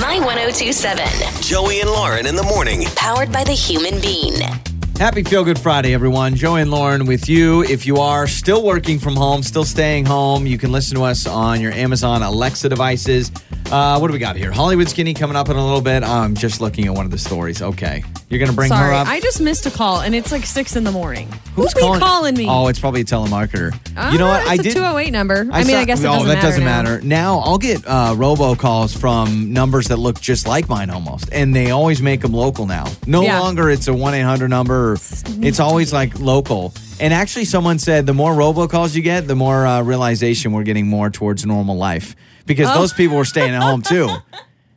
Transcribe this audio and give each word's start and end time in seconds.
My 0.00 0.18
1027. 0.20 1.42
Joey 1.42 1.80
and 1.80 1.90
Lauren 1.90 2.24
in 2.24 2.34
the 2.34 2.42
morning. 2.42 2.84
Powered 2.96 3.30
by 3.30 3.44
the 3.44 3.52
Human 3.52 4.00
Bean. 4.00 4.40
Happy 4.96 5.22
Feel 5.22 5.44
Good 5.44 5.58
Friday, 5.58 5.92
everyone. 5.92 6.34
Joey 6.34 6.62
and 6.62 6.70
Lauren 6.70 7.04
with 7.04 7.28
you. 7.28 7.62
If 7.64 7.84
you 7.84 7.98
are 7.98 8.26
still 8.26 8.64
working 8.64 8.98
from 8.98 9.14
home, 9.14 9.42
still 9.42 9.66
staying 9.66 10.06
home, 10.06 10.46
you 10.46 10.56
can 10.56 10.72
listen 10.72 10.96
to 10.96 11.02
us 11.02 11.26
on 11.26 11.60
your 11.60 11.72
Amazon 11.72 12.22
Alexa 12.22 12.70
devices. 12.70 13.30
Uh, 13.72 13.98
what 13.98 14.08
do 14.08 14.12
we 14.12 14.18
got 14.18 14.36
here? 14.36 14.52
Hollywood 14.52 14.86
Skinny 14.86 15.14
coming 15.14 15.34
up 15.34 15.48
in 15.48 15.56
a 15.56 15.64
little 15.64 15.80
bit. 15.80 16.02
I'm 16.02 16.34
just 16.34 16.60
looking 16.60 16.84
at 16.86 16.92
one 16.92 17.06
of 17.06 17.10
the 17.10 17.16
stories. 17.16 17.62
Okay. 17.62 18.04
You're 18.28 18.38
going 18.38 18.50
to 18.50 18.54
bring 18.54 18.70
her 18.70 18.92
up? 18.92 19.06
I 19.08 19.18
just 19.20 19.40
missed 19.40 19.64
a 19.64 19.70
call 19.70 20.02
and 20.02 20.14
it's 20.14 20.30
like 20.30 20.44
six 20.44 20.76
in 20.76 20.84
the 20.84 20.90
morning. 20.92 21.26
Who's 21.54 21.72
Who's 21.72 21.98
calling, 21.98 22.36
me? 22.36 22.46
Oh, 22.46 22.66
it's 22.68 22.78
probably 22.78 23.00
a 23.00 23.04
telemarketer. 23.04 23.74
Ah, 23.96 24.12
you 24.12 24.18
know 24.18 24.26
what? 24.26 24.42
It's 24.42 24.50
I 24.50 24.54
a 24.54 24.58
did. 24.58 24.72
208 24.74 25.10
number. 25.10 25.48
I, 25.50 25.58
mean, 25.64 25.68
saw- 25.68 25.78
I 25.78 25.84
guess 25.86 26.00
it 26.02 26.06
oh, 26.06 26.12
doesn't 26.12 26.28
that 26.28 26.34
matter. 26.34 26.46
doesn't 26.48 26.64
now. 26.64 26.82
matter. 26.82 27.00
Now 27.00 27.38
I'll 27.38 27.56
get 27.56 27.82
uh, 27.86 28.14
robocalls 28.14 28.94
from 28.98 29.54
numbers 29.54 29.88
that 29.88 29.96
look 29.96 30.20
just 30.20 30.46
like 30.46 30.68
mine 30.68 30.90
almost, 30.90 31.30
and 31.32 31.56
they 31.56 31.70
always 31.70 32.02
make 32.02 32.20
them 32.20 32.32
local 32.34 32.66
now. 32.66 32.84
No 33.06 33.22
Yeah. 33.22 33.40
longer 33.40 33.70
it's 33.70 33.88
a 33.88 33.94
one 33.94 34.12
eight 34.12 34.20
hundred 34.20 34.48
number. 34.48 34.98
It's 35.40 35.60
always 35.60 35.94
like 35.94 36.20
local. 36.20 36.74
And 37.00 37.14
actually, 37.14 37.46
someone 37.46 37.78
said 37.78 38.04
the 38.04 38.14
more 38.14 38.32
robocalls 38.34 38.94
you 38.94 39.00
get, 39.02 39.26
the 39.26 39.34
more 39.34 39.66
uh, 39.66 39.82
realization 39.82 40.52
we're 40.52 40.62
getting 40.62 40.86
more 40.86 41.08
towards 41.08 41.46
normal 41.46 41.76
life 41.78 42.14
because 42.46 42.72
those 42.74 42.92
people 42.92 43.16
were 43.16 43.24
staying 43.24 43.52
at 43.52 43.62
home 43.62 43.82
too. 43.82 44.08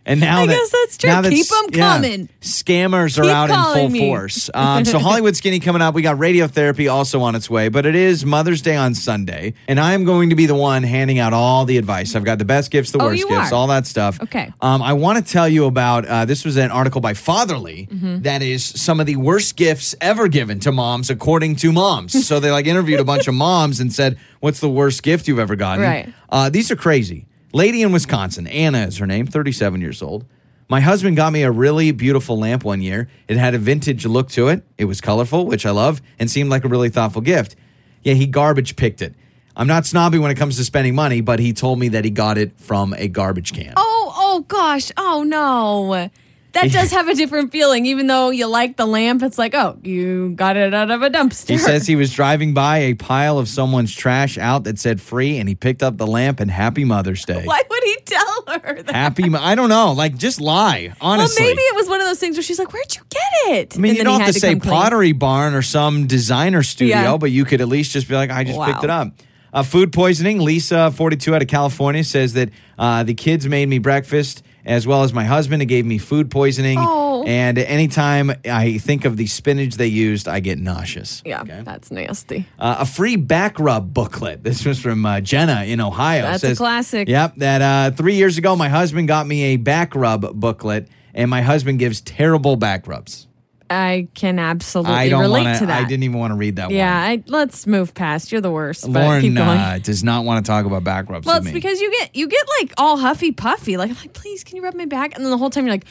And 0.08 0.20
now 0.20 0.42
Oh. 0.42 0.44
I 0.44 0.46
that 0.46 0.54
guess 0.54 0.70
that's 0.70 0.98
true. 0.98 1.10
now 1.10 1.22
that 1.22 1.32
Keep 1.32 1.46
s- 1.48 1.52
'em 1.52 1.70
yeah, 1.74 1.94
coming. 1.96 2.30
scammers 2.40 3.18
are 3.18 3.24
Keep 3.24 3.32
out 3.32 3.50
in 3.50 3.74
full 3.74 3.90
me. 3.90 4.00
force. 4.02 4.52
Um, 4.54 4.86
so 4.86 5.00
Hollywood 5.00 5.36
Skinny 5.36 5.60
coming 5.60 5.82
up. 5.82 5.96
We 5.96 6.04
got 6.04 6.18
radiotherapy 6.18 6.92
also 6.94 7.22
on 7.22 7.34
its 7.34 7.50
way, 7.50 7.70
but 7.70 7.88
it 7.88 7.96
is 7.96 8.24
Mother's 8.24 8.62
Day 8.62 8.76
on 8.76 8.94
Sunday, 8.94 9.56
and 9.68 9.80
I'm 9.80 10.04
going 10.06 10.30
to 10.30 10.36
be 10.36 10.46
the 10.46 10.54
one 10.54 10.84
handing 10.84 11.18
out 11.18 11.34
all 11.34 11.66
the 11.66 11.80
advice. 11.80 12.16
I've 12.16 12.24
got 12.24 12.38
the 12.38 12.46
best 12.46 12.70
gifts, 12.70 12.92
the 12.92 13.00
Oh, 13.02 13.06
worst 13.06 13.28
gifts, 13.28 13.52
are? 13.52 13.56
all 13.56 13.66
that 13.66 13.88
stuff. 13.88 14.22
Okay. 14.22 14.54
Um, 14.62 14.84
I 14.84 14.94
want 14.94 15.26
to 15.26 15.34
tell 15.34 15.50
you 15.50 15.66
about 15.66 16.06
uh, 16.06 16.26
this 16.26 16.46
was 16.46 16.56
an 16.58 16.70
article 16.70 17.02
by 17.02 17.16
Fatherly 17.16 17.88
Mm-hmm. 17.92 18.22
that 18.22 18.44
is 18.44 18.64
some 18.64 19.00
of 19.00 19.08
the 19.08 19.16
worst 19.16 19.56
gifts 19.56 19.96
ever 20.02 20.28
given 20.28 20.60
to 20.60 20.72
moms 20.72 21.10
according 21.10 21.56
to 21.58 21.72
moms. 21.72 22.28
so 22.28 22.40
they 22.40 22.52
like 22.52 22.68
interviewed 22.68 23.00
a 23.00 23.04
bunch 23.04 23.28
of 23.28 23.34
moms 23.34 23.80
and 23.80 23.92
said, 23.92 24.18
"What's 24.40 24.60
the 24.60 24.70
worst 24.70 25.02
gift 25.02 25.28
you've 25.28 25.40
ever 25.40 25.56
gotten?" 25.56 25.84
Right. 25.84 26.14
Uh, 26.30 26.50
these 26.52 26.70
are 26.70 26.76
crazy. 26.76 27.26
Lady 27.56 27.84
in 27.84 27.94
Wisconsin, 27.94 28.48
Anna 28.48 28.80
is 28.80 28.98
her 28.98 29.08
name, 29.08 29.26
37 29.26 29.80
years 29.80 30.02
old. 30.02 30.26
My 30.68 30.82
husband 30.82 31.16
got 31.16 31.32
me 31.32 31.44
a 31.44 31.50
really 31.50 31.92
beautiful 31.92 32.38
lamp 32.38 32.66
one 32.66 32.82
year. 32.82 33.08
It 33.30 33.38
had 33.38 33.54
a 33.54 33.58
vintage 33.58 34.06
look 34.06 34.28
to 34.32 34.50
it. 34.50 34.66
It 34.78 34.84
was 34.84 35.00
colorful, 35.00 35.46
which 35.46 35.66
I 35.66 35.72
love, 35.72 36.02
and 36.20 36.30
seemed 36.30 36.50
like 36.50 36.66
a 36.66 36.68
really 36.68 36.90
thoughtful 36.90 37.22
gift. 37.22 37.56
Yeah, 38.04 38.16
he 38.16 38.28
garbage 38.28 38.76
picked 38.76 39.02
it. 39.02 39.16
I'm 39.56 39.68
not 39.68 39.86
snobby 39.86 40.20
when 40.20 40.32
it 40.32 40.36
comes 40.36 40.58
to 40.58 40.66
spending 40.66 40.96
money, 40.96 41.22
but 41.22 41.40
he 41.40 41.54
told 41.54 41.80
me 41.80 41.88
that 41.88 42.04
he 42.04 42.12
got 42.12 42.38
it 42.38 42.60
from 42.60 42.94
a 42.96 43.08
garbage 43.08 43.54
can. 43.54 43.74
Oh, 43.78 44.14
oh 44.14 44.42
gosh. 44.50 44.92
Oh 44.98 45.24
no. 45.24 46.10
That 46.56 46.72
does 46.72 46.92
have 46.98 47.08
a 47.08 47.14
different 47.14 47.52
feeling, 47.52 47.86
even 47.86 48.08
though 48.08 48.32
you 48.32 48.48
like 48.48 48.76
the 48.76 48.86
lamp. 48.88 49.22
It's 49.22 49.38
like, 49.38 49.54
oh, 49.54 49.78
you 49.84 50.32
got 50.32 50.58
it 50.58 50.74
out 50.74 50.90
of 50.90 51.02
a 51.04 51.10
dumpster. 51.10 51.50
He 51.52 51.58
says 51.60 51.86
he 51.88 51.96
was 51.96 52.12
driving 52.14 52.54
by 52.56 52.80
a 52.80 52.94
pile 52.96 53.38
of 53.38 53.48
someone's 53.48 53.94
trash 53.96 54.38
out 54.38 54.64
that 54.64 54.80
said 54.80 55.00
free, 55.00 55.38
and 55.38 55.48
he 55.48 55.54
picked 55.56 55.84
up 55.84 55.98
the 55.98 56.08
lamp 56.08 56.40
and 56.40 56.50
Happy 56.50 56.84
Mother's 56.84 57.24
Day. 57.26 57.44
Why 57.46 57.62
would 57.70 57.84
he 57.84 57.98
tell 58.06 58.44
her 58.48 58.82
that? 58.82 58.96
Happy, 58.96 59.30
Mo- 59.30 59.40
I 59.42 59.54
don't 59.56 59.70
know, 59.70 59.92
like 59.92 60.18
just 60.18 60.42
lie, 60.42 60.94
honestly. 61.00 61.44
Well, 61.44 61.50
maybe 61.52 61.62
it 61.62 61.76
was 61.76 61.88
one 61.88 62.02
of 62.02 62.08
those 62.08 62.20
things 62.20 62.36
where 62.36 62.44
she's 62.44 62.58
like, 62.60 62.74
"Where'd 62.74 62.96
you 62.96 63.02
get 63.10 63.22
it?" 63.58 63.76
I 63.78 63.80
mean, 63.80 63.92
And 63.92 63.98
you 64.00 64.04
don't 64.04 64.20
have 64.20 64.28
had 64.28 64.34
to, 64.34 64.40
say 64.40 64.52
come 64.54 64.60
clean. 64.62 64.74
Pottery 64.74 65.12
Barn 65.12 65.54
or 65.54 65.62
some 65.62 66.08
designer 66.08 66.64
studio, 66.64 66.96
Yeah. 66.96 67.18
but 67.18 67.32
you 67.32 67.46
could 67.46 67.62
at 67.62 67.68
least 67.68 67.92
just 67.92 68.08
be 68.08 68.16
like, 68.16 68.32
I 68.32 68.44
just 68.44 68.58
Wow. 68.58 68.66
picked 68.68 68.84
it 68.84 68.90
up. 68.90 69.10
Uh, 69.54 69.64
food 69.64 69.94
poisoning. 69.94 70.40
Lisa, 70.40 70.92
42 70.92 71.34
out 71.34 71.42
of 71.42 71.48
California, 71.48 72.04
says 72.04 72.34
that 72.34 72.50
uh, 72.78 73.04
the 73.04 73.14
kids 73.14 73.48
made 73.48 73.70
me 73.70 73.78
breakfast 73.80 74.44
as 74.66 74.86
well 74.88 75.04
as 75.04 75.14
my 75.14 75.24
husband. 75.26 75.62
It 75.62 75.66
gave 75.68 75.86
me 75.86 75.98
food 75.98 76.30
poisoning. 76.32 76.78
Oh. 76.80 77.24
And 77.26 77.58
anytime 77.58 78.32
I 78.46 78.78
think 78.78 79.06
of 79.06 79.18
the 79.18 79.26
spinach 79.28 79.76
they 79.76 79.88
used, 79.88 80.28
I 80.28 80.40
get 80.42 80.60
nauseous. 80.60 81.22
Yeah, 81.26 81.42
Okay? 81.42 81.62
that's 81.64 81.90
nasty. 81.92 82.48
Uh, 82.60 82.78
a 82.80 82.86
free 82.86 83.16
back 83.16 83.60
rub 83.60 83.94
booklet. 83.94 84.44
This 84.44 84.64
was 84.66 84.80
from 84.80 85.06
uh, 85.06 85.22
Jenna 85.22 85.64
in 85.64 85.82
Ohio. 85.82 86.22
That's 86.24 86.44
a 86.44 86.56
classic. 86.56 87.08
Yep. 87.08 87.36
That 87.38 87.62
uh, 87.62 87.96
three 87.96 88.16
years 88.16 88.38
ago, 88.38 88.56
my 88.56 88.70
husband 88.70 89.08
got 89.08 89.26
me 89.26 89.44
a 89.54 89.58
back 89.58 89.96
rub 89.96 90.34
booklet, 90.40 90.88
and 91.14 91.30
my 91.30 91.42
husband 91.42 91.80
gives 91.80 92.02
terrible 92.02 92.56
back 92.58 92.88
rubs. 92.88 93.28
I 93.70 94.08
can 94.14 94.38
absolutely 94.38 94.94
I 94.94 95.10
don't 95.10 95.22
relate 95.22 95.44
want 95.46 95.60
to 95.60 95.66
that. 95.68 95.84
I 95.84 95.88
didn't 95.88 96.04
even 96.04 96.20
want 96.20 96.32
to 96.32 96.36
read 96.36 96.58
that 96.58 96.72
Yeah, 96.72 97.10
one. 97.10 97.20
I, 97.20 97.24
let's 97.28 97.66
move 97.66 97.94
past. 97.94 98.32
You're 98.32 98.42
the 98.42 98.52
worst. 98.52 98.88
Lauren 98.88 99.38
uh, 99.38 99.80
does 99.82 100.04
not 100.04 100.24
want 100.24 100.46
to 100.46 100.50
talk 100.50 100.66
about 100.66 100.84
back 100.84 101.10
rubs 101.10 101.26
well, 101.26 101.38
it's 101.38 101.52
because 101.52 101.82
you 101.82 101.92
get 101.92 102.16
you 102.16 102.28
get 102.28 102.46
like 102.60 102.74
all 102.78 102.98
huffy 102.98 103.32
puffy. 103.32 103.78
Like 103.78 103.90
I'm 103.90 103.98
like, 103.98 104.14
please, 104.14 104.44
can 104.44 104.56
you 104.58 104.64
rub 104.64 104.76
my 104.76 104.86
back? 104.86 105.16
And 105.16 105.24
then 105.24 105.32
the 105.32 105.38
whole 105.38 105.50
time 105.50 105.66
you're 105.66 105.74
like, 105.74 105.86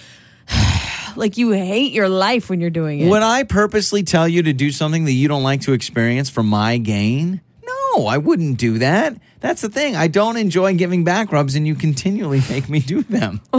like 1.16 1.36
you 1.36 1.50
hate 1.50 1.92
your 1.92 2.08
life 2.08 2.48
when 2.48 2.60
you're 2.60 2.70
doing 2.70 3.00
it. 3.00 3.08
Would 3.08 3.22
I 3.22 3.42
purposely 3.42 4.02
tell 4.02 4.28
you 4.28 4.42
to 4.44 4.52
do 4.52 4.70
something 4.70 5.04
that 5.06 5.12
you 5.12 5.28
don't 5.28 5.42
like 5.42 5.62
to 5.62 5.72
experience 5.72 6.30
for 6.30 6.42
my 6.42 6.78
gain? 6.78 7.40
No, 7.64 8.06
I 8.06 8.18
wouldn't 8.18 8.58
do 8.58 8.78
that. 8.78 9.16
That's 9.40 9.62
the 9.62 9.68
thing. 9.68 9.96
I 9.96 10.08
don't 10.08 10.36
enjoy 10.36 10.74
giving 10.74 11.04
back 11.04 11.32
rubs, 11.32 11.54
and 11.54 11.66
you 11.66 11.74
continually 11.74 12.40
make 12.50 12.68
me 12.68 12.80
do 12.80 13.02
them. 13.02 13.40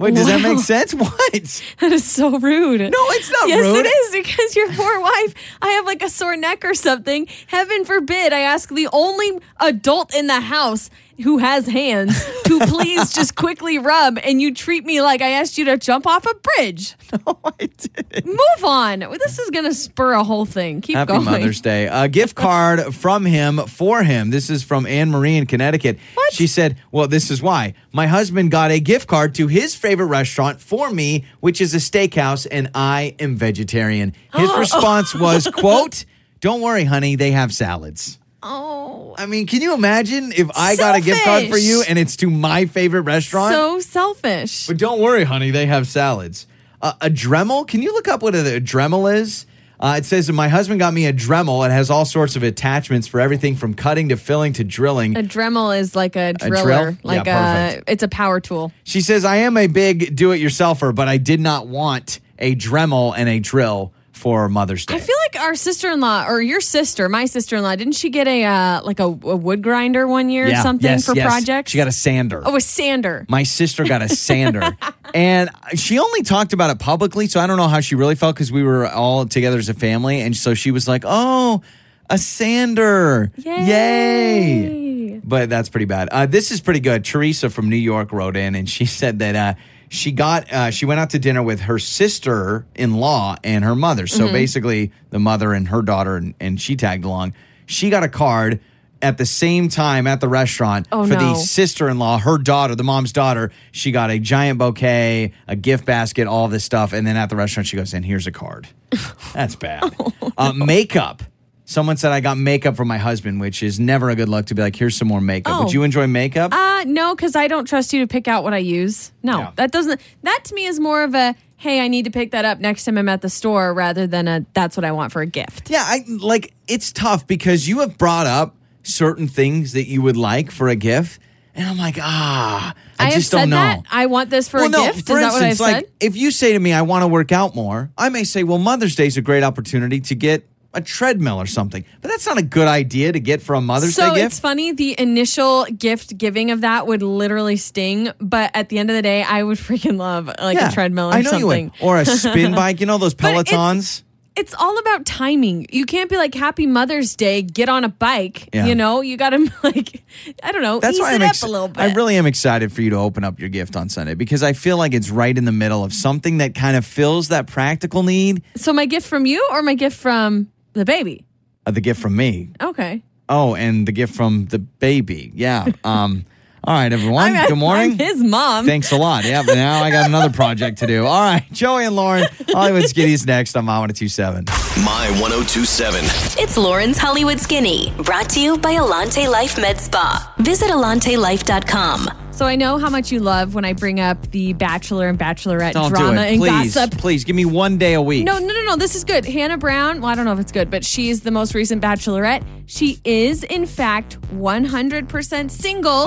Wait, 0.00 0.14
does 0.14 0.26
that 0.26 0.42
Wow. 0.42 0.54
make 0.54 0.64
sense? 0.64 0.94
What? 1.00 1.62
that 1.80 1.92
is 1.92 2.04
so 2.04 2.38
rude. 2.38 2.80
No, 2.80 3.04
it's 3.10 3.30
not 3.30 3.48
yes, 3.48 3.60
rude. 3.64 3.84
it 3.84 3.88
is 3.88 4.12
because 4.12 4.56
your 4.56 4.72
poor 4.72 5.00
wife. 5.00 5.34
I 5.62 5.68
have 5.70 5.86
like 5.86 6.02
a 6.02 6.08
sore 6.10 6.36
neck 6.36 6.64
or 6.64 6.74
something. 6.74 7.26
Heaven 7.48 7.84
forbid 7.84 8.32
I 8.32 8.40
ask 8.40 8.68
the 8.70 8.88
only 8.92 9.38
adult 9.60 10.14
in 10.14 10.26
the 10.26 10.40
house 10.40 10.90
who 11.22 11.38
has 11.38 11.66
hands 11.66 12.24
to 12.44 12.60
please 12.60 13.12
just 13.14 13.34
quickly 13.34 13.78
rub, 13.78 14.18
and 14.22 14.40
you 14.40 14.54
treat 14.54 14.84
me 14.84 15.00
like 15.00 15.20
I 15.22 15.30
asked 15.30 15.58
you 15.58 15.64
to 15.66 15.76
jump 15.76 16.06
off 16.06 16.26
a 16.26 16.34
bridge. 16.34 16.94
No, 17.26 17.36
I 17.44 17.66
didn't. 17.66 18.24
Move 18.24 18.64
on. 18.64 19.00
This 19.00 19.40
is 19.40 19.50
gonna 19.50 19.74
spur 19.74 20.12
a 20.12 20.22
whole 20.22 20.44
thing. 20.46 20.80
Keep 20.80 20.94
Happy 20.94 21.12
going. 21.12 21.24
Mother's 21.24 21.60
Day. 21.60 21.88
A 21.90 22.06
gift 22.06 22.36
card 22.36 22.94
from 22.94 23.24
him 23.24 23.58
for 23.66 24.04
him. 24.04 24.30
This 24.30 24.48
is 24.48 24.62
from 24.62 24.86
Anne 24.86 25.10
Marie 25.10 25.36
in 25.36 25.46
Connecticut. 25.46 25.98
What? 26.14 26.32
She 26.32 26.46
said, 26.46 26.76
Well, 26.92 27.08
this 27.08 27.32
is 27.32 27.42
why. 27.42 27.74
My 27.90 28.06
husband 28.06 28.52
got 28.52 28.70
a 28.70 28.78
gift 28.78 29.08
card 29.08 29.34
to 29.34 29.48
his 29.48 29.74
favorite 29.74 30.06
restaurant 30.06 30.60
for 30.60 30.88
me, 30.92 31.24
which 31.40 31.60
is 31.60 31.74
a 31.74 31.78
steakhouse, 31.78 32.46
and 32.48 32.70
I 32.76 33.16
am 33.18 33.34
vegetarian. 33.34 34.12
His 34.32 34.50
response 34.56 35.12
was, 35.12 35.48
quote, 35.48 36.04
Don't 36.38 36.60
worry, 36.60 36.84
honey, 36.84 37.16
they 37.16 37.32
have 37.32 37.52
salads. 37.52 38.19
Oh, 38.42 39.14
I 39.18 39.26
mean, 39.26 39.46
can 39.46 39.60
you 39.60 39.74
imagine 39.74 40.32
if 40.32 40.48
I 40.56 40.76
got 40.76 40.96
a 40.96 41.00
gift 41.00 41.24
card 41.24 41.48
for 41.48 41.58
you 41.58 41.82
and 41.88 41.98
it's 41.98 42.16
to 42.16 42.30
my 42.30 42.66
favorite 42.66 43.02
restaurant? 43.02 43.54
so 43.54 43.80
selfish. 43.80 44.66
But 44.66 44.78
don't 44.78 45.00
worry, 45.00 45.24
honey, 45.24 45.50
they 45.50 45.66
have 45.66 45.86
salads. 45.86 46.46
Uh, 46.80 46.94
a 47.02 47.10
Dremel, 47.10 47.68
can 47.68 47.82
you 47.82 47.92
look 47.92 48.08
up 48.08 48.22
what 48.22 48.34
a, 48.34 48.56
a 48.56 48.60
Dremel 48.60 49.12
is? 49.14 49.44
Uh, 49.78 49.96
it 49.98 50.04
says 50.04 50.26
that 50.26 50.34
my 50.34 50.48
husband 50.48 50.78
got 50.78 50.92
me 50.92 51.06
a 51.06 51.12
Dremel. 51.12 51.66
It 51.66 51.70
has 51.72 51.90
all 51.90 52.04
sorts 52.04 52.36
of 52.36 52.42
attachments 52.42 53.06
for 53.08 53.18
everything 53.20 53.56
from 53.56 53.72
cutting 53.74 54.10
to 54.10 54.16
filling 54.16 54.52
to 54.54 54.64
drilling. 54.64 55.16
A 55.16 55.22
Dremel 55.22 55.78
is 55.78 55.94
like 55.96 56.16
a 56.16 56.32
driller, 56.34 56.62
drill? 56.92 56.98
like 57.02 57.24
Yeah, 57.26 57.64
a 57.66 57.68
perfect. 57.70 57.90
it's 57.90 58.02
a 58.02 58.08
power 58.08 58.40
tool. 58.40 58.72
She 58.84 59.00
says, 59.00 59.24
I 59.24 59.36
am 59.36 59.56
a 59.56 59.66
big 59.68 60.14
do 60.16 60.32
it 60.32 60.38
yourselfer, 60.38 60.94
but 60.94 61.08
I 61.08 61.16
did 61.16 61.40
not 61.40 61.66
want 61.66 62.20
a 62.38 62.54
Dremel 62.56 63.14
and 63.16 63.28
a 63.28 63.38
drill 63.38 63.92
for 64.20 64.50
Mother's 64.50 64.84
Day. 64.84 64.94
I 64.94 64.98
feel 65.00 65.16
like 65.26 65.42
our 65.42 65.54
sister-in-law 65.54 66.26
or 66.28 66.42
your 66.42 66.60
sister, 66.60 67.08
my 67.08 67.24
sister-in-law, 67.24 67.74
didn't 67.76 67.94
she 67.94 68.10
get 68.10 68.28
a 68.28 68.44
uh, 68.44 68.82
like 68.82 69.00
a, 69.00 69.04
a 69.04 69.08
wood 69.08 69.62
grinder 69.62 70.06
one 70.06 70.28
year 70.28 70.52
or 70.52 70.54
something 70.56 70.90
yes, 70.90 71.06
for 71.06 71.16
yes. 71.16 71.26
projects? 71.26 71.72
She 71.72 71.78
got 71.78 71.88
a 71.88 71.92
sander. 71.92 72.42
oh, 72.44 72.54
a 72.54 72.60
sander. 72.60 73.24
My 73.28 73.44
sister 73.44 73.84
got 73.84 74.02
a 74.02 74.08
sander. 74.08 74.76
and 75.14 75.48
she 75.74 75.98
only 75.98 76.22
talked 76.22 76.52
about 76.52 76.70
it 76.70 76.78
publicly, 76.78 77.26
so 77.26 77.40
I 77.40 77.46
don't 77.46 77.56
know 77.56 77.68
how 77.68 77.80
she 77.80 77.94
really 77.94 78.14
felt 78.14 78.36
because 78.36 78.52
we 78.52 78.62
were 78.62 78.86
all 78.86 79.24
together 79.26 79.56
as 79.56 79.70
a 79.70 79.74
family. 79.74 80.20
And 80.20 80.36
so 80.36 80.52
she 80.52 80.70
was 80.70 80.86
like, 80.86 81.04
oh, 81.06 81.62
a 82.10 82.18
sander. 82.18 83.32
Yay. 83.36 85.20
But 85.24 85.48
that's 85.48 85.70
pretty 85.70 85.86
bad. 85.86 86.08
Uh, 86.10 86.26
this 86.26 86.50
is 86.50 86.60
pretty 86.60 86.80
good. 86.80 87.04
Teresa 87.04 87.48
from 87.48 87.70
New 87.70 87.76
York 87.76 88.12
wrote 88.12 88.36
in 88.36 88.54
and 88.54 88.68
she 88.68 88.84
said 89.00 89.20
that 89.20 89.36
uh, 89.36 89.60
she 89.92 90.12
got, 90.12 90.50
uh, 90.52 90.70
she 90.70 90.86
went 90.86 91.00
out 91.00 91.10
to 91.10 91.18
dinner 91.18 91.42
with 91.42 91.60
her 91.62 91.78
sister 91.78 92.64
in 92.74 92.94
law 92.94 93.36
and 93.44 93.64
her 93.64 93.74
mother. 93.74 94.06
So 94.06 94.24
Mm-hmm. 94.24 94.32
basically, 94.32 94.92
the 95.10 95.18
mother 95.18 95.52
and 95.52 95.68
her 95.68 95.82
daughter, 95.82 96.16
and, 96.16 96.34
and 96.40 96.60
she 96.60 96.76
tagged 96.76 97.04
along. 97.04 97.34
She 97.66 97.90
got 97.90 98.02
a 98.04 98.08
card 98.08 98.60
at 99.02 99.18
the 99.18 99.26
same 99.26 99.68
time 99.68 100.06
at 100.06 100.20
the 100.20 100.28
restaurant 100.28 100.86
Oh, 100.92 101.04
for 101.04 101.14
the 101.16 101.34
sister-in-law, 101.34 102.18
her 102.18 102.38
daughter, 102.38 102.74
the 102.74 102.84
mom's 102.84 103.12
daughter. 103.12 103.50
She 103.72 103.90
got 103.92 104.10
a 104.10 104.18
giant 104.18 104.58
bouquet, 104.58 105.32
a 105.48 105.56
gift 105.56 105.84
basket, 105.86 106.26
all 106.28 106.48
this 106.48 106.64
stuff, 106.64 106.92
and 106.92 107.06
then 107.06 107.16
at 107.16 107.28
the 107.30 107.36
restaurant 107.36 107.66
she 107.66 107.76
goes, 107.76 107.92
"And 107.94 108.04
here's 108.04 108.26
a 108.26 108.32
card." 108.32 108.68
That's 109.34 109.56
bad. 109.56 109.92
uh, 110.38 110.52
makeup. 110.52 111.22
Someone 111.70 111.96
said 111.96 112.10
I 112.10 112.18
got 112.18 112.36
makeup 112.36 112.74
for 112.74 112.84
my 112.84 112.98
husband, 112.98 113.40
which 113.40 113.62
is 113.62 113.78
never 113.78 114.10
a 114.10 114.16
good 114.16 114.28
look 114.28 114.46
to 114.46 114.56
be 114.56 114.60
like, 114.62 114.74
"Here's 114.74 114.96
some 114.96 115.06
more 115.06 115.20
makeup." 115.20 115.54
Oh. 115.56 115.62
Would 115.62 115.72
you 115.72 115.84
enjoy 115.84 116.08
makeup? 116.08 116.52
Uh 116.52 116.82
no, 116.84 117.14
because 117.14 117.36
I 117.36 117.46
don't 117.46 117.64
trust 117.64 117.92
you 117.92 118.00
to 118.00 118.08
pick 118.08 118.26
out 118.26 118.42
what 118.42 118.52
I 118.52 118.58
use. 118.58 119.12
No, 119.22 119.38
Yeah. 119.38 119.50
that 119.54 119.70
doesn't. 119.70 120.00
That 120.24 120.40
to 120.46 120.54
me 120.56 120.66
is 120.66 120.80
more 120.80 121.04
of 121.04 121.14
a 121.14 121.36
hey, 121.58 121.80
I 121.80 121.86
need 121.88 122.06
to 122.06 122.10
pick 122.10 122.32
that 122.32 122.44
up 122.44 122.58
next 122.58 122.86
time 122.86 122.98
I'm 122.98 123.08
at 123.08 123.20
the 123.20 123.28
store, 123.28 123.72
rather 123.72 124.08
than 124.08 124.26
a 124.26 124.44
that's 124.52 124.76
what 124.76 124.84
I 124.84 124.90
want 124.90 125.12
for 125.12 125.22
a 125.22 125.26
gift. 125.26 125.70
yeah, 125.70 125.84
I 125.86 126.04
like 126.08 126.52
it's 126.66 126.90
tough 126.90 127.28
because 127.28 127.68
you 127.68 127.78
have 127.80 127.96
brought 127.96 128.26
up 128.26 128.56
certain 128.82 129.28
things 129.28 129.72
that 129.74 129.86
you 129.86 130.02
would 130.02 130.16
like 130.16 130.50
for 130.50 130.68
a 130.68 130.74
gift. 130.76 131.20
And 131.54 131.68
I'm 131.68 131.76
like, 131.78 131.98
ah, 132.00 132.74
I, 132.98 133.08
I, 133.08 133.10
just 133.10 133.30
said 133.30 133.40
don't 133.40 133.50
know. 133.50 133.56
that. 133.56 133.82
I 133.92 134.06
want 134.06 134.30
this 134.30 134.48
for 134.48 134.58
well, 134.58 134.66
a 134.66 134.70
no, 134.70 134.84
gift. 134.86 135.06
for 135.06 135.18
Is 135.18 135.20
that 135.20 135.32
what 135.32 135.42
I've 135.42 135.50
instance, 135.50 135.60
like 135.60 135.84
said? 135.84 135.92
if 136.00 136.16
you 136.16 136.30
say 136.30 136.52
to 136.52 136.58
me, 136.58 136.72
I 136.72 136.82
want 136.82 137.02
to 137.02 137.08
work 137.08 137.32
out 137.32 137.54
more, 137.54 137.90
I 137.98 138.08
may 138.08 138.24
say, 138.24 138.44
well, 138.44 138.58
Mother's 138.58 138.94
Day 138.96 139.06
is 139.06 139.16
a 139.16 139.22
great 139.22 139.42
opportunity 139.42 140.00
to 140.00 140.14
get 140.14 140.46
a 140.72 140.80
treadmill 140.80 141.40
or 141.40 141.46
something. 141.46 141.84
But 142.00 142.10
that's 142.10 142.26
not 142.26 142.38
a 142.38 142.42
good 142.42 142.68
idea 142.68 143.10
to 143.12 143.18
get 143.20 143.42
for 143.42 143.54
a 143.54 143.60
Mother's 143.60 143.96
Day. 143.96 144.02
so 144.02 144.14
it's 144.14 144.38
funny. 144.38 144.72
The 144.72 144.94
initial 145.00 145.64
gift 145.64 146.16
giving 146.16 146.50
of 146.52 146.60
that 146.60 146.86
would 146.86 147.02
literally 147.02 147.56
sting, 147.56 148.10
but 148.20 148.50
at 148.54 148.68
the 148.68 148.78
end 148.78 148.88
of 148.90 148.96
the 148.96 149.02
day, 149.02 149.22
I 149.22 149.42
would 149.42 149.58
freaking 149.58 149.98
love 149.98 150.26
like 150.40 150.56
yeah, 150.56 150.68
a 150.68 150.72
treadmill 150.72 151.10
or 151.10 151.14
I 151.14 151.22
know 151.22 151.30
something. 151.30 151.64
you 151.66 151.72
would. 151.86 151.88
Or 151.88 151.98
a 151.98 152.04
spin 152.04 152.54
bike, 152.54 152.80
you 152.80 152.86
know 152.86 152.98
those 152.98 153.14
it's- 153.14 153.32
Pelotons? 153.52 154.02
It's 154.36 154.54
all 154.54 154.78
about 154.78 155.04
timing. 155.04 155.66
You 155.72 155.84
can't 155.84 156.08
be 156.08 156.16
like 156.16 156.32
Happy 156.34 156.64
Mother's 156.64 157.16
Day, 157.16 157.42
get 157.42 157.68
on 157.68 157.82
a 157.82 157.88
bike. 157.88 158.48
Yeah. 158.54 158.64
You 158.66 158.76
know, 158.76 159.00
you 159.00 159.16
got 159.16 159.30
to 159.30 159.52
like, 159.64 160.04
I 160.42 160.52
don't 160.52 160.62
know, 160.62 160.78
That's 160.78 160.94
ease 160.94 161.00
why 161.00 161.12
it 161.12 161.16
I'm 161.16 161.22
up 161.22 161.28
ex- 161.30 161.42
a 161.42 161.48
little 161.48 161.66
bit. 161.66 161.80
I 161.80 161.92
really 161.94 162.16
am 162.16 162.26
excited 162.26 162.72
for 162.72 162.80
you 162.80 162.90
to 162.90 162.96
open 162.96 163.24
up 163.24 163.40
your 163.40 163.48
gift 163.48 163.74
on 163.74 163.88
Sunday 163.88 164.14
because 164.14 164.44
I 164.44 164.52
feel 164.52 164.78
like 164.78 164.94
it's 164.94 165.10
right 165.10 165.36
in 165.36 165.44
the 165.46 165.52
middle 165.52 165.82
of 165.82 165.92
something 165.92 166.38
that 166.38 166.54
kind 166.54 166.76
of 166.76 166.86
fills 166.86 167.28
that 167.28 167.48
practical 167.48 168.04
need. 168.04 168.42
so 168.56 168.72
my 168.72 168.86
gift 168.86 169.06
from 169.08 169.26
you 169.26 169.46
or 169.50 169.62
my 169.62 169.74
gift 169.74 169.96
from 169.98 170.48
the 170.72 170.84
baby? 170.84 171.24
Uh, 171.66 171.70
the 171.72 171.80
gift 171.80 172.00
from 172.00 172.16
me. 172.16 172.50
Okay. 172.60 173.02
Oh, 173.28 173.54
and 173.54 173.86
the 173.86 173.92
gift 173.92 174.14
from 174.14 174.46
the 174.46 174.58
baby. 174.58 175.32
Yeah. 175.34 175.66
Um. 175.84 176.24
all 176.64 176.74
right, 176.74 176.92
everyone. 176.92 177.34
I'm, 177.34 177.48
Good 177.48 177.56
morning. 177.58 177.92
I'm 177.92 177.98
his 177.98 178.22
mom. 178.22 178.66
Thanks 178.66 178.92
a 178.92 178.96
lot. 178.96 179.24
Yeah, 179.24 179.42
but 179.46 179.54
now 179.54 179.82
I 179.82 179.90
got 179.90 180.06
another 180.06 180.30
project 180.30 180.78
to 180.78 180.86
do. 180.86 181.06
All 181.06 181.20
right, 181.22 181.46
Joey 181.52 181.86
and 181.86 181.96
Lauren, 181.96 182.26
Hollywood 182.48 182.86
Skinny's 182.88 183.26
next 183.26 183.56
on 183.56 183.64
My 183.64 183.78
1027. 183.78 184.44
My 184.84 185.08
1027. 185.20 186.00
It's 186.42 186.56
Lauren's 186.56 186.98
Hollywood 186.98 187.40
Skinny, 187.40 187.92
brought 188.04 188.28
to 188.30 188.40
you 188.40 188.58
by 188.58 188.74
Alante 188.74 189.26
Life 189.30 189.58
Med 189.58 189.78
Spa. 189.80 190.34
Visit 190.38 190.70
AlanteLife.com. 190.70 192.29
So 192.40 192.46
I 192.46 192.56
know 192.56 192.78
how 192.78 192.88
much 192.88 193.12
you 193.12 193.20
love 193.20 193.54
when 193.54 193.66
I 193.66 193.74
bring 193.74 194.00
up 194.00 194.30
the 194.30 194.54
Bachelor 194.54 195.08
and 195.08 195.18
Bachelorette 195.18 195.74
Don't 195.74 195.90
drama 195.90 196.22
and 196.22 196.38
Please, 196.38 196.74
gossip. 196.74 196.98
please 196.98 197.22
give 197.22 197.36
me 197.36 197.44
one 197.44 197.76
day 197.76 197.92
a 197.92 198.00
week. 198.00 198.24
No, 198.24 198.38
no, 198.38 198.46
no, 198.54 198.64
no. 198.64 198.76
This 198.76 198.94
is 198.94 199.04
good. 199.04 199.26
Hannah 199.26 199.58
Brown. 199.58 200.00
Well, 200.00 200.10
I 200.10 200.14
don't 200.14 200.24
know 200.24 200.32
if 200.32 200.38
it's 200.38 200.50
good, 200.50 200.70
but 200.70 200.82
she's 200.82 201.20
the 201.20 201.30
most 201.30 201.54
recent 201.54 201.82
Bachelorette. 201.82 202.42
She 202.64 202.98
is, 203.04 203.44
in 203.44 203.66
fact, 203.66 204.18
100% 204.32 205.50
single. 205.50 206.04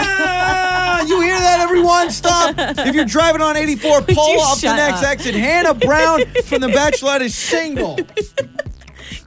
you 1.06 1.20
hear 1.20 1.38
that, 1.38 1.60
everyone? 1.60 2.10
Stop. 2.10 2.56
If 2.58 2.96
you're 2.96 3.04
driving 3.04 3.42
on 3.42 3.56
84, 3.56 4.02
pull 4.08 4.40
up 4.40 4.58
the 4.58 4.74
next 4.74 5.04
up? 5.04 5.08
exit. 5.08 5.36
Hannah 5.36 5.74
Brown 5.74 6.24
from 6.46 6.62
The 6.62 6.66
Bachelorette 6.66 7.20
is 7.20 7.36
single. 7.36 7.96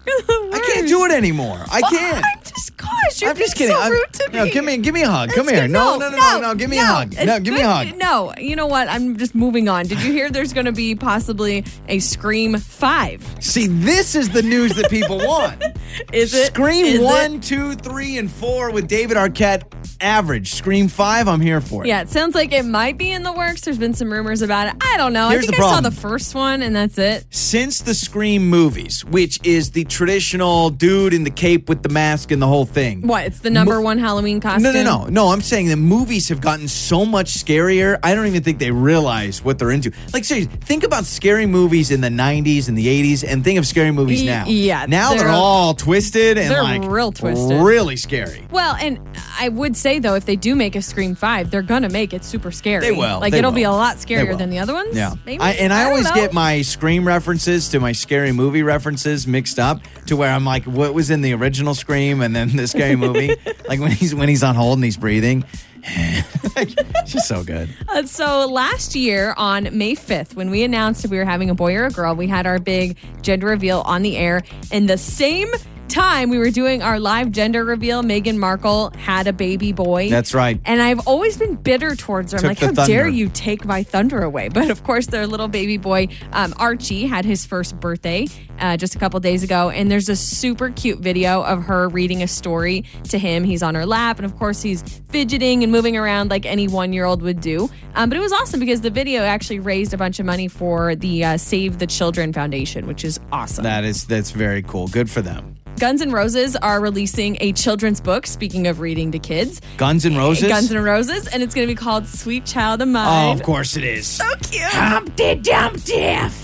I 0.08 0.62
can't 0.74 0.88
do 0.88 1.06
it 1.06 1.12
anymore. 1.12 1.64
I 1.72 1.82
can't. 1.82 2.24
I'm 2.26 2.42
just, 2.44 2.78
gosh, 2.78 3.22
you're 3.22 3.30
I'm 3.32 3.38
just 3.38 3.56
kidding. 3.56 3.76
so 3.76 3.82
I'm- 3.82 3.92
rude 3.92 4.14
to 4.14 4.30
me. 4.32 4.38
no, 4.38 4.46
give 4.50 4.64
me, 4.66 4.78
give 4.78 4.94
me 4.94 5.02
a 5.04 5.10
hug. 5.10 5.30
Come 5.32 5.48
here. 5.48 5.62
good. 5.62 5.72
No, 5.72 5.98
no, 5.98 6.10
no, 6.10 6.18
no, 6.18 6.40
no. 6.42 6.56
Give 6.56 6.70
me 6.70 6.78
a 6.78 6.84
hug. 6.86 7.14
No, 7.14 7.36
It's 7.36 7.44
give 7.44 7.54
me 7.54 7.62
a 7.62 7.64
good. 7.64 7.88
hug. 7.90 7.98
No, 7.98 8.34
you 8.38 8.56
know 8.56 8.68
what? 8.68 8.88
I'm 8.90 9.18
just 9.18 9.34
moving 9.36 9.70
on. 9.70 9.88
Did 9.88 10.02
you 10.04 10.12
hear 10.12 10.30
there's 10.30 10.54
going 10.54 10.66
to 10.66 10.72
be 10.72 10.96
possibly 10.96 11.64
a 11.88 12.00
Scream 12.00 12.58
5? 12.58 13.36
See, 13.40 13.68
this 13.68 14.16
is 14.16 14.30
the 14.30 14.42
news 14.44 14.74
that 14.76 14.90
people 14.90 15.18
want. 15.26 15.64
Is 16.12 16.34
it? 16.34 16.48
Scream 16.48 16.86
it? 16.86 17.02
one, 17.02 17.40
two, 17.42 17.74
three, 17.76 18.18
and 18.18 18.30
four 18.32 18.72
with 18.72 18.88
David 18.88 19.18
Arquette. 19.18 19.64
Average. 20.02 20.54
Scream 20.54 20.90
five. 20.90 21.30
I'm 21.30 21.40
here 21.40 21.62
for 21.62 21.86
it. 21.86 21.88
Yeah, 21.88 22.02
it 22.02 22.10
sounds 22.10 22.36
like 22.36 22.52
it 22.52 22.66
might 22.66 22.98
be 22.98 23.12
in 23.12 23.24
the 23.24 23.32
works. 23.32 23.62
There's 23.62 23.78
been 23.78 23.94
some 23.94 24.12
rumors 24.12 24.42
about 24.42 24.68
it. 24.68 24.74
I 24.82 24.98
don't 24.98 25.14
know. 25.14 25.30
Here's 25.30 25.46
I 25.46 25.48
think 25.48 25.58
the 25.58 25.64
I 25.64 25.66
saw 25.68 25.74
problem. 25.76 25.94
the 25.94 26.02
first 26.02 26.36
one 26.36 26.62
and 26.62 26.76
that's 26.76 26.98
it. 26.98 27.26
Since 27.30 27.82
the 27.82 27.94
Scream 27.94 28.50
movies, 28.50 29.06
which 29.06 29.40
is 29.46 29.72
the 29.72 29.86
traditional 29.94 30.70
dude 30.72 31.14
in 31.14 31.24
the 31.24 31.30
cape 31.30 31.70
with 31.70 31.84
the 31.84 31.90
mask 31.90 32.32
and 32.32 32.42
the 32.42 32.48
whole 32.48 32.66
thing. 32.66 33.06
What? 33.08 33.26
It's 33.26 33.40
the 33.40 33.50
number 33.52 33.80
one 33.80 34.00
Halloween 34.00 34.42
costume. 34.42 34.64
No, 34.64 34.72
no, 34.72 34.84
no, 34.84 35.06
no. 35.06 35.28
I'm 35.30 35.42
saying 35.42 35.70
the 35.70 35.76
movies 35.78 36.28
have 36.30 36.42
gotten 36.42 36.68
so 36.68 37.06
much 37.06 37.34
scarier. 37.36 38.00
I 38.04 38.16
don't 38.16 38.26
even 38.26 38.42
think 38.44 38.58
they 38.60 38.72
realize 38.72 39.44
what 39.44 39.60
they're 39.60 39.72
into. 39.72 39.92
Like, 40.12 40.26
seriously, 40.26 40.52
think 40.62 40.84
about 40.84 41.06
scary 41.06 41.46
movies 41.46 41.92
in 41.92 42.02
the 42.02 42.10
'90s 42.10 42.68
and 42.68 42.78
the 42.78 42.88
'80s, 42.88 43.24
and 43.28 43.44
think 43.44 43.60
of 43.60 43.68
scary 43.68 43.92
movies 43.92 44.24
now. 44.24 44.46
yeah, 44.48 44.86
now 44.88 45.12
they're, 45.12 45.20
they're- 45.20 45.30
all 45.30 45.74
twisted 45.76 46.38
and 46.38 46.50
they're 46.52 46.64
like 46.64 46.84
real 46.86 47.12
twisted. 47.12 47.62
really 47.62 47.96
scary. 47.96 48.44
Well, 48.52 48.76
and 48.82 49.00
I 49.40 49.50
would 49.50 49.78
say 49.78 50.00
though, 50.00 50.16
if 50.16 50.26
they 50.26 50.36
do 50.36 50.56
make 50.56 50.76
a 50.76 50.82
Scream 50.82 51.14
Five, 51.16 51.52
they're 51.52 51.62
gonna 51.62 51.90
make 51.90 52.14
it 52.14 52.26
super 52.26 52.52
scary. 52.52 52.82
They 52.82 52.92
will. 52.92 53.20
Like 53.20 53.32
They 53.32 53.38
it'll 53.40 53.52
will. 53.52 53.56
be 53.56 53.64
a 53.64 53.72
lot 53.72 53.98
scarier 53.98 54.38
than 54.38 54.50
the 54.50 54.60
other 54.60 54.74
ones. 54.74 54.96
Yeah, 54.96 55.14
Maybe. 55.26 55.40
I, 55.42 55.52
and 55.52 55.72
I, 55.72 55.84
don't 55.84 55.92
always 55.92 56.06
know. 56.10 56.16
get 56.16 56.34
my 56.34 56.62
Scream 56.64 57.08
references 57.08 57.70
to 57.70 57.80
my 57.80 57.92
scary 57.92 58.32
movie 58.32 58.64
references 58.64 59.28
mixed 59.28 59.60
up 59.60 59.82
to 60.08 60.16
where 60.16 60.32
I'm 60.32 60.46
like, 60.46 60.66
what 60.66 60.94
was 60.94 61.10
in 61.10 61.22
the 61.22 61.34
original 61.34 61.74
Scream 61.74 62.22
and 62.22 62.36
then 62.36 62.56
the 62.56 62.68
scary 62.68 62.96
movie? 62.96 63.36
like 63.68 63.80
when 63.80 63.92
he's 63.92 64.14
when 64.14 64.30
he's 64.30 64.44
on 64.44 64.56
hold 64.56 64.78
and 64.78 64.84
he's 64.84 64.98
breathing. 64.98 65.44
it's 65.86 67.12
just 67.12 67.28
so 67.28 67.44
good. 67.44 67.70
Uh, 67.90 68.06
so 68.06 68.48
last 68.48 68.96
year 68.96 69.34
on 69.36 69.68
May 69.78 69.96
5th, 69.96 70.34
when 70.34 70.50
we 70.50 70.64
announced 70.64 71.04
if 71.04 71.12
we 71.12 71.18
were 71.18 71.26
having 71.26 71.50
a 71.50 71.56
boy 71.56 71.76
or 71.76 71.86
a 71.86 71.90
girl, 71.90 72.16
we 72.16 72.28
had 72.28 72.46
our 72.46 72.58
big 72.58 72.98
gender 73.22 73.48
reveal 73.48 73.82
on 73.82 74.02
the 74.02 74.16
air. 74.16 74.44
And 74.72 74.90
the 74.90 74.98
same 74.98 75.52
time 75.94 76.30
we 76.30 76.40
were 76.40 76.50
doing 76.50 76.82
our 76.82 77.00
live 77.00 77.32
gender 77.32 77.64
reveal, 77.64 78.02
Meghan 78.02 78.38
Markle 78.38 78.92
had 78.98 79.28
a 79.28 79.34
baby 79.34 79.72
boy. 79.72 80.10
That's 80.10 80.34
right. 80.34 80.60
And 80.66 80.82
I've 80.82 81.08
always 81.08 81.38
been 81.38 81.56
bitter 81.56 81.96
towards 81.96 82.32
her. 82.32 82.40
I'm 82.40 82.56
Took 82.56 82.62
like, 82.62 82.76
how 82.78 82.86
dare 82.86 83.08
you 83.08 83.30
take 83.30 83.64
my 83.64 83.84
thunder 83.84 84.22
away? 84.24 84.50
But 84.64 84.70
of 84.70 84.84
course, 84.84 85.08
their 85.08 85.28
little 85.28 85.48
baby 85.48 85.78
boy, 85.78 86.08
um, 86.32 86.54
Archie, 86.58 87.06
had 87.06 87.26
his 87.26 87.46
first 87.46 87.80
birthday 87.80 88.28
uh, 88.60 88.78
just 88.78 88.96
a 88.96 89.00
couple 89.00 89.20
days 89.20 89.44
ago. 89.44 89.70
And 89.70 89.92
there's 89.92 90.10
a 90.10 90.16
super 90.16 90.70
cute 90.70 91.00
video 91.00 91.44
of 91.44 91.64
her 91.64 91.90
reading 91.90 92.24
a 92.24 92.28
story 92.28 92.86
to 93.10 93.18
him. 93.18 93.44
He's 93.44 93.62
on 93.62 93.76
her 93.76 93.86
lap. 93.86 94.18
And 94.18 94.26
of 94.26 94.38
course, 94.38 94.62
he's 94.62 94.82
fidgeting 95.10 95.64
and 95.64 95.72
moving 95.72 95.98
around 95.98 96.30
like 96.30 96.46
any 96.46 96.68
one 96.68 96.94
year 96.94 97.06
old 97.06 97.22
would 97.22 97.42
do. 97.42 97.70
Um, 97.96 98.10
but 98.10 98.18
it 98.18 98.22
was 98.22 98.32
awesome 98.32 98.60
because 98.60 98.82
the 98.82 98.90
video 98.90 99.22
actually 99.24 99.60
raised 99.60 99.94
a 99.94 99.98
bunch 99.98 100.20
of 100.20 100.26
money 100.26 100.48
for 100.48 100.96
the 100.96 101.24
uh, 101.24 101.38
Save 101.38 101.80
the 101.80 101.88
Children 101.88 102.34
Foundation, 102.34 102.88
which 102.88 103.04
is 103.04 103.20
awesome. 103.32 103.64
That 103.64 103.84
is 103.84 104.06
that's 104.06 104.32
very 104.32 104.62
cool. 104.62 104.88
Good 104.88 105.10
for 105.10 105.22
them. 105.22 105.58
Guns 105.80 106.02
N' 106.02 106.12
Roses 106.12 106.56
are 106.58 106.80
releasing 106.80 107.38
a 107.42 107.52
children's 107.52 108.00
book, 108.00 108.28
speaking 108.28 108.68
of 108.68 108.80
reading 108.80 109.12
to 109.12 109.20
kids. 109.20 109.60
Guns 109.78 110.06
N' 110.06 110.16
Roses. 110.16 110.48
Guns 110.48 110.72
N' 110.72 110.82
Roses, 110.82 111.28
and 111.28 111.42
it's 111.44 111.54
going 111.54 111.68
to 111.68 111.72
be 111.74 111.76
called 111.78 112.08
Sweet 112.08 112.46
Child 112.46 112.82
of 112.82 112.88
Mine." 112.88 113.30
Oh, 113.30 113.32
of 113.34 113.44
course 113.44 113.76
it 113.76 113.84
is. 113.84 114.06
So 114.08 114.24
cute. 114.50 114.62
Humpty 114.62 115.36
Dumpty. 115.36 115.94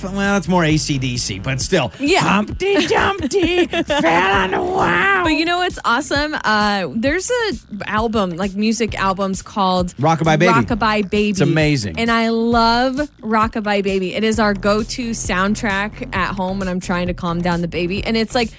Well, 0.04 0.38
it's 0.38 0.48
more 0.48 0.64
ACDC, 0.64 1.44
but 1.44 1.62
still. 1.62 1.92
Yeah. 2.00 2.20
Humpty 2.22 2.88
Dumpty 2.88 3.66
fell 3.84 4.34
on 4.34 4.52
the 4.52 4.62
wow. 4.62 5.22
But 5.24 5.34
you 5.34 5.46
know 5.46 5.60
what's 5.60 5.80
awesome? 5.86 6.36
Uh, 6.44 6.88
there's 6.96 7.30
a 7.30 7.54
album, 7.88 8.32
like 8.32 8.56
music 8.56 8.96
albums 9.00 9.42
called 9.42 9.96
Rockabye 9.98 10.40
Baby. 10.40 10.54
Rockabye 10.54 11.10
Baby. 11.10 11.30
It's 11.30 11.42
amazing. 11.42 12.00
And 12.00 12.10
I 12.12 12.30
love 12.30 12.96
Rockabye 13.22 13.84
Baby. 13.84 14.16
It 14.16 14.24
is 14.24 14.40
our 14.40 14.54
go-to 14.54 15.12
soundtrack 15.12 16.14
at 16.16 16.34
home 16.36 16.60
when 16.60 16.68
I'm 16.68 16.80
trying 16.80 17.08
to 17.08 17.14
calm 17.14 17.42
down 17.42 17.62
the 17.62 17.68
baby. 17.68 18.04
And 18.04 18.18
it's 18.18 18.34
like 18.36 18.50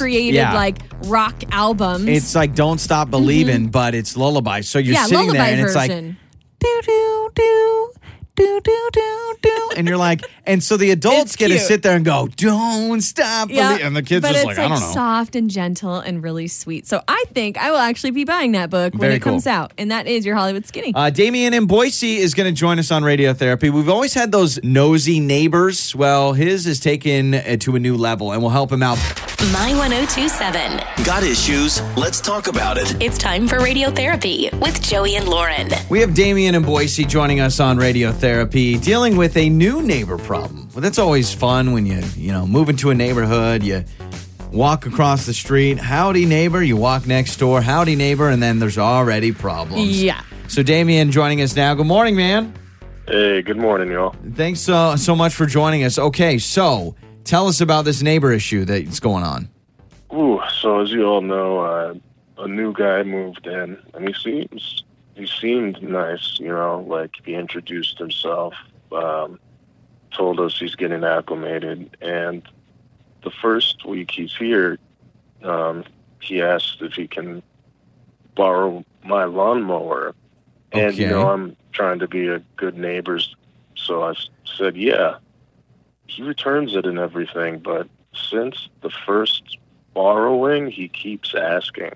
recreated 0.00 0.34
Yeah. 0.34 0.54
like 0.54 0.78
rock 1.04 1.34
albums. 1.50 2.06
It's 2.08 2.34
like 2.34 2.54
Don't 2.54 2.78
Stop 2.78 3.10
Believing, 3.10 3.68
but 3.68 3.94
it's 3.94 4.16
lullaby. 4.16 4.60
So 4.62 4.78
you're 4.78 4.94
Mm-hmm. 4.96 5.12
yeah, 5.12 5.18
sitting 5.20 5.32
there 5.32 5.42
and 5.52 5.60
it's 5.60 5.74
like 5.74 5.90
version. 5.90 6.16
do 6.60 6.80
do 6.86 7.30
do 7.34 7.90
do 8.36 8.60
do 8.62 8.88
do 8.92 9.34
do, 9.42 9.70
and 9.76 9.86
you're 9.88 9.96
like, 9.96 10.22
and 10.48 10.62
so 10.64 10.76
the 10.76 10.90
adults 10.90 11.34
It's 11.34 11.36
get 11.36 11.48
to 11.48 11.58
sit 11.58 11.82
there 11.82 11.94
and 11.94 12.04
go, 12.04 12.28
"Don't 12.36 13.00
stop," 13.02 13.50
yeah, 13.50 13.78
and 13.80 13.94
the 13.94 14.02
kids 14.02 14.22
but 14.22 14.32
just 14.32 14.38
it's 14.38 14.46
like, 14.46 14.58
"I 14.58 14.68
don't 14.68 14.80
know." 14.80 14.92
soft 14.92 15.36
and 15.36 15.50
gentle 15.50 15.96
and 15.96 16.22
really 16.22 16.48
sweet. 16.48 16.86
So 16.86 17.02
I 17.06 17.24
think 17.34 17.58
I 17.58 17.70
will 17.70 17.78
actually 17.78 18.12
be 18.12 18.24
buying 18.24 18.52
that 18.52 18.70
book 18.70 18.94
when 18.94 19.00
Very 19.00 19.14
it 19.16 19.22
comes 19.22 19.46
out, 19.46 19.72
and 19.78 19.90
that 19.90 20.06
is 20.06 20.24
your 20.24 20.34
Hollywood 20.34 20.66
Skinny. 20.66 20.92
Uh, 20.94 21.10
Damien 21.10 21.52
in 21.54 21.66
Boise 21.66 22.16
is 22.16 22.34
going 22.34 22.52
to 22.52 22.58
join 22.58 22.78
us 22.78 22.90
on 22.90 23.02
radiotherapy. 23.02 23.70
We've 23.70 23.88
always 23.88 24.14
had 24.14 24.32
those 24.32 24.58
nosy 24.62 25.20
neighbors. 25.20 25.94
Well, 25.94 26.32
his 26.32 26.66
is 26.66 26.80
taken 26.80 27.34
uh, 27.34 27.56
to 27.60 27.76
a 27.76 27.78
new 27.78 27.96
level, 27.96 28.32
and 28.32 28.40
we'll 28.40 28.50
help 28.50 28.72
him 28.72 28.82
out. 28.82 28.96
My 29.52 29.72
1027. 29.78 31.04
Got 31.04 31.22
issues? 31.22 31.80
Let's 31.96 32.20
talk 32.20 32.48
about 32.48 32.76
it. 32.76 32.96
It's 33.00 33.18
time 33.18 33.46
for 33.46 33.58
radiotherapy 33.58 34.52
with 34.60 34.82
Joey 34.82 35.16
and 35.16 35.28
Lauren. 35.28 35.70
We 35.88 36.00
have 36.00 36.14
Damien 36.14 36.54
and 36.54 36.64
Boise 36.66 37.04
joining 37.04 37.40
us 37.40 37.60
on 37.60 37.78
radiotherapy, 37.78 38.82
dealing 38.82 39.16
with 39.16 39.36
a 39.36 39.48
new 39.48 39.82
neighbor 39.82 40.18
problem. 40.18 40.37
Well, 40.74 40.82
that's 40.82 40.98
always 40.98 41.32
fun 41.32 41.72
when 41.72 41.86
you, 41.86 42.00
you 42.16 42.32
know, 42.32 42.46
move 42.46 42.68
into 42.68 42.90
a 42.90 42.94
neighborhood, 42.94 43.62
you 43.62 43.84
walk 44.52 44.86
across 44.86 45.26
the 45.26 45.34
street, 45.34 45.78
howdy 45.78 46.26
neighbor, 46.26 46.62
you 46.62 46.76
walk 46.76 47.06
next 47.06 47.36
door, 47.38 47.60
howdy 47.60 47.96
neighbor, 47.96 48.28
and 48.28 48.42
then 48.42 48.58
there's 48.58 48.78
already 48.78 49.32
problems. 49.32 50.02
Yeah. 50.02 50.22
So 50.46 50.62
Damien 50.62 51.10
joining 51.10 51.40
us 51.42 51.56
now. 51.56 51.74
Good 51.74 51.86
morning, 51.86 52.16
man. 52.16 52.54
Hey, 53.06 53.40
good 53.42 53.56
morning, 53.56 53.90
y'all. 53.90 54.14
Thanks 54.34 54.60
so 54.60 54.94
so 54.96 55.16
much 55.16 55.34
for 55.34 55.46
joining 55.46 55.84
us. 55.84 55.98
Okay, 55.98 56.36
so 56.38 56.94
tell 57.24 57.48
us 57.48 57.60
about 57.62 57.86
this 57.86 58.02
neighbor 58.02 58.32
issue 58.32 58.66
that's 58.66 59.00
going 59.00 59.24
on. 59.24 59.48
Ooh, 60.12 60.40
so 60.60 60.80
as 60.80 60.90
you 60.90 61.04
all 61.04 61.22
know, 61.22 61.60
uh, 61.60 61.94
a 62.36 62.46
new 62.46 62.72
guy 62.74 63.02
moved 63.02 63.46
in, 63.46 63.78
and 63.94 64.08
he 64.08 64.14
seems 64.14 64.84
he 65.14 65.26
seemed 65.26 65.82
nice. 65.82 66.38
You 66.38 66.48
know, 66.48 66.84
like 66.86 67.12
he 67.24 67.34
introduced 67.34 67.98
himself, 67.98 68.54
um, 68.92 69.40
told 70.12 70.40
us 70.40 70.58
he's 70.58 70.74
getting 70.74 71.04
acclimated, 71.04 71.96
and 72.00 72.42
the 73.22 73.30
first 73.42 73.84
week 73.86 74.10
he's 74.10 74.34
here, 74.36 74.78
um, 75.42 75.84
he 76.20 76.40
asked 76.42 76.78
if 76.80 76.92
he 76.94 77.06
can 77.08 77.42
borrow 78.34 78.84
my 79.04 79.24
lawnmower. 79.24 80.14
And, 80.72 80.96
you 80.96 81.08
know, 81.08 81.28
I'm 81.30 81.56
trying 81.72 81.98
to 82.00 82.08
be 82.08 82.28
a 82.28 82.40
good 82.56 82.76
neighbor. 82.76 83.18
So 83.76 84.02
I 84.04 84.14
said, 84.44 84.76
yeah. 84.76 85.16
He 86.06 86.22
returns 86.22 86.74
it 86.74 86.86
and 86.86 86.98
everything, 86.98 87.58
but 87.60 87.88
since 88.14 88.68
the 88.82 88.90
first 89.06 89.58
borrowing, 89.94 90.70
he 90.70 90.88
keeps 90.88 91.34
asking. 91.34 91.92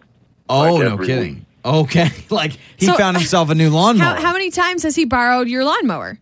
Oh, 0.49 0.75
Like 0.75 0.85
no 0.85 0.93
every 0.95 1.07
kidding. 1.07 1.35
week. 1.35 1.45
Okay. 1.65 2.09
like 2.31 2.53
he 2.77 2.87
So- 2.87 2.95
found 2.97 3.17
himself 3.17 3.51
a 3.51 3.55
new 3.55 3.71
lawnmower. 3.71 4.17
How, 4.17 4.21
how 4.23 4.33
many 4.33 4.51
times 4.51 4.83
has 4.83 4.97
he 4.97 5.05
borrowed 5.05 5.49
your 5.49 5.65
lawnmower? 5.65 6.19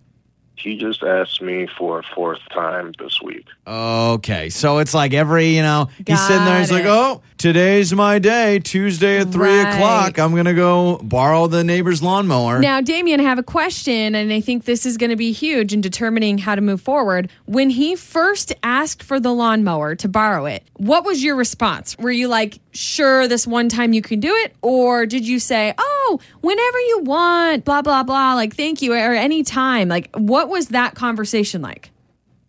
He 0.60 0.76
just 0.76 1.02
asked 1.02 1.40
me 1.40 1.66
for 1.78 2.00
a 2.00 2.02
fourth 2.14 2.40
time 2.50 2.92
this 2.98 3.20
week. 3.22 3.46
Okay, 3.66 4.50
so 4.50 4.78
it's 4.78 4.94
like 4.94 5.14
every, 5.14 5.56
you 5.56 5.62
know, 5.62 5.88
he's 6.06 6.20
sitting 6.26 6.44
there, 6.44 6.58
he's 6.58 6.70
Got 6.70 6.76
like, 6.76 6.86
oh, 6.86 7.22
today's 7.40 7.94
my 7.94 8.18
day, 8.18 8.58
Tuesday 8.58 9.18
at 9.18 9.32
three 9.32 9.48
Right. 9.48 9.74
o'clock. 9.74 10.18
I'm 10.18 10.32
going 10.32 10.44
to 10.44 10.52
go 10.54 10.98
borrow 11.02 11.46
the 11.46 11.64
neighbor's 11.64 12.02
lawnmower. 12.02 12.58
Now, 12.60 12.82
Damien, 12.82 13.18
I 13.18 13.22
have 13.22 13.38
a 13.38 13.42
question, 13.42 14.14
and 14.14 14.30
I 14.30 14.42
think 14.42 14.66
this 14.66 14.84
is 14.84 14.98
going 14.98 15.08
to 15.08 15.16
be 15.16 15.32
huge 15.32 15.72
in 15.72 15.80
determining 15.80 16.36
how 16.36 16.54
to 16.54 16.60
move 16.60 16.82
forward. 16.82 17.30
When 17.46 17.70
he 17.70 17.96
first 17.96 18.52
asked 18.62 19.02
for 19.02 19.18
the 19.18 19.32
lawnmower 19.32 19.94
to 19.96 20.08
borrow 20.08 20.44
it, 20.44 20.64
what 20.74 21.06
was 21.06 21.24
your 21.24 21.34
response? 21.34 21.96
Were 21.98 22.10
you 22.10 22.28
like, 22.28 22.60
sure, 22.72 23.26
this 23.26 23.46
one 23.46 23.70
time 23.70 23.94
you 23.94 24.02
can 24.02 24.20
do 24.20 24.34
it? 24.34 24.54
Or 24.60 25.06
did 25.06 25.26
you 25.26 25.38
say, 25.38 25.72
oh, 25.78 26.20
whenever 26.42 26.78
you 26.80 27.00
want, 27.04 27.64
blah, 27.64 27.80
blah, 27.80 28.02
blah, 28.02 28.34
like, 28.34 28.54
thank 28.54 28.82
you, 28.82 28.92
or 28.92 28.96
any 29.14 29.42
time? 29.42 29.88
Like, 29.88 30.10
what 30.14 30.50
was 30.50 30.68
that 30.68 30.94
conversation 30.94 31.62
like? 31.62 31.90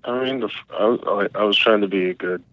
I 0.03 0.23
mean, 0.25 0.41
the, 0.41 0.47
f- 0.47 0.65
I, 0.71 0.97
I, 1.07 1.27
I 1.35 1.43
was 1.45 1.57
trying 1.57 1.79
to 1.81 1.87
be 1.87 2.09
a 2.09 2.13
good 2.13 2.43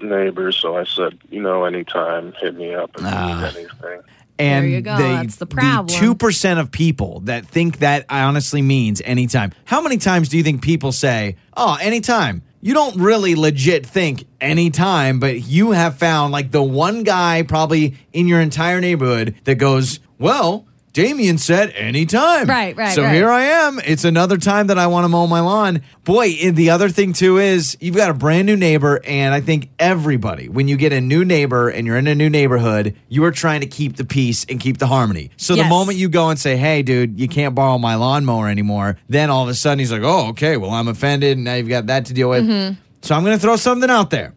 neighbor, 0.00 0.52
so 0.52 0.76
I 0.76 0.84
said, 0.84 1.18
you 1.30 1.40
know, 1.40 1.64
anytime, 1.64 2.32
hit 2.32 2.54
me 2.54 2.74
up 2.74 2.90
if 2.94 3.00
you 3.00 3.06
need 3.06 3.12
ah. 3.12 3.52
anything. 3.56 4.02
and 4.38 4.64
There 4.64 4.70
you 4.70 4.80
go. 4.80 4.96
That's 4.96 5.36
the 5.36 5.46
problem. 5.46 5.88
Two 5.88 6.14
percent 6.14 6.60
of 6.60 6.70
people 6.70 7.20
that 7.20 7.46
think 7.46 7.78
that 7.78 8.04
I 8.08 8.22
honestly 8.22 8.62
means 8.62 9.00
anytime. 9.04 9.52
How 9.64 9.80
many 9.80 9.96
times 9.96 10.28
do 10.28 10.36
you 10.36 10.42
think 10.42 10.62
people 10.62 10.92
say, 10.92 11.36
"Oh, 11.56 11.76
anytime"? 11.80 12.42
You 12.60 12.74
don't 12.74 12.96
really 12.96 13.36
legit 13.36 13.86
think 13.86 14.26
anytime, 14.40 15.20
but 15.20 15.42
you 15.42 15.70
have 15.70 15.98
found 15.98 16.32
like 16.32 16.50
the 16.50 16.62
one 16.62 17.04
guy 17.04 17.42
probably 17.42 17.94
in 18.12 18.26
your 18.26 18.40
entire 18.40 18.80
neighborhood 18.80 19.36
that 19.44 19.56
goes, 19.56 20.00
"Well." 20.18 20.66
Damien 20.96 21.36
said 21.36 21.72
anytime. 21.76 22.46
Right, 22.48 22.74
right, 22.74 22.94
So 22.94 23.02
right. 23.02 23.14
here 23.14 23.28
I 23.28 23.42
am. 23.42 23.78
It's 23.84 24.04
another 24.04 24.38
time 24.38 24.68
that 24.68 24.78
I 24.78 24.86
want 24.86 25.04
to 25.04 25.08
mow 25.08 25.26
my 25.26 25.40
lawn. 25.40 25.82
Boy, 26.04 26.38
and 26.42 26.56
the 26.56 26.70
other 26.70 26.88
thing 26.88 27.12
too 27.12 27.36
is 27.36 27.76
you've 27.82 27.96
got 27.96 28.08
a 28.08 28.14
brand 28.14 28.46
new 28.46 28.56
neighbor, 28.56 29.02
and 29.04 29.34
I 29.34 29.42
think 29.42 29.68
everybody, 29.78 30.48
when 30.48 30.68
you 30.68 30.78
get 30.78 30.94
a 30.94 31.00
new 31.02 31.22
neighbor 31.22 31.68
and 31.68 31.86
you're 31.86 31.98
in 31.98 32.06
a 32.06 32.14
new 32.14 32.30
neighborhood, 32.30 32.96
you 33.10 33.24
are 33.24 33.30
trying 33.30 33.60
to 33.60 33.66
keep 33.66 33.96
the 33.96 34.06
peace 34.06 34.46
and 34.48 34.58
keep 34.58 34.78
the 34.78 34.86
harmony. 34.86 35.32
So 35.36 35.54
the 35.54 35.64
moment 35.64 35.98
you 35.98 36.08
go 36.08 36.30
and 36.30 36.38
say, 36.38 36.56
"Hey, 36.56 36.80
dude, 36.80 37.20
you 37.20 37.28
can't 37.28 37.54
borrow 37.54 37.76
my 37.76 37.96
lawnmower 37.96 38.48
anymore," 38.48 38.96
then 39.06 39.28
all 39.28 39.42
of 39.42 39.50
a 39.50 39.54
sudden 39.54 39.80
he's 39.80 39.92
like, 39.92 40.02
"Oh, 40.02 40.28
okay. 40.28 40.56
Well, 40.56 40.70
I'm 40.70 40.88
offended, 40.88 41.36
and 41.36 41.44
now 41.44 41.56
you've 41.56 41.68
got 41.68 41.88
that 41.88 42.06
to 42.06 42.14
deal 42.14 42.30
with." 42.30 42.44
Mm-hmm. 42.48 42.80
So 43.02 43.14
I'm 43.14 43.22
going 43.22 43.36
to 43.36 43.42
throw 43.42 43.56
something 43.56 43.90
out 43.90 44.08
there, 44.08 44.32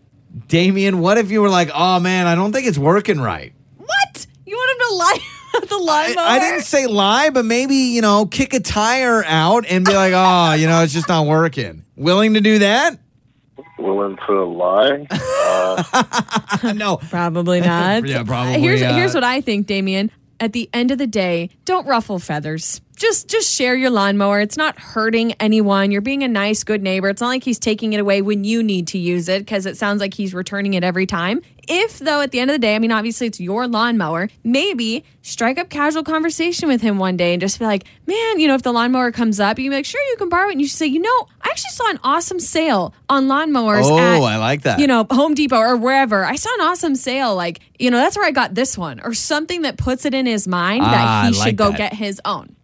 Damien. 0.50 1.00
What 1.00 1.18
if 1.18 1.32
you 1.32 1.42
were 1.42 1.48
like, 1.50 1.70
"Oh 1.74 2.02
man, 2.02 2.28
I 2.28 2.36
don't 2.36 2.52
think 2.52 2.68
it's 2.68 2.78
working 2.78 3.22
right." 3.22 3.54
What? 3.78 4.28
You 4.46 4.58
want 4.58 4.72
him 4.82 4.88
to 4.90 4.96
lie 4.96 5.20
about 5.56 5.70
the 5.70 5.76
I. 5.90 6.16
I 6.18 6.40
didn't 6.40 6.64
say 6.64 6.88
lie, 6.88 7.30
but 7.30 7.46
maybe, 7.46 7.76
you 7.76 8.02
know, 8.02 8.26
kick 8.26 8.54
a 8.54 8.60
tire 8.60 9.24
out 9.26 9.66
and 9.68 9.86
be 9.86 9.94
like, 9.94 10.14
oh, 10.16 10.54
you 10.54 10.68
know, 10.68 10.84
it's 10.84 10.94
just 10.94 11.08
not 11.10 11.26
working. 11.26 11.84
Willing 11.96 12.34
to 12.36 12.42
do 12.42 12.60
that? 12.60 12.98
Willing 13.78 14.18
to 14.28 14.44
lie? 14.46 15.08
Uh, 15.10 16.74
no. 16.76 16.98
Probably 16.98 17.62
not. 17.62 18.06
Yeah, 18.06 18.24
probably, 18.24 18.60
Here's 18.60 18.82
uh, 18.82 18.94
here's 18.94 19.14
what 19.14 19.24
I 19.24 19.42
think, 19.42 19.68
Damien. 19.68 20.12
At 20.42 20.54
the 20.54 20.70
end 20.74 20.92
of 20.92 20.98
the 20.98 21.08
day, 21.08 21.50
don't 21.66 21.86
ruffle 21.86 22.18
feathers. 22.18 22.80
Just 22.96 23.30
just 23.30 23.54
share 23.54 23.76
your 23.76 23.90
lawnmower. 23.90 24.40
It's 24.40 24.56
not 24.56 24.78
hurting 24.80 25.34
anyone. 25.34 25.92
You're 25.92 26.02
being 26.02 26.24
a 26.24 26.30
nice, 26.30 26.64
good 26.64 26.82
neighbor. 26.82 27.10
It's 27.10 27.20
not 27.22 27.28
like 27.28 27.44
he's 27.44 27.60
taking 27.60 27.92
it 27.92 28.00
away 28.00 28.22
when 28.22 28.46
you 28.46 28.64
need 28.64 28.88
to 28.88 28.98
use 28.98 29.28
it 29.28 29.40
because 29.40 29.66
it 29.66 29.78
sounds 29.78 30.00
like 30.00 30.14
he's 30.14 30.34
returning 30.34 30.76
it 30.76 30.84
every 30.84 31.06
time. 31.06 31.42
If 31.72 32.00
though 32.00 32.22
at 32.22 32.32
the 32.32 32.40
end 32.40 32.50
of 32.50 32.56
the 32.56 32.60
day, 32.60 32.76
I 32.76 32.80
mean 32.80 32.92
obviously 32.92 33.28
it's 33.28 33.40
your 33.40 33.68
lawnmower, 33.68 34.28
maybe 34.44 35.04
strike 35.22 35.60
up 35.60 35.70
casual 35.70 36.04
conversation 36.04 36.68
with 36.68 36.82
him 36.82 36.98
one 36.98 37.16
day 37.16 37.34
and 37.34 37.40
just 37.40 37.60
be 37.60 37.66
like, 37.66 37.84
"Man, 38.08 38.40
you 38.40 38.48
know, 38.48 38.56
if 38.56 38.64
the 38.64 38.72
lawnmower 38.74 39.12
comes 39.12 39.40
up, 39.40 39.60
you 39.60 39.66
can 39.66 39.72
be 39.72 39.76
like, 39.76 39.86
"Sure, 39.86 40.02
you 40.10 40.16
can 40.18 40.30
borrow 40.30 40.50
it." 40.50 40.54
And 40.54 40.62
you 40.62 40.68
should 40.68 40.78
say, 40.78 40.88
"You 40.88 41.00
know, 41.00 41.28
I 41.42 41.50
actually 41.50 41.70
saw 41.72 41.90
an 41.92 42.00
awesome 42.04 42.40
sale 42.40 42.94
on 43.08 43.28
lawnmowers 43.28 43.84
Oh, 43.86 43.98
at 44.00 44.20
I 44.34 44.38
like 44.38 44.64
that. 44.64 44.80
you 44.80 44.88
know, 44.88 45.06
Home 45.12 45.36
Depot 45.36 45.58
or 45.60 45.78
wherever. 45.78 46.26
I 46.26 46.36
saw 46.36 46.50
an 46.56 46.62
awesome 46.68 46.96
sale. 46.96 47.36
Like, 47.36 47.60
you 47.78 47.92
know, 47.92 47.98
that's 47.98 48.18
where 48.18 48.26
I 48.26 48.32
got 48.32 48.56
this 48.56 48.76
one 48.78 49.00
or 49.02 49.14
something 49.14 49.62
that 49.62 49.78
puts 49.78 50.06
it 50.06 50.14
in 50.16 50.26
his 50.26 50.48
mind 50.48 50.82
Ah, 50.84 50.92
that 50.92 51.08
I 51.08 51.28
he 51.28 51.34
should 51.34 51.40
like 51.40 51.56
go 51.56 51.70
that. 51.70 51.78
get 51.78 51.94
his 51.94 52.20
own. 52.26 52.56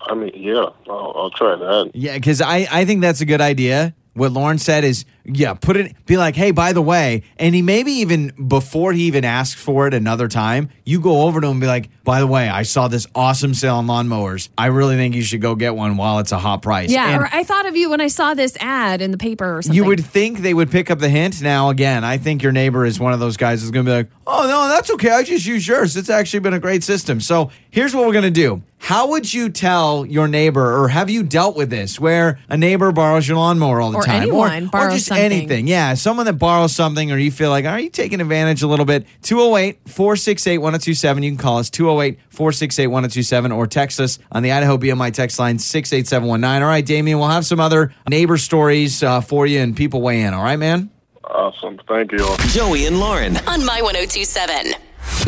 I 0.00 0.14
mean, 0.14 0.30
yeah, 0.36 0.66
I'll, 0.88 1.12
I'll 1.16 1.30
try 1.30 1.56
that. 1.56 1.90
Yeah, 1.94 2.14
because 2.14 2.40
I, 2.40 2.68
I 2.70 2.84
think 2.84 3.00
that's 3.00 3.20
a 3.20 3.24
good 3.26 3.40
idea. 3.40 3.92
What 4.14 4.30
Lauren 4.30 4.58
said 4.58 4.84
is, 4.84 5.04
yeah, 5.28 5.54
put 5.54 5.76
it, 5.76 5.94
be 6.06 6.16
like, 6.16 6.36
hey, 6.36 6.50
by 6.52 6.72
the 6.72 6.82
way, 6.82 7.22
and 7.38 7.54
he 7.54 7.62
maybe 7.62 7.92
even 7.92 8.32
before 8.48 8.92
he 8.92 9.02
even 9.04 9.24
asks 9.24 9.60
for 9.60 9.86
it 9.86 9.94
another 9.94 10.28
time, 10.28 10.70
you 10.84 11.00
go 11.00 11.22
over 11.22 11.40
to 11.40 11.46
him 11.48 11.52
and 11.52 11.60
be 11.60 11.66
like, 11.66 11.90
by 12.04 12.20
the 12.20 12.26
way, 12.26 12.48
I 12.48 12.62
saw 12.62 12.86
this 12.86 13.06
awesome 13.14 13.52
sale 13.54 13.76
on 13.76 13.86
lawnmowers. 13.88 14.48
I 14.56 14.66
really 14.66 14.94
think 14.96 15.14
you 15.16 15.22
should 15.22 15.40
go 15.40 15.56
get 15.56 15.74
one 15.74 15.96
while 15.96 16.20
it's 16.20 16.30
a 16.30 16.38
hot 16.38 16.62
price. 16.62 16.90
Yeah, 16.90 17.08
And 17.08 17.22
or 17.22 17.28
I 17.32 17.42
thought 17.42 17.66
of 17.66 17.74
you 17.76 17.90
when 17.90 18.00
I 18.00 18.06
saw 18.06 18.34
this 18.34 18.56
ad 18.60 19.02
in 19.02 19.10
the 19.10 19.18
paper 19.18 19.56
or 19.58 19.62
something. 19.62 19.74
you 19.76 19.84
would 19.84 20.04
think 20.04 20.38
they 20.38 20.54
would 20.54 20.70
pick 20.70 20.90
up 20.90 21.00
the 21.00 21.08
hint. 21.08 21.42
Now, 21.42 21.70
again, 21.70 22.04
I 22.04 22.18
think 22.18 22.42
your 22.44 22.52
neighbor 22.52 22.84
is 22.84 23.00
one 23.00 23.12
of 23.12 23.18
those 23.18 23.36
guys 23.36 23.62
who's 23.62 23.72
going 23.72 23.84
to 23.86 23.90
be 23.90 23.96
like, 23.96 24.10
oh, 24.26 24.46
no, 24.46 24.68
that's 24.68 24.90
okay. 24.92 25.10
I 25.10 25.24
just 25.24 25.44
use 25.46 25.66
yours. 25.66 25.96
It's 25.96 26.10
actually 26.10 26.40
been 26.40 26.54
a 26.54 26.60
great 26.60 26.84
system. 26.84 27.20
So 27.20 27.50
here's 27.70 27.94
what 27.94 28.06
we're 28.06 28.12
going 28.12 28.24
to 28.24 28.30
do. 28.30 28.62
How 28.78 29.08
would 29.08 29.32
you 29.32 29.48
tell 29.48 30.04
your 30.04 30.28
neighbor, 30.28 30.80
or 30.82 30.88
have 30.88 31.08
you 31.10 31.22
dealt 31.22 31.56
with 31.56 31.70
this, 31.70 31.98
where 31.98 32.38
a 32.48 32.56
neighbor 32.58 32.92
borrows 32.92 33.26
your 33.26 33.38
lawnmower 33.38 33.80
all 33.80 33.90
the 33.90 33.98
Or 33.98 34.02
time? 34.02 34.22
anyone 34.22 34.64
or, 34.64 34.66
or 34.66 34.70
borrows 34.70 34.94
just 34.94 35.08
something. 35.16 35.32
anything. 35.38 35.66
Yeah, 35.66 35.94
someone 35.94 36.26
that 36.26 36.34
borrows 36.34 36.74
something, 36.74 37.10
or 37.12 37.18
you 37.18 37.30
feel 37.30 37.50
like, 37.50 37.64
are 37.64 37.80
you 37.80 37.90
taking 37.90 38.20
advantage 38.20 38.62
a 38.62 38.66
little 38.66 38.84
bit? 38.84 39.06
208 39.22 39.78
468 39.88 40.58
1027. 40.58 41.22
You 41.22 41.30
can 41.30 41.38
call 41.38 41.58
us 41.58 41.70
208 41.70 42.18
468 42.30 42.86
1027 42.86 43.52
or 43.52 43.66
text 43.66 44.00
us 44.00 44.18
on 44.32 44.42
the 44.42 44.52
Idaho 44.52 44.76
BMI 44.76 45.12
text 45.12 45.38
line 45.38 45.58
68719. 45.58 46.62
All 46.62 46.68
right, 46.68 46.84
Damien, 46.84 47.18
we'll 47.18 47.28
have 47.28 47.46
some 47.46 47.60
other 47.60 47.92
neighbor 48.08 48.36
stories 48.36 49.02
uh, 49.02 49.20
for 49.20 49.46
you 49.46 49.60
and 49.60 49.76
people 49.76 50.00
weigh 50.02 50.22
in. 50.22 50.34
All 50.34 50.42
right, 50.42 50.58
man? 50.58 50.90
Awesome. 51.24 51.78
Thank 51.88 52.12
you. 52.12 52.36
Joey 52.48 52.86
and 52.86 53.00
Lauren. 53.00 53.36
on 53.48 53.64
My 53.64 53.82
1027. 53.82 54.72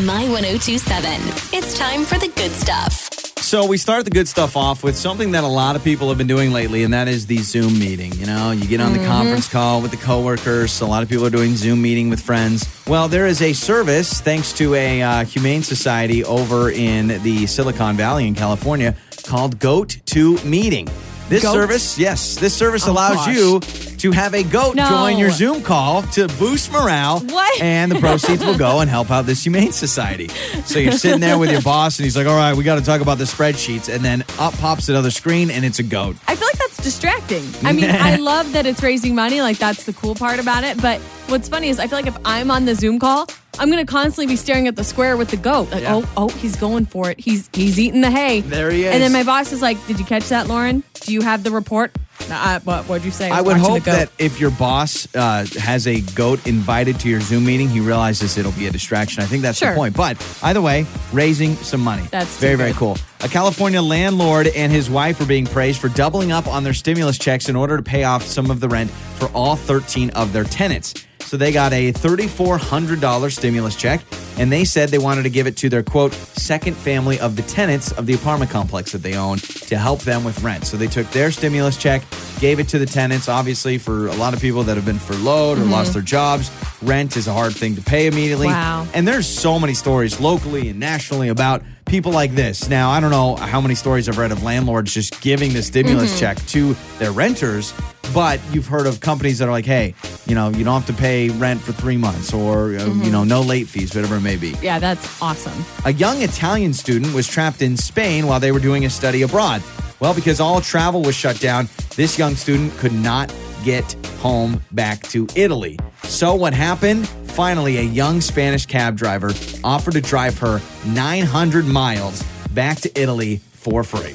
My 0.06 0.22
1027. 0.28 1.10
It's 1.52 1.76
time 1.76 2.04
for 2.04 2.18
the 2.18 2.28
good 2.28 2.52
stuff. 2.52 3.07
So 3.40 3.66
we 3.66 3.78
start 3.78 4.04
the 4.04 4.10
good 4.10 4.28
stuff 4.28 4.56
off 4.56 4.82
with 4.82 4.94
something 4.94 5.30
that 5.30 5.42
a 5.42 5.48
lot 5.48 5.74
of 5.74 5.82
people 5.82 6.08
have 6.10 6.18
been 6.18 6.26
doing 6.26 6.52
lately, 6.52 6.82
and 6.84 6.92
that 6.92 7.08
is 7.08 7.26
the 7.26 7.38
Zoom 7.38 7.78
meeting. 7.78 8.12
You 8.12 8.26
know, 8.26 8.50
you 8.50 8.66
get 8.66 8.80
on 8.80 8.92
the 8.92 9.04
conference 9.06 9.48
call 9.48 9.80
with 9.80 9.90
the 9.90 9.96
coworkers. 9.96 10.82
A 10.82 10.86
lot 10.86 11.02
of 11.02 11.08
people 11.08 11.24
are 11.24 11.30
doing 11.30 11.56
Zoom 11.56 11.80
meeting 11.80 12.10
with 12.10 12.20
friends. 12.20 12.68
Well, 12.86 13.08
there 13.08 13.26
is 13.26 13.40
a 13.40 13.54
service 13.54 14.20
thanks 14.20 14.52
to 14.54 14.74
a 14.74 15.00
uh, 15.00 15.24
humane 15.24 15.62
society 15.62 16.24
over 16.24 16.70
in 16.70 17.08
the 17.22 17.46
Silicon 17.46 17.96
Valley 17.96 18.26
in 18.26 18.34
California 18.34 18.94
called 19.22 19.58
Goat 19.58 19.98
to 20.06 20.36
Meeting. 20.44 20.88
This 21.28 21.42
Goat? 21.42 21.52
service, 21.52 21.98
yes, 21.98 22.36
this 22.36 22.54
service 22.54 22.86
Oh, 22.88 22.92
allows 22.92 23.16
gosh. 23.16 23.34
you 23.36 23.60
to 23.98 24.12
have 24.12 24.32
a 24.32 24.42
goat 24.42 24.76
No. 24.76 24.88
join 24.88 25.18
your 25.18 25.30
Zoom 25.30 25.62
call 25.62 26.02
to 26.14 26.26
boost 26.38 26.72
morale. 26.72 27.20
What? 27.20 27.60
And 27.60 27.92
the 27.92 28.00
proceeds 28.00 28.42
will 28.44 28.56
go 28.56 28.80
and 28.80 28.88
help 28.88 29.10
out 29.10 29.26
this 29.26 29.42
humane 29.44 29.72
society. 29.72 30.28
So 30.64 30.78
you're 30.78 30.92
sitting 31.04 31.20
there 31.20 31.36
with 31.38 31.50
your 31.50 31.60
boss, 31.60 31.98
and 31.98 32.04
he's 32.04 32.16
like, 32.16 32.26
"All 32.26 32.36
right, 32.36 32.56
we 32.56 32.64
got 32.64 32.76
to 32.76 32.84
talk 32.84 33.00
about 33.02 33.18
the 33.18 33.24
spreadsheets." 33.24 33.92
And 33.94 34.02
then 34.04 34.24
up 34.38 34.54
pops 34.54 34.88
another 34.88 35.10
screen, 35.10 35.50
and 35.50 35.64
it's 35.66 35.78
a 35.80 35.82
goat. 35.82 36.16
I 36.26 36.34
feel 36.34 36.48
like 36.48 36.58
that's 36.58 36.78
distracting. 36.82 37.44
I 37.62 37.72
mean, 37.72 37.90
I 37.90 38.16
love 38.32 38.52
that 38.52 38.64
it's 38.64 38.82
raising 38.82 39.14
money. 39.14 39.42
Like, 39.42 39.58
that's 39.58 39.84
the 39.84 39.92
cool 39.92 40.14
part 40.14 40.38
about 40.40 40.64
it. 40.64 40.80
But 40.80 41.00
what's 41.26 41.48
funny 41.48 41.68
is 41.68 41.78
I 41.78 41.88
feel 41.88 41.98
like 41.98 42.06
if 42.06 42.16
I'm 42.24 42.50
on 42.50 42.64
the 42.64 42.74
Zoom 42.74 42.98
call, 42.98 43.28
I'm 43.58 43.70
going 43.70 43.84
to 43.84 43.90
constantly 43.90 44.26
be 44.26 44.36
staring 44.36 44.66
at 44.68 44.76
the 44.76 44.84
square 44.84 45.16
with 45.16 45.30
the 45.30 45.36
goat. 45.36 45.70
Like, 45.70 45.82
Yeah. 45.82 45.94
oh, 45.96 46.10
oh, 46.16 46.28
he's 46.28 46.56
going 46.56 46.86
for 46.86 47.10
it. 47.10 47.18
He's 47.18 47.48
he's 47.52 47.78
eating 47.78 48.00
the 48.00 48.10
hay. 48.10 48.40
There 48.40 48.70
he 48.70 48.84
is. 48.84 48.92
And 48.94 49.02
then 49.02 49.12
my 49.12 49.22
boss 49.24 49.52
is 49.52 49.62
like, 49.62 49.84
did 49.86 49.98
you 49.98 50.04
catch 50.04 50.28
that, 50.28 50.46
Lauren? 50.46 50.82
Do 51.00 51.12
you 51.12 51.22
have 51.22 51.42
the 51.44 51.50
report? 51.50 51.96
Uh, 52.30 52.58
what, 52.60 52.84
what'd 52.88 53.04
you 53.04 53.10
say? 53.12 53.30
I 53.30 53.40
was 53.40 53.54
would 53.54 53.62
hope 53.62 53.84
that 53.84 54.10
if 54.18 54.40
your 54.40 54.50
boss 54.50 55.06
uh, 55.14 55.46
has 55.58 55.86
a 55.86 56.00
goat 56.14 56.46
invited 56.46 56.98
to 57.00 57.08
your 57.08 57.20
Zoom 57.20 57.46
meeting, 57.46 57.68
he 57.68 57.80
realizes 57.80 58.36
it'll 58.36 58.52
be 58.52 58.66
a 58.66 58.70
distraction. 58.70 59.22
I 59.22 59.26
think 59.26 59.42
that's 59.42 59.60
the 59.60 59.72
point. 59.72 59.96
But 59.96 60.16
either 60.42 60.60
way, 60.60 60.84
raising 61.12 61.54
some 61.56 61.80
money. 61.80 62.02
That's 62.10 62.36
very, 62.38 62.56
very 62.56 62.72
cool. 62.72 62.98
A 63.20 63.28
California 63.28 63.80
landlord 63.80 64.48
and 64.48 64.70
his 64.72 64.90
wife 64.90 65.20
are 65.20 65.26
being 65.26 65.46
praised 65.46 65.80
for 65.80 65.88
doubling 65.88 66.32
up 66.32 66.46
on 66.48 66.64
their 66.64 66.74
stimulus 66.74 67.18
checks 67.18 67.48
in 67.48 67.56
order 67.56 67.76
to 67.76 67.82
pay 67.82 68.04
off 68.04 68.24
some 68.24 68.50
of 68.50 68.60
the 68.60 68.68
rent 68.68 68.90
for 68.90 69.28
all 69.28 69.56
13 69.56 70.10
of 70.10 70.32
their 70.32 70.44
tenants. 70.44 70.94
So 71.20 71.36
they 71.36 71.52
got 71.52 71.72
a 71.72 71.92
$3,400 71.92 73.32
stimulus 73.36 73.76
check, 73.76 74.00
and 74.38 74.50
they 74.50 74.64
said 74.64 74.88
they 74.88 74.98
wanted 74.98 75.24
to 75.24 75.30
give 75.30 75.46
it 75.46 75.56
to 75.58 75.68
their 75.68 75.82
quote, 75.82 76.12
second 76.12 76.74
family 76.74 77.20
of 77.20 77.36
the 77.36 77.42
tenants 77.42 77.92
of 77.92 78.06
the 78.06 78.14
apartment 78.14 78.50
complex 78.50 78.92
that 78.92 79.02
they 79.02 79.14
own 79.14 79.38
to 79.38 79.76
help 79.76 80.00
them 80.00 80.24
with 80.24 80.42
rent. 80.42 80.66
So 80.66 80.76
they 80.76 80.86
took 80.86 81.10
their 81.10 81.30
stimulus 81.30 81.76
check, 81.76 82.02
gave 82.40 82.60
it 82.60 82.68
to 82.68 82.78
the 82.78 82.86
tenants. 82.86 83.28
Obviously, 83.28 83.78
for 83.78 84.06
a 84.06 84.14
lot 84.14 84.32
of 84.32 84.40
people 84.40 84.62
that 84.62 84.76
have 84.76 84.86
been 84.86 84.98
furloughed 84.98 85.58
or 85.58 85.62
mm-hmm. 85.62 85.72
lost 85.72 85.92
their 85.92 86.02
jobs, 86.02 86.50
rent 86.82 87.16
is 87.16 87.26
a 87.26 87.32
hard 87.32 87.54
thing 87.54 87.74
to 87.76 87.82
pay 87.82 88.06
immediately. 88.06 88.46
Wow. 88.46 88.86
And 88.94 89.06
there's 89.06 89.26
so 89.26 89.58
many 89.58 89.74
stories 89.74 90.20
locally 90.20 90.70
and 90.70 90.80
nationally 90.80 91.28
about 91.28 91.62
people 91.84 92.12
like 92.12 92.34
this. 92.34 92.68
Now, 92.68 92.90
I 92.90 93.00
don't 93.00 93.10
know 93.10 93.36
how 93.36 93.60
many 93.60 93.74
stories 93.74 94.08
I've 94.08 94.18
read 94.18 94.32
of 94.32 94.42
landlords 94.42 94.94
just 94.94 95.20
giving 95.20 95.52
the 95.52 95.62
stimulus 95.62 96.10
mm-hmm. 96.10 96.20
check 96.20 96.46
to 96.48 96.74
their 96.98 97.12
renters, 97.12 97.74
but 98.12 98.40
you've 98.52 98.66
heard 98.66 98.86
of 98.86 99.00
companies 99.00 99.38
that 99.38 99.48
are 99.48 99.52
like, 99.52 99.64
hey, 99.64 99.94
you 100.26 100.34
know, 100.34 100.50
you 100.50 100.64
don't 100.64 100.82
have 100.82 100.86
to 100.94 101.00
pay 101.00 101.28
rent 101.30 101.60
for 101.60 101.72
three 101.72 101.96
months 101.96 102.32
or, 102.32 102.76
uh, 102.76 102.86
you 102.86 103.10
know, 103.10 103.24
no 103.24 103.40
late 103.40 103.68
fees, 103.68 103.94
whatever 103.94 104.16
it 104.16 104.20
may 104.20 104.36
be. 104.36 104.54
Yeah, 104.62 104.78
that's 104.78 105.20
awesome. 105.22 105.64
A 105.84 105.92
young 105.92 106.22
Italian 106.22 106.72
student 106.72 107.14
was 107.14 107.26
trapped 107.26 107.62
in 107.62 107.76
Spain 107.76 108.26
while 108.26 108.40
they 108.40 108.52
were 108.52 108.60
doing 108.60 108.84
a 108.84 108.90
study 108.90 109.22
abroad. 109.22 109.62
Well, 110.00 110.14
because 110.14 110.40
all 110.40 110.60
travel 110.60 111.02
was 111.02 111.14
shut 111.16 111.40
down, 111.40 111.68
this 111.96 112.18
young 112.18 112.34
student 112.36 112.72
could 112.78 112.92
not 112.92 113.34
get 113.64 113.92
home 114.18 114.62
back 114.72 115.02
to 115.08 115.26
Italy. 115.34 115.78
So, 116.04 116.34
what 116.34 116.54
happened? 116.54 117.08
Finally, 117.08 117.78
a 117.78 117.82
young 117.82 118.20
Spanish 118.20 118.66
cab 118.66 118.96
driver 118.96 119.32
offered 119.64 119.94
to 119.94 120.00
drive 120.00 120.38
her 120.38 120.60
900 120.86 121.66
miles 121.66 122.22
back 122.50 122.78
to 122.80 123.00
Italy 123.00 123.40
for 123.52 123.82
free. 123.84 124.14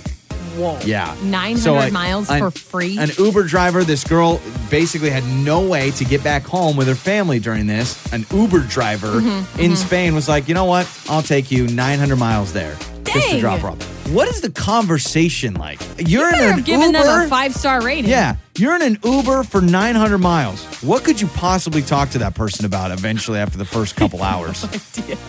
Whoa. 0.56 0.78
Yeah. 0.86 1.16
900 1.24 1.60
So, 1.60 1.92
miles 1.92 2.30
an- 2.30 2.40
for 2.40 2.52
free? 2.52 2.98
An 2.98 3.10
Uber 3.18 3.44
driver, 3.44 3.84
this 3.84 4.04
girl 4.04 4.42
basically 4.70 5.10
had 5.10 5.24
no 5.28 5.62
way 5.62 5.92
to 5.92 6.06
get 6.06 6.24
back 6.24 6.44
home 6.44 6.76
with 6.78 6.88
her 6.88 6.96
family 6.96 7.40
during 7.40 7.68
this. 7.68 7.98
An 8.14 8.26
Uber 8.32 8.62
driver 8.62 9.22
Mm-hmm, 9.22 9.60
in 9.60 9.76
Spain 9.76 10.14
was 10.16 10.28
like, 10.30 10.48
you 10.48 10.54
know 10.54 10.66
what? 10.66 10.88
I'll 11.10 11.22
take 11.24 11.52
you 11.52 11.68
900 11.68 12.16
miles 12.18 12.54
there 12.54 12.76
just 13.14 13.30
to 13.32 13.40
drop 13.40 13.60
her 13.62 13.70
off. 13.70 14.10
What 14.12 14.28
is 14.28 14.42
the 14.42 14.52
conversation 14.52 15.54
like? 15.56 15.80
You're 15.98 16.30
Better 16.32 16.44
in 16.44 16.50
have 16.50 16.58
an 16.60 16.64
given 16.64 16.88
Uber. 16.94 17.04
them 17.04 17.22
a 17.26 17.28
five 17.30 17.56
star 17.56 17.82
rating. 17.82 18.10
yeah, 18.12 18.36
you're 18.58 18.76
in 18.76 18.82
an 18.82 18.98
Uber 19.04 19.44
for 19.44 19.62
900 19.62 20.18
miles. 20.18 20.64
What 20.84 21.04
could 21.04 21.20
you 21.22 21.28
possibly 21.28 21.82
talk 21.82 22.10
to 22.10 22.18
that 22.20 22.36
person 22.36 22.66
about 22.66 22.92
eventually 22.92 23.40
after 23.40 23.58
the 23.58 23.66
first 23.66 23.96
couple 23.96 24.22
hours? 24.32 24.66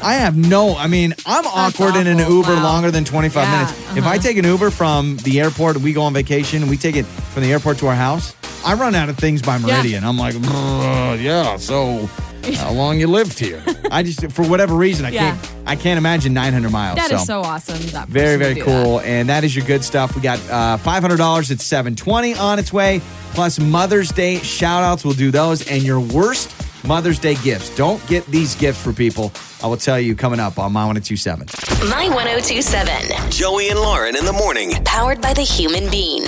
I 0.02 0.14
have 0.14 0.36
no, 0.36 0.76
I 0.76 0.86
mean, 0.88 1.14
I'm 1.24 1.46
awkward 1.46 1.96
in 1.96 2.06
an 2.08 2.20
awful. 2.20 2.34
Uber 2.36 2.54
Wow. 2.56 2.62
longer 2.64 2.90
than 2.90 3.04
25 3.04 3.42
Yeah, 3.46 3.52
minutes. 3.52 3.72
If 3.96 4.04
I 4.04 4.14
uh-huh. 4.14 4.18
take 4.22 4.36
an 4.38 4.44
Uber 4.44 4.70
from 4.70 5.16
the 5.18 5.40
airport, 5.40 5.76
we 5.78 5.92
go 5.92 6.02
on 6.02 6.12
vacation, 6.12 6.60
and 6.62 6.70
we 6.70 6.76
take 6.76 6.96
it 6.96 7.04
from 7.06 7.42
the 7.44 7.52
airport 7.52 7.78
to 7.78 7.86
our 7.86 7.94
house, 7.94 8.34
I 8.66 8.74
run 8.74 8.94
out 8.94 9.08
of 9.08 9.16
things 9.16 9.40
by 9.40 9.56
Meridian. 9.58 10.04
I'm 10.04 10.18
like, 10.18 10.34
"Uh, 10.36 11.16
yeah, 11.20 11.56
so 11.56 12.08
how 12.56 12.72
long 12.72 12.98
you 13.00 13.06
lived 13.06 13.38
here? 13.38 13.62
I 13.90 14.02
just, 14.02 14.30
for 14.32 14.42
whatever 14.48 14.74
reason, 14.74 15.06
I 15.06 15.10
Yeah. 15.10 15.36
can't, 15.36 15.52
I 15.66 15.76
can't 15.76 15.98
imagine 15.98 16.32
900 16.34 16.70
miles. 16.70 16.96
That 16.96 17.10
so. 17.10 17.16
is 17.16 17.26
so 17.26 17.40
awesome. 17.42 17.78
That 17.92 18.08
Very, 18.08 18.38
person 18.38 18.38
to 18.38 18.44
very 18.44 18.54
do 18.54 18.64
cool. 18.84 19.00
And 19.00 19.28
that 19.28 19.44
is 19.44 19.54
your 19.56 19.64
good 19.66 19.84
stuff. 19.84 20.14
We 20.14 20.22
got 20.22 20.38
uh, 20.50 20.78
$500 20.78 21.50
at 21.50 21.60
720 21.60 22.34
on 22.34 22.58
its 22.58 22.72
way, 22.72 23.00
plus 23.34 23.58
Mother's 23.58 24.10
Day 24.10 24.38
shout 24.38 24.82
outs. 24.82 25.04
We'll 25.04 25.14
do 25.14 25.30
those. 25.30 25.68
And 25.68 25.82
your 25.82 26.00
worst 26.00 26.54
Mother's 26.86 27.18
Day 27.18 27.36
gifts. 27.36 27.74
Don't 27.76 28.04
get 28.06 28.26
these 28.26 28.54
gifts 28.54 28.82
for 28.82 28.92
people. 28.92 29.32
I 29.62 29.66
will 29.66 29.78
tell 29.78 29.98
you 29.98 30.14
coming 30.14 30.38
up 30.40 30.58
on 30.58 30.72
My 30.72 30.84
1027. 30.86 31.46
My 31.88 32.08
1027. 32.08 33.30
Joey 33.30 33.70
and 33.70 33.78
Lauren 33.78 34.16
in 34.16 34.24
the 34.26 34.32
morning. 34.34 34.72
Powered 34.84 35.20
by 35.20 35.32
the 35.32 35.42
Human 35.42 35.90
Bean. 35.90 36.24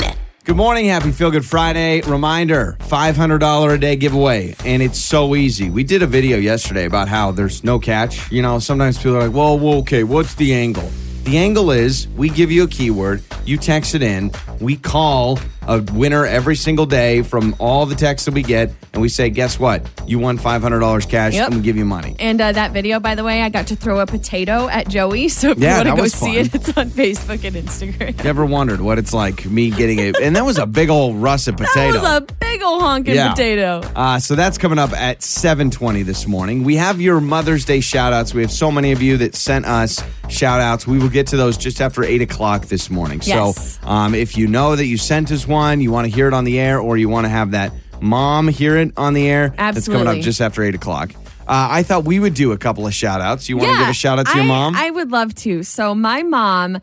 Good 0.46 0.54
morning. 0.54 0.86
Happy 0.86 1.10
Feel 1.10 1.32
Good 1.32 1.44
Friday. 1.44 2.02
Reminder 2.02 2.76
$500 2.82 3.74
a 3.74 3.78
day 3.78 3.96
giveaway. 3.96 4.54
And 4.64 4.80
it's 4.80 4.96
so 4.96 5.34
easy. 5.34 5.70
We 5.70 5.82
did 5.82 6.04
a 6.04 6.06
video 6.06 6.36
yesterday 6.36 6.84
about 6.84 7.08
how 7.08 7.32
there's 7.32 7.64
no 7.64 7.80
catch. 7.80 8.30
You 8.30 8.42
know, 8.42 8.60
sometimes 8.60 8.96
people 8.96 9.16
are 9.16 9.26
like, 9.26 9.34
well, 9.34 9.58
well 9.58 9.78
okay, 9.78 10.04
what's 10.04 10.36
the 10.36 10.54
angle? 10.54 10.88
The 11.24 11.36
angle 11.36 11.72
is 11.72 12.06
we 12.16 12.28
give 12.28 12.52
you 12.52 12.62
a 12.62 12.68
keyword, 12.68 13.24
you 13.44 13.56
text 13.56 13.96
it 13.96 14.02
in, 14.02 14.30
we 14.60 14.76
call 14.76 15.40
a 15.66 15.80
winner 15.92 16.24
every 16.24 16.56
single 16.56 16.86
day 16.86 17.22
from 17.22 17.54
all 17.58 17.86
the 17.86 17.94
texts 17.94 18.26
that 18.26 18.34
we 18.34 18.42
get, 18.42 18.70
and 18.92 19.02
we 19.02 19.08
say, 19.08 19.30
guess 19.30 19.58
what? 19.58 19.86
You 20.06 20.18
won 20.18 20.38
$500 20.38 21.08
cash, 21.08 21.34
Yep. 21.34 21.46
and 21.48 21.56
we 21.56 21.62
give 21.62 21.76
you 21.76 21.84
money. 21.84 22.14
And 22.18 22.40
uh, 22.40 22.52
that 22.52 22.72
video, 22.72 23.00
by 23.00 23.14
the 23.14 23.24
way, 23.24 23.42
I 23.42 23.48
got 23.48 23.66
to 23.68 23.76
throw 23.76 24.00
a 24.00 24.06
potato 24.06 24.68
at 24.68 24.88
Joey. 24.88 25.28
So 25.28 25.50
if 25.50 25.58
Yeah, 25.58 25.82
you 25.82 25.84
want 25.88 25.96
to 25.98 26.02
go 26.04 26.08
see 26.08 26.26
fun. 26.26 26.36
it, 26.36 26.54
it's 26.54 26.76
on 26.78 26.90
Facebook 26.90 27.44
and 27.44 27.56
Instagram. 27.56 28.22
Never 28.24 28.46
wondered 28.46 28.80
what 28.80 28.98
it's 28.98 29.12
like 29.12 29.44
me 29.44 29.70
getting 29.70 29.98
a, 29.98 30.12
and 30.22 30.36
that 30.36 30.44
was 30.44 30.58
a 30.58 30.66
big 30.66 30.88
old 30.88 31.16
russet 31.16 31.56
potato. 31.58 32.00
That 32.00 32.22
was 32.22 32.30
a 32.30 32.34
big 32.40 32.62
old 32.62 32.80
honking 32.82 33.14
Yeah. 33.16 33.30
potato. 33.32 33.80
Uh, 33.94 34.18
so 34.20 34.34
that's 34.36 34.58
coming 34.58 34.78
up 34.78 34.92
at 34.92 35.22
720 35.22 36.02
this 36.02 36.26
morning. 36.26 36.62
We 36.64 36.76
have 36.76 37.00
your 37.00 37.20
Mother's 37.20 37.64
Day 37.64 37.80
shout 37.80 38.12
outs. 38.12 38.32
We 38.32 38.42
have 38.42 38.52
so 38.52 38.70
many 38.70 38.92
of 38.92 39.02
you 39.02 39.16
that 39.18 39.34
sent 39.34 39.66
us 39.66 40.02
shout 40.28 40.60
outs. 40.60 40.86
We 40.86 40.98
will 40.98 41.08
get 41.08 41.26
to 41.28 41.36
those 41.36 41.56
just 41.56 41.80
after 41.80 42.04
8 42.04 42.22
o'clock 42.22 42.66
this 42.66 42.88
morning. 42.90 43.20
Yes. 43.24 43.78
So 43.82 43.88
um, 43.88 44.14
if 44.14 44.36
you 44.36 44.46
know 44.46 44.76
that 44.76 44.86
you 44.86 44.96
sent 44.96 45.30
us 45.32 45.46
one, 45.46 45.55
you 45.80 45.90
want 45.90 46.08
to 46.08 46.14
hear 46.14 46.28
it 46.28 46.34
on 46.34 46.44
the 46.44 46.58
air, 46.58 46.78
or 46.78 46.96
you 46.96 47.08
want 47.08 47.24
to 47.24 47.28
have 47.28 47.52
that 47.52 47.72
mom 48.00 48.48
hear 48.48 48.76
it 48.76 48.92
on 48.96 49.14
the 49.14 49.28
air, 49.28 49.50
that's 49.56 49.86
coming 49.86 50.02
up 50.02 50.08
Absolutely. 50.08 50.22
just 50.22 50.40
after 50.40 50.62
8 50.62 50.74
o'clock. 50.74 51.10
Uh, 51.40 51.68
I 51.70 51.82
thought 51.82 52.04
we 52.04 52.18
would 52.18 52.34
do 52.34 52.52
a 52.52 52.58
couple 52.58 52.86
of 52.86 52.94
shout 52.94 53.20
outs. 53.20 53.48
You 53.48 53.56
want 53.56 53.70
to 53.70 53.78
give 53.78 53.88
a 53.88 53.94
shout 53.94 54.18
out 54.18 54.26
to 54.26 54.32
I, 54.32 54.36
your 54.36 54.44
mom? 54.44 54.74
I 54.76 54.90
would 54.90 55.12
love 55.12 55.34
to. 55.36 55.62
So 55.62 55.94
my 55.94 56.22
mom, 56.22 56.76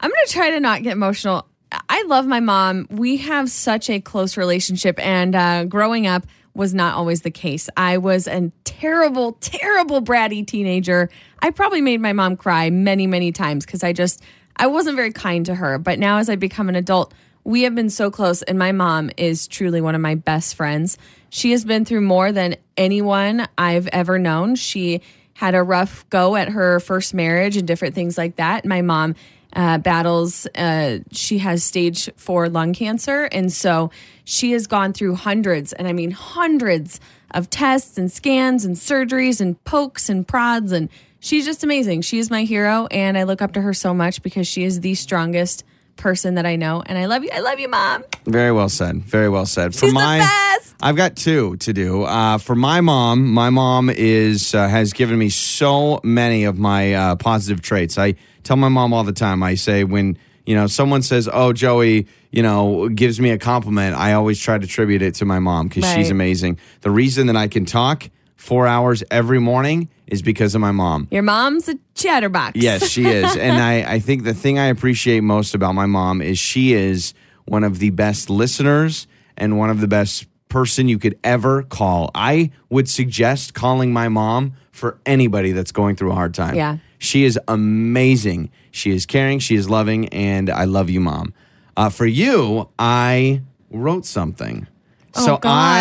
I'm 0.00 0.10
going 0.10 0.26
to 0.26 0.32
try 0.32 0.50
to 0.50 0.60
not 0.60 0.82
get 0.82 0.92
emotional. 0.92 1.46
I 1.88 2.02
love 2.02 2.26
my 2.26 2.40
mom. 2.40 2.86
We 2.90 3.18
have 3.18 3.50
such 3.50 3.88
a 3.88 4.00
close 4.00 4.36
relationship, 4.36 4.98
and 4.98 5.34
uh, 5.34 5.64
growing 5.64 6.06
up 6.06 6.26
was 6.54 6.74
not 6.74 6.94
always 6.94 7.22
the 7.22 7.30
case. 7.30 7.70
I 7.76 7.96
was 7.96 8.26
a 8.26 8.52
terrible, 8.64 9.32
terrible 9.40 10.02
bratty 10.02 10.46
teenager. 10.46 11.08
I 11.40 11.50
probably 11.50 11.80
made 11.80 12.00
my 12.00 12.12
mom 12.12 12.36
cry 12.36 12.68
many, 12.68 13.06
many 13.06 13.32
times 13.32 13.64
because 13.64 13.82
I 13.82 13.94
just 13.94 14.22
I 14.56 14.66
wasn't 14.66 14.96
very 14.96 15.12
kind 15.12 15.46
to 15.46 15.54
her. 15.54 15.78
But 15.78 15.98
now, 15.98 16.18
as 16.18 16.28
I 16.28 16.36
become 16.36 16.68
an 16.68 16.76
adult, 16.76 17.14
we 17.44 17.62
have 17.62 17.74
been 17.74 17.90
so 17.90 18.10
close, 18.10 18.42
and 18.42 18.58
my 18.58 18.72
mom 18.72 19.10
is 19.16 19.48
truly 19.48 19.80
one 19.80 19.94
of 19.94 20.00
my 20.00 20.14
best 20.14 20.54
friends. 20.54 20.98
She 21.30 21.50
has 21.52 21.64
been 21.64 21.84
through 21.84 22.02
more 22.02 22.30
than 22.32 22.56
anyone 22.76 23.46
I've 23.58 23.88
ever 23.88 24.18
known. 24.18 24.54
She 24.54 25.00
had 25.34 25.54
a 25.54 25.62
rough 25.62 26.08
go 26.10 26.36
at 26.36 26.50
her 26.50 26.78
first 26.78 27.14
marriage 27.14 27.56
and 27.56 27.66
different 27.66 27.94
things 27.94 28.16
like 28.16 28.36
that. 28.36 28.64
My 28.64 28.82
mom 28.82 29.14
uh, 29.54 29.78
battles, 29.78 30.46
uh, 30.54 30.98
she 31.10 31.38
has 31.38 31.64
stage 31.64 32.10
four 32.16 32.48
lung 32.48 32.72
cancer. 32.72 33.24
And 33.24 33.52
so 33.52 33.90
she 34.24 34.52
has 34.52 34.66
gone 34.66 34.92
through 34.92 35.16
hundreds, 35.16 35.72
and 35.72 35.88
I 35.88 35.92
mean 35.92 36.10
hundreds 36.12 37.00
of 37.32 37.50
tests 37.50 37.98
and 37.98 38.12
scans 38.12 38.64
and 38.64 38.76
surgeries 38.76 39.40
and 39.40 39.62
pokes 39.64 40.08
and 40.08 40.26
prods. 40.26 40.70
And 40.70 40.88
she's 41.18 41.44
just 41.44 41.64
amazing. 41.64 42.02
She 42.02 42.18
is 42.18 42.30
my 42.30 42.44
hero. 42.44 42.86
And 42.90 43.18
I 43.18 43.24
look 43.24 43.42
up 43.42 43.52
to 43.54 43.62
her 43.62 43.74
so 43.74 43.94
much 43.94 44.22
because 44.22 44.46
she 44.46 44.64
is 44.64 44.80
the 44.80 44.94
strongest 44.94 45.64
person 45.96 46.34
that 46.34 46.46
I 46.46 46.56
know. 46.56 46.82
And 46.84 46.98
I 46.98 47.06
love 47.06 47.24
you. 47.24 47.30
I 47.32 47.40
love 47.40 47.60
you, 47.60 47.68
mom. 47.68 48.04
Very 48.24 48.52
well 48.52 48.68
said. 48.68 49.02
Very 49.02 49.28
well 49.28 49.46
said. 49.46 49.74
For 49.74 49.86
She's 49.86 49.90
the 49.90 49.94
my, 49.94 50.18
best. 50.18 50.74
I've 50.80 50.96
got 50.96 51.16
two 51.16 51.56
to 51.58 51.72
do. 51.72 52.02
Uh, 52.02 52.38
for 52.38 52.54
my 52.54 52.80
mom, 52.80 53.32
my 53.32 53.50
mom 53.50 53.90
is 53.90 54.54
uh, 54.54 54.68
has 54.68 54.92
given 54.92 55.18
me 55.18 55.28
so 55.28 56.00
many 56.02 56.44
of 56.44 56.58
my 56.58 56.94
uh, 56.94 57.16
positive 57.16 57.62
traits. 57.62 57.98
I 57.98 58.14
tell 58.42 58.56
my 58.56 58.68
mom 58.68 58.92
all 58.92 59.04
the 59.04 59.12
time. 59.12 59.42
I 59.42 59.54
say 59.54 59.84
when 59.84 60.18
you 60.44 60.54
know 60.54 60.66
someone 60.66 61.02
says, 61.02 61.28
"Oh, 61.32 61.52
Joey," 61.52 62.06
you 62.30 62.42
know, 62.42 62.88
gives 62.88 63.20
me 63.20 63.30
a 63.30 63.38
compliment. 63.38 63.96
I 63.96 64.14
always 64.14 64.40
try 64.40 64.58
to 64.58 64.64
attribute 64.64 65.02
it 65.02 65.14
to 65.16 65.24
my 65.24 65.38
mom 65.38 65.68
because 65.68 65.90
she's 65.92 66.10
amazing. 66.10 66.58
The 66.80 66.90
reason 66.90 67.28
that 67.28 67.36
I 67.36 67.46
can 67.46 67.64
talk 67.64 68.08
four 68.42 68.66
hours 68.66 69.04
every 69.08 69.38
morning 69.38 69.88
is 70.08 70.20
because 70.20 70.56
of 70.56 70.60
my 70.60 70.72
mom. 70.72 71.06
Your 71.12 71.22
mom's 71.22 71.68
a 71.68 71.78
chatterbox. 71.94 72.56
Yes, 72.56 72.88
she 72.88 73.06
is. 73.06 73.36
and 73.36 73.62
I, 73.62 73.94
I 73.94 73.98
think 74.00 74.24
the 74.24 74.34
thing 74.34 74.58
I 74.58 74.66
appreciate 74.66 75.20
most 75.20 75.54
about 75.54 75.76
my 75.76 75.86
mom 75.86 76.20
is 76.20 76.40
she 76.40 76.72
is 76.72 77.14
one 77.44 77.62
of 77.62 77.78
the 77.78 77.90
best 77.90 78.28
listeners 78.28 79.06
and 79.36 79.58
one 79.58 79.70
of 79.70 79.80
the 79.80 79.86
best 79.86 80.26
person 80.48 80.88
you 80.88 80.98
could 80.98 81.16
ever 81.22 81.62
call. 81.62 82.10
I 82.16 82.50
would 82.68 82.88
suggest 82.88 83.54
calling 83.54 83.92
my 83.92 84.08
mom 84.08 84.54
for 84.72 84.98
anybody 85.06 85.52
that's 85.52 85.70
going 85.70 85.94
through 85.94 86.10
a 86.10 86.16
hard 86.16 86.34
time. 86.34 86.56
Yeah. 86.56 86.78
She 86.98 87.22
is 87.22 87.38
amazing. 87.46 88.50
She 88.72 88.90
is 88.90 89.06
caring, 89.06 89.38
she 89.38 89.54
is 89.54 89.70
loving, 89.70 90.08
and 90.08 90.50
I 90.50 90.64
love 90.64 90.90
you, 90.90 91.00
mom. 91.00 91.32
Uh, 91.76 91.90
for 91.90 92.06
you, 92.06 92.68
I 92.76 93.42
wrote 93.70 94.04
something. 94.04 94.66
So 95.14 95.36
I 95.36 95.38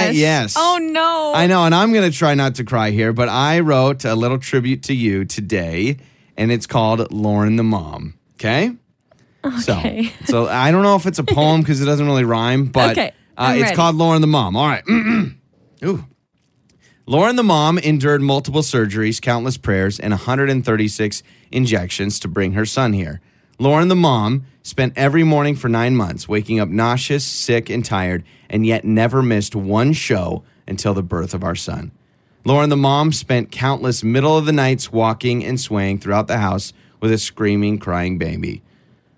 gosh. 0.07 0.15
yes. 0.15 0.55
Oh, 0.57 0.77
no. 0.81 1.33
I 1.33 1.47
know, 1.47 1.63
and 1.65 1.73
I'm 1.73 1.93
going 1.93 2.09
to 2.09 2.15
try 2.17 2.33
not 2.35 2.55
to 2.55 2.63
cry 2.63 2.91
here, 2.91 3.13
but 3.13 3.29
I 3.29 3.59
wrote 3.61 4.03
a 4.05 4.15
little 4.15 4.37
tribute 4.39 4.83
to 4.83 4.93
you 4.93 5.25
today, 5.25 5.97
and 6.37 6.51
it's 6.51 6.67
called 6.67 7.11
Lauren 7.11 7.55
the 7.55 7.63
Mom. 7.63 8.15
Okay. 8.35 8.71
Okay. 9.43 10.11
So, 10.25 10.25
so 10.25 10.47
I 10.47 10.71
don't 10.71 10.83
know 10.83 10.95
if 10.95 11.05
it's 11.05 11.19
a 11.19 11.23
poem 11.23 11.61
because 11.61 11.81
it 11.81 11.85
doesn't 11.85 12.05
really 12.05 12.23
rhyme, 12.25 12.65
but 12.67 12.91
Okay, 12.91 13.11
uh, 13.37 13.53
it's 13.55 13.63
ready. 13.63 13.75
called 13.75 13.95
Lauren 13.95 14.21
the 14.21 14.27
Mom. 14.27 14.55
All 14.55 14.67
right. 14.67 14.83
Ooh. 15.83 16.05
Lauren 17.07 17.35
the 17.35 17.43
mom 17.43 17.77
endured 17.79 18.21
multiple 18.21 18.61
surgeries, 18.61 19.19
countless 19.19 19.57
prayers, 19.57 19.99
and 19.99 20.11
136 20.11 21.23
injections 21.51 22.19
to 22.19 22.27
bring 22.27 22.53
her 22.53 22.65
son 22.65 22.93
here. 22.93 23.19
Lauren 23.61 23.89
the 23.89 23.95
mom 23.95 24.43
spent 24.63 24.91
every 24.95 25.23
morning 25.23 25.55
for 25.55 25.69
nine 25.69 25.95
months 25.95 26.27
waking 26.27 26.59
up 26.59 26.67
nauseous, 26.67 27.23
sick, 27.23 27.69
and 27.69 27.85
tired, 27.85 28.23
and 28.49 28.65
yet 28.65 28.83
never 28.83 29.21
missed 29.21 29.55
one 29.55 29.93
show 29.93 30.43
until 30.67 30.95
the 30.95 31.03
birth 31.03 31.35
of 31.35 31.43
our 31.43 31.53
son. 31.53 31.91
Lauren, 32.43 32.71
the 32.71 32.75
mom, 32.75 33.11
spent 33.11 33.51
countless 33.51 34.03
middle 34.03 34.35
of 34.35 34.47
the 34.47 34.51
nights 34.51 34.91
walking 34.91 35.45
and 35.45 35.59
swaying 35.59 35.99
throughout 35.99 36.27
the 36.27 36.39
house 36.39 36.73
with 37.01 37.11
a 37.11 37.19
screaming, 37.19 37.77
crying 37.77 38.17
baby. 38.17 38.63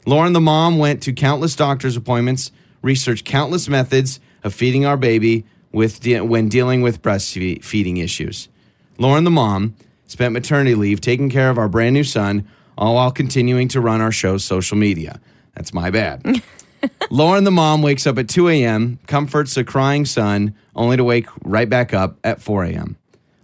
Lauren, 0.06 0.34
the 0.34 0.42
mom, 0.42 0.78
went 0.78 1.02
to 1.02 1.14
countless 1.14 1.56
doctor's 1.56 1.96
appointments, 1.96 2.52
researched 2.82 3.24
countless 3.24 3.70
methods 3.70 4.20
of 4.44 4.54
feeding 4.54 4.86
our 4.86 4.98
baby 4.98 5.46
with 5.72 6.02
de- 6.02 6.20
when 6.20 6.50
dealing 6.50 6.82
with 6.82 7.02
breastfeeding 7.02 8.04
issues. 8.04 8.50
Lauren, 8.98 9.24
the 9.24 9.32
mom, 9.32 9.74
spent 10.06 10.34
maternity 10.34 10.76
leave 10.76 11.00
taking 11.00 11.30
care 11.30 11.50
of 11.50 11.58
our 11.58 11.70
brand 11.70 11.94
new 11.94 12.04
son, 12.04 12.46
all 12.78 12.96
while 12.96 13.12
continuing 13.12 13.68
to 13.70 13.82
run 13.82 14.02
our 14.02 14.12
show's 14.12 14.44
social 14.44 14.78
media. 14.78 15.20
That's 15.56 15.74
my 15.74 15.90
bad. 15.90 16.42
Lauren, 17.10 17.44
the 17.44 17.52
mom, 17.52 17.82
wakes 17.82 18.06
up 18.08 18.18
at 18.18 18.28
2 18.28 18.50
a.m., 18.50 19.00
comforts 19.08 19.56
a 19.58 19.64
crying 19.64 20.06
son, 20.06 20.56
only 20.76 20.98
to 20.98 21.04
wake 21.04 21.28
right 21.44 21.70
back 21.70 21.94
up 21.94 22.18
at 22.24 22.42
4 22.42 22.66
a.m. 22.66 22.98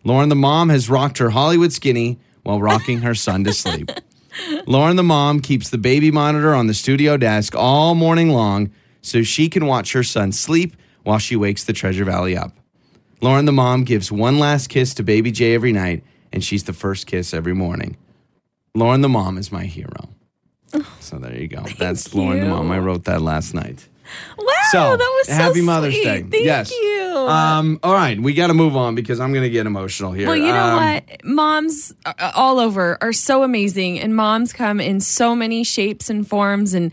Lauren, 0.03 0.29
the 0.29 0.35
mom, 0.35 0.69
has 0.69 0.89
rocked 0.89 1.19
her 1.19 1.29
Hollywood 1.29 1.71
skinny 1.71 2.19
while 2.43 2.61
rocking 2.61 2.99
her 3.01 3.15
son 3.15 3.43
to 3.43 3.53
sleep. 3.53 3.91
Lauren, 4.65 4.95
the 4.95 5.03
mom, 5.03 5.39
keeps 5.39 5.69
the 5.69 5.77
baby 5.77 6.11
monitor 6.11 6.53
on 6.53 6.67
the 6.67 6.73
studio 6.73 7.17
desk 7.17 7.55
all 7.55 7.95
morning 7.95 8.29
long 8.29 8.71
so 9.01 9.23
she 9.23 9.49
can 9.49 9.65
watch 9.65 9.93
her 9.93 10.03
son 10.03 10.31
sleep 10.31 10.75
while 11.03 11.19
she 11.19 11.35
wakes 11.35 11.63
the 11.63 11.73
Treasure 11.73 12.05
Valley 12.05 12.35
up. 12.35 12.53
Lauren, 13.21 13.45
the 13.45 13.51
mom, 13.51 13.83
gives 13.83 14.11
one 14.11 14.39
last 14.39 14.67
kiss 14.67 14.93
to 14.93 15.03
baby 15.03 15.31
Jay 15.31 15.53
every 15.53 15.73
night, 15.73 16.03
and 16.31 16.43
she's 16.43 16.63
the 16.63 16.73
first 16.73 17.07
kiss 17.07 17.33
every 17.33 17.53
morning. 17.53 17.97
Lauren, 18.75 19.01
the 19.01 19.09
mom, 19.09 19.37
is 19.37 19.51
my 19.51 19.65
hero. 19.65 20.09
So 20.99 21.17
there 21.17 21.35
you 21.35 21.47
go. 21.47 21.63
That's 21.79 22.13
Lauren, 22.13 22.39
the 22.39 22.45
you. 22.45 22.51
mom. 22.51 22.71
I 22.71 22.79
wrote 22.79 23.05
that 23.05 23.21
last 23.21 23.53
night. 23.53 23.87
Wow, 24.37 24.45
So, 24.71 24.97
that 24.97 25.13
was 25.17 25.27
so 25.27 25.33
happy 25.33 25.61
Mother's 25.61 25.93
sweet. 25.95 26.03
Day. 26.03 26.21
Thank 26.21 26.45
yes. 26.45 26.71
you. 26.71 27.15
Um, 27.27 27.79
all 27.83 27.93
right, 27.93 28.19
we 28.19 28.33
got 28.33 28.47
to 28.47 28.53
move 28.53 28.75
on 28.75 28.95
because 28.95 29.19
I'm 29.19 29.31
going 29.33 29.43
to 29.43 29.49
get 29.49 29.65
emotional 29.67 30.11
here. 30.13 30.27
Well, 30.27 30.35
you 30.37 30.45
know 30.47 30.63
Um, 30.77 30.93
what? 30.93 31.25
Moms 31.25 31.93
uh, 32.05 32.31
all 32.35 32.59
over 32.59 32.97
are 33.01 33.13
so 33.13 33.43
amazing, 33.43 33.99
and 33.99 34.15
moms 34.15 34.51
come 34.53 34.79
in 34.79 34.99
so 34.99 35.35
many 35.35 35.63
shapes 35.63 36.09
and 36.09 36.27
forms, 36.27 36.73
and 36.73 36.91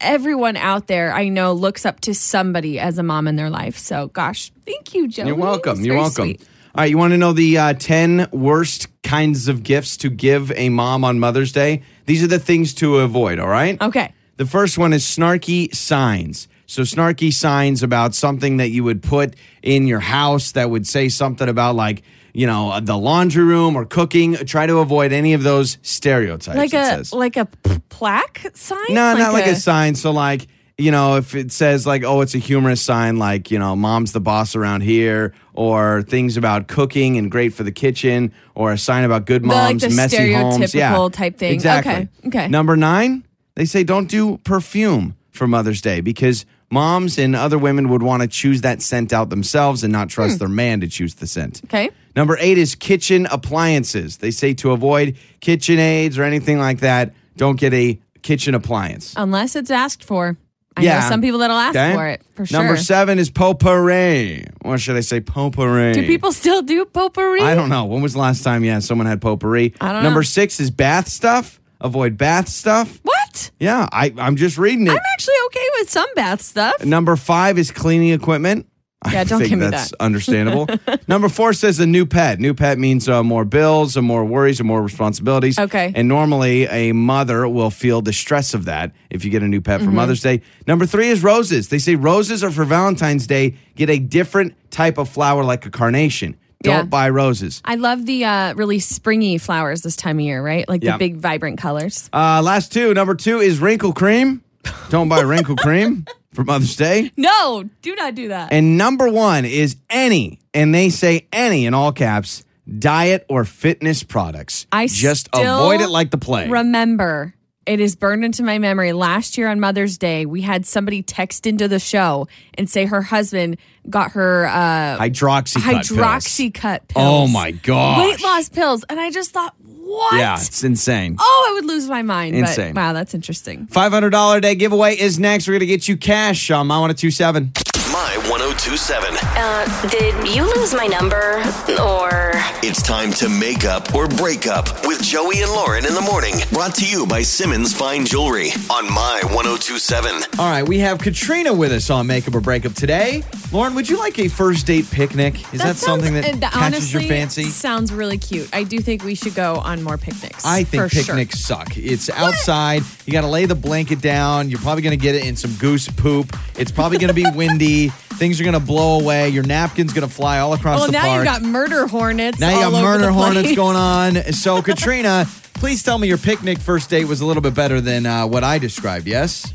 everyone 0.00 0.56
out 0.56 0.86
there 0.86 1.12
I 1.12 1.28
know 1.28 1.52
looks 1.52 1.84
up 1.84 2.00
to 2.00 2.14
somebody 2.14 2.78
as 2.78 2.96
a 2.98 3.02
mom 3.02 3.26
in 3.28 3.36
their 3.36 3.50
life. 3.50 3.76
So, 3.78 4.08
gosh, 4.08 4.50
thank 4.64 4.94
you, 4.94 5.08
Joey. 5.08 5.26
You're 5.28 5.36
welcome. 5.36 5.84
You're 5.84 5.96
welcome. 5.96 6.24
sweet. 6.36 6.48
All 6.76 6.82
right, 6.82 6.90
you 6.90 6.98
want 6.98 7.12
to 7.12 7.16
know 7.16 7.32
the 7.32 7.56
uh, 7.56 7.74
10 7.74 8.30
worst 8.32 8.88
kinds 9.04 9.46
of 9.46 9.62
gifts 9.62 9.96
to 9.98 10.10
give 10.10 10.50
a 10.56 10.70
mom 10.70 11.04
on 11.04 11.20
Mother's 11.20 11.52
Day? 11.52 11.82
These 12.06 12.24
are 12.24 12.26
the 12.26 12.40
things 12.40 12.74
to 12.74 12.98
avoid, 12.98 13.38
all 13.38 13.46
right? 13.46 13.80
Okay. 13.80 14.12
The 14.38 14.46
first 14.46 14.76
one 14.76 14.92
is 14.92 15.04
snarky 15.04 15.72
signs. 15.72 16.48
So, 16.66 16.82
snarky 16.82 17.32
signs 17.32 17.84
about 17.84 18.12
something 18.16 18.56
that 18.56 18.70
you 18.70 18.82
would 18.82 19.04
put 19.04 19.36
in 19.62 19.86
your 19.86 20.00
house 20.00 20.50
that 20.52 20.68
would 20.68 20.84
say 20.84 21.08
something 21.08 21.48
about, 21.48 21.76
like, 21.76 22.02
you 22.32 22.48
know, 22.48 22.72
uh, 22.72 22.80
the 22.80 22.98
laundry 22.98 23.44
room 23.44 23.76
or 23.76 23.84
cooking. 23.84 24.34
Try 24.34 24.66
to 24.66 24.78
avoid 24.78 25.12
any 25.12 25.34
of 25.34 25.44
those 25.44 25.78
stereotypes. 25.82 26.56
Like 26.56 26.72
a 26.74 26.86
says. 26.86 27.12
like 27.12 27.36
a 27.36 27.46
p- 27.46 27.82
plaque 27.88 28.50
sign? 28.54 28.78
No, 28.88 29.14
not 29.14 29.32
like 29.32 29.46
a, 29.46 29.54
sign. 29.54 29.94
So 29.94 30.10
like, 30.10 30.48
you 30.76 30.90
know, 30.90 31.16
if 31.16 31.34
it 31.34 31.52
says 31.52 31.86
like, 31.86 32.02
oh, 32.04 32.20
it's 32.20 32.34
a 32.34 32.38
humorous 32.38 32.82
sign, 32.82 33.18
like, 33.18 33.50
you 33.50 33.58
know, 33.58 33.76
mom's 33.76 34.12
the 34.12 34.20
boss 34.20 34.56
around 34.56 34.80
here, 34.80 35.32
or 35.52 36.02
things 36.02 36.36
about 36.36 36.66
cooking 36.66 37.16
and 37.16 37.30
great 37.30 37.52
for 37.54 37.62
the 37.62 37.72
kitchen, 37.72 38.32
or 38.54 38.72
a 38.72 38.78
sign 38.78 39.04
about 39.04 39.24
good 39.24 39.44
The, 39.44 39.48
like, 39.48 39.74
moms, 39.74 39.82
the 39.82 39.90
messy 39.90 40.32
homes. 40.32 40.74
Yeah. 40.74 40.92
stereotypical 40.94 41.12
type 41.12 41.38
thing. 41.38 41.52
Exactly. 41.52 41.92
Okay, 41.92 42.08
okay. 42.26 42.48
Number 42.48 42.76
nine, 42.76 43.24
they 43.54 43.64
say 43.64 43.84
don't 43.84 44.08
do 44.08 44.38
perfume 44.38 45.16
for 45.30 45.46
Mother's 45.46 45.80
Day 45.80 46.00
because 46.00 46.44
moms 46.70 47.18
and 47.18 47.36
other 47.36 47.58
women 47.58 47.88
would 47.88 48.02
want 48.02 48.22
to 48.22 48.28
choose 48.28 48.62
that 48.62 48.82
scent 48.82 49.12
out 49.12 49.30
themselves 49.30 49.84
and 49.84 49.92
not 49.92 50.08
trust 50.08 50.40
their 50.40 50.48
man 50.48 50.80
to 50.80 50.88
choose 50.88 51.14
the 51.14 51.26
scent. 51.26 51.58
Hmm. 51.58 51.66
Okay. 51.66 51.90
Number 52.16 52.36
eight 52.40 52.58
is 52.58 52.74
kitchen 52.74 53.26
appliances. 53.26 54.16
They 54.16 54.32
say 54.32 54.54
to 54.54 54.72
avoid 54.72 55.16
kitchen 55.40 55.78
aids 55.78 56.18
or 56.18 56.24
anything 56.24 56.58
like 56.58 56.80
that, 56.80 57.12
don't 57.36 57.58
get 57.58 57.72
a 57.74 58.00
kitchen 58.22 58.54
appliance. 58.54 59.14
Unless 59.16 59.54
it's 59.54 59.70
asked 59.70 60.02
for. 60.02 60.36
I 60.76 60.82
Yeah. 60.82 61.00
know 61.00 61.08
some 61.08 61.20
people 61.22 61.38
that'll 61.38 61.56
ask 61.56 61.76
Okay. 61.76 61.94
for 61.94 62.06
it 62.08 62.22
for 62.34 62.46
sure. 62.46 62.58
Number 62.58 62.76
seven 62.76 63.18
is 63.18 63.30
potpourri. 63.30 64.44
Or 64.64 64.76
should 64.78 64.96
I 64.96 65.00
say 65.00 65.20
potpourri? 65.20 65.92
Do 65.94 66.06
people 66.06 66.32
still 66.32 66.62
do 66.62 66.84
potpourri? 66.84 67.40
I 67.40 67.54
don't 67.54 67.68
know. 67.68 67.84
When 67.84 68.02
was 68.02 68.14
the 68.14 68.18
last 68.18 68.42
time, 68.42 68.64
yeah, 68.64 68.78
someone 68.80 69.06
had 69.06 69.20
potpourri? 69.20 69.74
I 69.80 69.92
don't 69.92 70.02
Number 70.02 70.20
know. 70.20 70.24
six 70.24 70.58
is 70.60 70.70
bath 70.70 71.08
stuff. 71.08 71.60
Avoid 71.80 72.16
bath 72.16 72.48
stuff. 72.48 72.98
What? 73.02 73.50
Yeah, 73.60 73.88
I, 73.92 74.12
I'm 74.16 74.36
just 74.36 74.56
reading 74.58 74.86
it. 74.86 74.90
I'm 74.90 74.96
actually 75.12 75.34
okay 75.46 75.66
with 75.78 75.90
some 75.90 76.06
bath 76.16 76.40
stuff. 76.40 76.84
Number 76.84 77.14
five 77.16 77.58
is 77.58 77.70
cleaning 77.70 78.10
equipment. 78.10 78.66
Yeah, 79.12 79.20
I 79.20 79.24
don't 79.24 79.38
think 79.40 79.50
give 79.50 79.58
me 79.58 79.66
that's 79.68 79.90
that. 79.90 79.96
understandable. 80.00 80.66
Number 81.08 81.28
four 81.28 81.52
says 81.52 81.78
a 81.80 81.86
new 81.86 82.06
pet. 82.06 82.40
New 82.40 82.54
pet 82.54 82.78
means 82.78 83.08
uh, 83.08 83.22
more 83.22 83.44
bills, 83.44 83.96
and 83.96 84.06
more 84.06 84.24
worries, 84.24 84.60
and 84.60 84.66
more 84.66 84.82
responsibilities. 84.82 85.58
Okay. 85.58 85.92
And 85.94 86.08
normally, 86.08 86.64
a 86.64 86.92
mother 86.92 87.46
will 87.48 87.70
feel 87.70 88.00
the 88.02 88.12
stress 88.12 88.54
of 88.54 88.64
that 88.66 88.92
if 89.10 89.24
you 89.24 89.30
get 89.30 89.42
a 89.42 89.48
new 89.48 89.60
pet 89.60 89.80
Mm-hmm. 89.80 89.88
for 89.90 89.94
Mother's 89.94 90.20
Day. 90.22 90.40
Number 90.66 90.86
three 90.86 91.08
is 91.08 91.22
roses. 91.22 91.68
They 91.68 91.78
say 91.78 91.96
roses 91.96 92.42
are 92.44 92.50
for 92.50 92.64
Valentine's 92.64 93.26
Day. 93.26 93.56
Get 93.74 93.90
a 93.90 93.98
different 93.98 94.54
type 94.70 94.98
of 94.98 95.08
flower 95.08 95.44
like 95.44 95.66
a 95.66 95.70
carnation. 95.70 96.36
Don't 96.62 96.74
Yeah. 96.74 96.82
buy 96.84 97.10
roses. 97.10 97.60
I 97.64 97.74
love 97.74 98.06
the 98.06 98.24
uh, 98.24 98.54
really 98.54 98.78
springy 98.78 99.36
flowers 99.36 99.82
this 99.82 99.96
time 99.96 100.18
of 100.18 100.24
year, 100.24 100.42
right? 100.42 100.66
Like 100.66 100.82
Yeah. 100.82 100.92
the 100.92 100.98
big 100.98 101.16
vibrant 101.16 101.58
colors. 101.58 102.08
Uh, 102.12 102.40
last 102.42 102.72
two. 102.72 102.94
Number 102.94 103.14
two 103.14 103.40
is 103.40 103.58
wrinkle 103.58 103.92
cream. 103.92 104.42
Don't 104.88 105.10
buy 105.10 105.20
wrinkle 105.20 105.56
cream 105.56 106.06
for 106.34 106.44
Mother's 106.44 106.76
Day. 106.76 107.10
No, 107.16 107.64
do 107.82 107.94
not 107.94 108.14
do 108.14 108.28
that. 108.28 108.52
And 108.52 108.76
number 108.76 109.08
one 109.08 109.44
is 109.44 109.76
any, 109.88 110.40
and 110.52 110.74
they 110.74 110.90
say 110.90 111.26
any 111.32 111.66
in 111.66 111.74
all 111.74 111.92
caps, 111.92 112.44
diet 112.78 113.24
or 113.28 113.44
fitness 113.44 114.02
products. 114.02 114.66
I 114.72 114.86
just 114.86 115.28
avoid 115.32 115.80
it 115.80 115.88
like 115.88 116.10
the 116.10 116.18
plague. 116.18 116.50
Remember, 116.50 117.34
it 117.66 117.80
is 117.80 117.96
burned 117.96 118.24
into 118.24 118.42
my 118.42 118.58
memory. 118.58 118.92
Last 118.92 119.38
year 119.38 119.48
on 119.48 119.60
Mother's 119.60 119.96
Day, 119.96 120.26
we 120.26 120.42
had 120.42 120.66
somebody 120.66 121.02
text 121.02 121.46
into 121.46 121.68
the 121.68 121.78
show 121.78 122.28
and 122.58 122.68
say 122.68 122.84
her 122.84 123.00
husband 123.00 123.56
got 123.88 124.12
her 124.12 124.46
uh, 124.46 124.98
Hydroxycut 124.98 125.62
pills. 125.64 125.88
hydroxycut 125.90 126.88
pills. 126.88 126.94
Oh 126.96 127.26
my 127.26 127.52
god, 127.52 128.00
Weight 128.00 128.22
loss 128.22 128.48
pills. 128.48 128.84
And 128.88 129.00
I 129.00 129.10
just 129.10 129.30
thought, 129.30 129.54
what? 129.84 130.16
Yeah, 130.18 130.36
it's 130.36 130.64
insane. 130.64 131.16
Oh, 131.20 131.46
I 131.50 131.54
would 131.54 131.66
lose 131.66 131.88
my 131.88 132.02
mind. 132.02 132.34
Insane. 132.34 132.74
But 132.74 132.80
wow, 132.80 132.92
that's 132.92 133.14
interesting. 133.14 133.66
$500 133.66 134.40
day 134.40 134.54
giveaway 134.54 134.96
is 134.96 135.18
next. 135.18 135.46
We're 135.46 135.52
going 135.54 135.60
to 135.60 135.66
get 135.66 135.88
you 135.88 135.96
cash 135.96 136.50
on 136.50 136.66
My 136.66 136.78
1027. 136.78 137.52
My 137.92 138.16
1027. 138.28 138.43
Uh, 138.66 139.88
did 139.88 140.14
you 140.34 140.42
lose 140.56 140.72
my 140.72 140.86
number? 140.86 141.36
Or 141.82 142.32
It's 142.62 142.80
time 142.82 143.12
to 143.12 143.28
make 143.28 143.66
up 143.66 143.94
or 143.94 144.08
break 144.08 144.46
up 144.46 144.86
with 144.86 145.02
Joey 145.02 145.42
and 145.42 145.50
Lauren 145.50 145.84
in 145.84 145.92
the 145.94 146.00
morning. 146.00 146.34
Brought 146.50 146.74
to 146.76 146.86
you 146.86 147.06
by 147.06 147.20
Simmons 147.20 147.74
Fine 147.74 148.06
Jewelry 148.06 148.52
on 148.70 148.86
My 148.90 149.20
1027. 149.24 150.38
All 150.38 150.50
right, 150.50 150.66
we 150.66 150.78
have 150.78 150.98
Katrina 150.98 151.52
with 151.52 151.72
us 151.72 151.90
on 151.90 152.06
Makeup 152.06 152.34
or 152.34 152.40
Breakup 152.40 152.72
today. 152.72 153.22
Lauren, 153.52 153.74
would 153.74 153.86
you 153.88 153.98
like 153.98 154.18
a 154.18 154.28
first 154.28 154.66
date 154.66 154.90
picnic? 154.90 155.34
Is 155.52 155.60
that, 155.60 155.76
something 155.76 156.14
that 156.14 156.24
sounds- 156.24 156.36
uh, 156.42 156.48
catches 156.48 156.62
honestly, 156.62 157.00
your 157.02 157.08
fancy? 157.08 157.44
Sounds 157.44 157.92
really 157.92 158.16
cute. 158.16 158.48
I 158.54 158.64
do 158.64 158.78
think 158.78 159.04
we 159.04 159.14
should 159.14 159.34
go 159.34 159.56
on 159.56 159.82
more 159.82 159.98
picnics. 159.98 160.44
I 160.44 160.64
think 160.64 160.84
for 160.84 160.88
sure. 160.88 161.04
picnics 161.04 161.40
suck. 161.40 161.76
It's 161.76 162.08
outside. 162.08 162.82
You 163.04 163.12
got 163.12 163.20
to 163.20 163.28
lay 163.28 163.44
the 163.44 163.54
blanket 163.54 164.00
down. 164.00 164.48
You're 164.48 164.60
probably 164.60 164.82
going 164.82 164.98
to 164.98 165.02
get 165.02 165.14
it 165.14 165.26
in 165.26 165.36
some 165.36 165.52
goose 165.56 165.86
poop. 165.88 166.34
It's 166.56 166.72
probably 166.72 166.96
going 166.96 167.08
to 167.08 167.14
be 167.14 167.26
windy. 167.36 167.88
Things 168.14 168.40
are 168.40 168.44
going 168.44 168.53
to 168.53 168.53
blow 168.60 169.00
away. 169.00 169.28
Your 169.30 169.42
napkin's 169.44 169.92
going 169.92 170.06
to 170.08 170.12
fly 170.14 170.38
all 170.38 170.52
across 170.52 170.78
Well, 170.80 170.86
the 170.86 170.92
now 170.92 171.02
park. 171.04 171.18
you 171.20 171.24
got 171.24 171.42
murder 171.42 171.86
hornets. 171.86 172.38
now 172.40 172.50
you 172.50 172.56
got 172.60 172.72
over 172.74 172.82
murder 172.82 173.10
hornets 173.10 173.54
going 173.54 173.76
on. 173.76 174.16
So, 174.32 174.60
Katrina, 174.62 175.26
please 175.54 175.82
tell 175.82 175.98
me 175.98 176.08
your 176.08 176.18
picnic 176.18 176.58
first 176.58 176.90
date 176.90 177.04
was 177.06 177.20
a 177.20 177.26
little 177.26 177.42
bit 177.42 177.54
better 177.54 177.80
than 177.80 178.06
uh, 178.06 178.26
what 178.26 178.44
I 178.44 178.58
described. 178.58 179.06
Yes. 179.06 179.52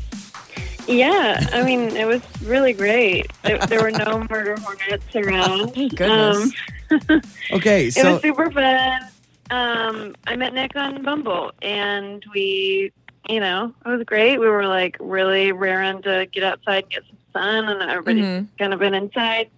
Yeah, 0.88 1.46
I 1.52 1.62
mean, 1.62 1.96
it 1.96 2.06
was 2.06 2.20
really 2.42 2.72
great. 2.72 3.30
There, 3.42 3.58
there 3.58 3.80
were 3.82 3.92
no 3.92 4.26
murder 4.30 4.56
hornets 4.60 5.14
around. 5.14 5.74
Goodness. 5.74 6.52
Um, 6.90 7.20
Okay. 7.52 7.86
it 7.86 8.04
was 8.04 8.20
super 8.22 8.50
fun. 8.50 9.02
Um, 9.50 10.14
I 10.26 10.34
met 10.36 10.52
Nick 10.54 10.74
on 10.74 11.02
Bumble, 11.02 11.52
and 11.62 12.24
we, 12.34 12.92
you 13.28 13.38
know, 13.40 13.72
it 13.84 13.88
was 13.88 14.02
great. 14.04 14.38
We 14.40 14.48
were 14.48 14.66
like 14.66 14.96
really 14.98 15.52
raring 15.52 16.02
to 16.02 16.26
get 16.32 16.42
outside 16.42 16.84
and 16.84 16.90
get 16.90 17.02
some 17.08 17.16
sun, 17.32 17.68
and 17.68 17.90
everybody's 17.90 18.24
Mhm. 18.24 18.48
kind 18.58 18.72
of 18.74 18.80
been 18.80 18.94
inside. 18.94 19.50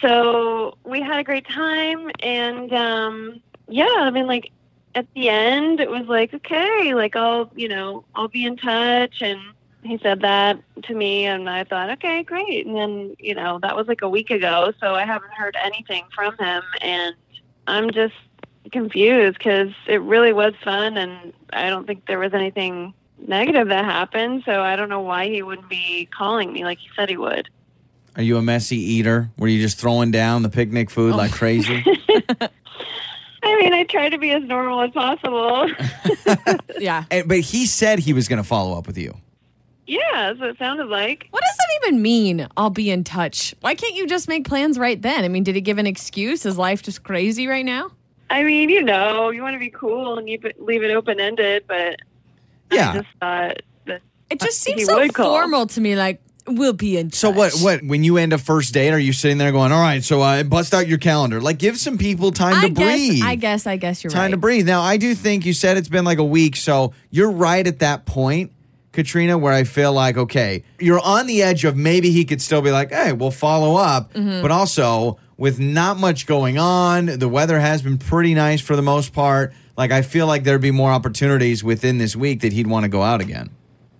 So 0.00 0.76
we 0.84 1.00
had 1.00 1.18
a 1.18 1.24
great 1.24 1.46
time, 1.48 2.10
and 2.20 2.72
um, 2.72 3.40
yeah, 3.68 3.86
I 3.98 4.10
mean, 4.10 4.26
like 4.26 4.50
at 4.94 5.06
the 5.14 5.28
end, 5.28 5.80
it 5.80 5.90
was 5.90 6.06
like, 6.06 6.32
okay, 6.34 6.94
like 6.94 7.16
I'll, 7.16 7.50
you 7.54 7.68
know, 7.68 8.04
I'll 8.14 8.28
be 8.28 8.44
in 8.44 8.56
touch, 8.56 9.20
and 9.22 9.40
he 9.82 9.98
said 9.98 10.20
that 10.20 10.58
to 10.84 10.94
me, 10.94 11.26
and 11.26 11.48
I 11.48 11.64
thought, 11.64 11.90
okay, 11.90 12.22
great. 12.22 12.66
And 12.66 12.76
then, 12.76 13.16
you 13.18 13.34
know, 13.34 13.58
that 13.62 13.76
was 13.76 13.86
like 13.86 14.02
a 14.02 14.08
week 14.08 14.30
ago, 14.30 14.72
so 14.80 14.94
I 14.94 15.04
haven't 15.04 15.32
heard 15.32 15.56
anything 15.62 16.04
from 16.14 16.36
him, 16.38 16.62
and 16.80 17.14
I'm 17.66 17.90
just 17.90 18.14
confused 18.72 19.38
because 19.38 19.70
it 19.86 20.02
really 20.02 20.32
was 20.32 20.52
fun, 20.62 20.96
and 20.96 21.32
I 21.52 21.70
don't 21.70 21.86
think 21.86 22.06
there 22.06 22.18
was 22.18 22.34
anything 22.34 22.92
negative 23.26 23.68
that 23.68 23.84
happened. 23.84 24.42
So 24.44 24.60
I 24.60 24.76
don't 24.76 24.88
know 24.88 25.00
why 25.00 25.28
he 25.28 25.42
wouldn't 25.42 25.68
be 25.68 26.08
calling 26.16 26.52
me 26.52 26.64
like 26.64 26.78
he 26.78 26.88
said 26.94 27.08
he 27.08 27.16
would. 27.16 27.48
Are 28.16 28.22
you 28.22 28.36
a 28.36 28.42
messy 28.42 28.76
eater? 28.76 29.30
Were 29.38 29.48
you 29.48 29.60
just 29.60 29.78
throwing 29.78 30.10
down 30.10 30.42
the 30.42 30.48
picnic 30.48 30.90
food 30.90 31.14
like 31.14 31.32
oh. 31.32 31.36
crazy? 31.36 31.84
I 33.42 33.56
mean, 33.62 33.72
I 33.72 33.84
try 33.84 34.08
to 34.08 34.18
be 34.18 34.32
as 34.32 34.42
normal 34.42 34.82
as 34.82 34.90
possible. 34.90 35.70
Yeah. 36.78 37.04
And- 37.10 37.26
but 37.26 37.40
he 37.40 37.66
said 37.66 37.98
he 37.98 38.12
was 38.12 38.28
going 38.28 38.40
to 38.40 38.48
follow 38.48 38.78
up 38.78 38.86
with 38.86 38.96
you. 38.96 39.16
yeah, 39.88 39.98
that's 40.12 40.38
what 40.38 40.50
it 40.50 40.58
sounded 40.58 40.86
like. 40.86 41.26
What 41.30 41.42
does 41.42 41.56
that 41.56 41.86
even 41.88 42.02
mean? 42.02 42.46
I'll 42.56 42.70
be 42.70 42.88
in 42.90 43.02
touch. 43.02 43.52
Why 43.62 43.74
can't 43.74 43.96
you 43.96 44.06
just 44.06 44.28
make 44.28 44.46
plans 44.46 44.78
right 44.78 45.00
then? 45.00 45.24
I 45.24 45.28
mean, 45.28 45.42
did 45.42 45.56
he 45.56 45.60
give 45.60 45.78
an 45.78 45.88
excuse? 45.88 46.46
Is 46.46 46.56
life 46.56 46.82
just 46.82 47.02
crazy 47.02 47.48
right 47.48 47.64
now? 47.64 47.90
I 48.30 48.44
mean, 48.44 48.68
you 48.68 48.82
know, 48.82 49.30
you 49.30 49.42
want 49.42 49.54
to 49.54 49.58
be 49.58 49.70
cool 49.70 50.18
and 50.18 50.26
leave 50.26 50.44
it, 50.44 50.62
leave 50.62 50.82
it 50.84 50.92
open 50.92 51.18
ended, 51.18 51.64
but 51.66 51.96
Yeah. 52.72 52.90
I 52.90 52.94
just 52.94 53.08
thought 53.20 53.56
that 53.86 54.02
It 54.30 54.40
just 54.40 54.60
seems 54.60 54.84
so 54.84 55.08
formal 55.08 55.66
to 55.68 55.80
me. 55.80 55.96
Like 55.96 56.20
we'll 56.46 56.72
be 56.72 56.96
in. 56.96 57.10
Touch. 57.10 57.18
So 57.18 57.30
what? 57.30 57.52
What? 57.60 57.82
When 57.84 58.04
you 58.04 58.16
end 58.16 58.32
a 58.32 58.38
first 58.38 58.72
date, 58.74 58.90
are 58.90 58.98
you 58.98 59.12
sitting 59.12 59.38
there 59.38 59.52
going, 59.52 59.70
"All 59.72 59.80
right, 59.80 60.02
so 60.02 60.22
uh, 60.22 60.42
bust 60.44 60.72
out 60.74 60.86
your 60.88 60.98
calendar"? 60.98 61.40
Like, 61.40 61.58
give 61.58 61.78
some 61.78 61.98
people 61.98 62.30
time 62.32 62.56
I 62.56 62.62
to 62.62 62.70
guess. 62.70 62.84
breathe. 62.96 63.22
I 63.24 63.34
guess. 63.34 63.66
I 63.66 63.76
guess 63.76 64.02
you're 64.02 64.10
time 64.10 64.22
right. 64.22 64.30
to 64.32 64.36
breathe. 64.36 64.66
Now, 64.66 64.80
I 64.82 64.96
do 64.96 65.14
think 65.14 65.44
you 65.46 65.52
said 65.52 65.76
it's 65.76 65.88
been 65.90 66.04
like 66.04 66.18
a 66.18 66.24
week, 66.24 66.56
so 66.56 66.92
you're 67.10 67.30
right 67.30 67.66
at 67.66 67.80
that 67.80 68.06
point, 68.06 68.52
Katrina, 68.92 69.36
where 69.38 69.52
I 69.52 69.64
feel 69.64 69.92
like, 69.92 70.16
okay, 70.16 70.64
you're 70.80 71.00
on 71.00 71.26
the 71.26 71.42
edge 71.42 71.64
of 71.64 71.76
maybe 71.76 72.10
he 72.10 72.24
could 72.24 72.40
still 72.40 72.62
be 72.62 72.70
like, 72.70 72.90
hey, 72.92 73.12
we'll 73.12 73.30
follow 73.30 73.76
up, 73.76 74.12
Mm-hmm. 74.14 74.40
but 74.42 74.50
also 74.50 75.18
with 75.36 75.60
not 75.60 75.98
much 75.98 76.26
going 76.26 76.58
on, 76.58 77.06
the 77.06 77.28
weather 77.28 77.60
has 77.60 77.80
been 77.82 77.96
pretty 77.98 78.34
nice 78.34 78.60
for 78.60 78.74
the 78.74 78.82
most 78.82 79.12
part. 79.12 79.52
Like, 79.78 79.92
I 79.92 80.02
feel 80.02 80.26
like 80.26 80.44
there'd 80.44 80.60
be 80.60 80.72
more 80.72 80.90
opportunities 80.90 81.64
within 81.64 81.96
this 81.96 82.14
week 82.14 82.40
that 82.42 82.52
he'd 82.52 82.66
want 82.66 82.82
to 82.84 82.88
go 82.90 83.00
out 83.02 83.20
again. 83.22 83.48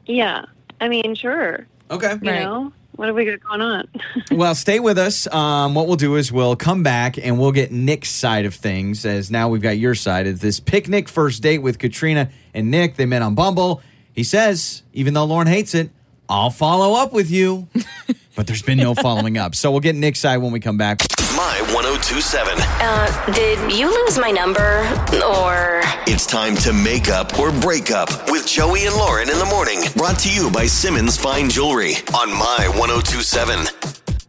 yeah. 0.06 0.44
I 0.80 0.88
mean, 0.88 1.14
sure. 1.16 1.66
Okay. 1.90 2.12
You 2.22 2.30
Right. 2.30 2.42
know, 2.42 2.72
what 2.96 3.06
have 3.06 3.16
we 3.16 3.24
got 3.24 3.40
going 3.42 3.60
on? 3.62 3.88
well, 4.30 4.54
stay 4.54 4.78
with 4.80 4.96
us. 4.98 5.26
Um, 5.32 5.74
what 5.74 5.86
we'll 5.88 5.96
do 5.96 6.14
is 6.16 6.30
we'll 6.30 6.54
come 6.56 6.82
back 6.84 7.16
and 7.18 7.38
we'll 7.38 7.50
get 7.52 7.72
Nick's 7.72 8.10
side 8.10 8.44
of 8.44 8.54
things 8.54 9.04
as 9.04 9.28
now 9.30 9.48
we've 9.48 9.62
got 9.62 9.76
your 9.78 9.94
side. 9.96 10.26
of 10.28 10.38
this 10.40 10.60
picnic 10.60 11.08
first 11.08 11.42
date 11.42 11.58
with 11.58 11.78
Katrina 11.80 12.30
and 12.54 12.70
Nick. 12.70 12.94
They 12.96 13.06
met 13.06 13.22
on 13.22 13.34
Bumble. 13.34 13.82
He 14.12 14.22
says, 14.22 14.82
even 14.92 15.14
though 15.14 15.24
Lauren 15.24 15.46
hates 15.48 15.74
it, 15.74 15.90
I'll 16.28 16.50
follow 16.50 16.94
up 17.00 17.12
with 17.12 17.30
you. 17.30 17.66
but 18.38 18.46
there's 18.46 18.62
been 18.62 18.78
no 18.78 18.94
following 18.94 19.36
up. 19.36 19.56
So 19.56 19.72
we'll 19.72 19.80
get 19.80 19.96
Nick's 19.96 20.20
side 20.20 20.36
when 20.36 20.52
we 20.52 20.60
come 20.60 20.76
back. 20.76 21.00
My 21.36 21.60
1027. 21.74 22.56
Uh, 22.60 23.32
did 23.32 23.72
you 23.72 23.90
lose 23.90 24.16
my 24.16 24.30
number? 24.30 24.78
Or 25.26 25.80
It's 26.06 26.24
time 26.24 26.54
to 26.58 26.72
make 26.72 27.08
up 27.08 27.36
or 27.36 27.50
break 27.50 27.90
up 27.90 28.08
with 28.30 28.46
Joey 28.46 28.86
and 28.86 28.94
Lauren 28.94 29.28
in 29.28 29.40
the 29.40 29.44
morning. 29.46 29.80
Brought 29.96 30.20
to 30.20 30.30
you 30.32 30.52
by 30.52 30.66
Simmons 30.66 31.16
Fine 31.16 31.50
Jewelry 31.50 31.94
on 32.14 32.30
My 32.30 32.70
1027. 32.76 33.66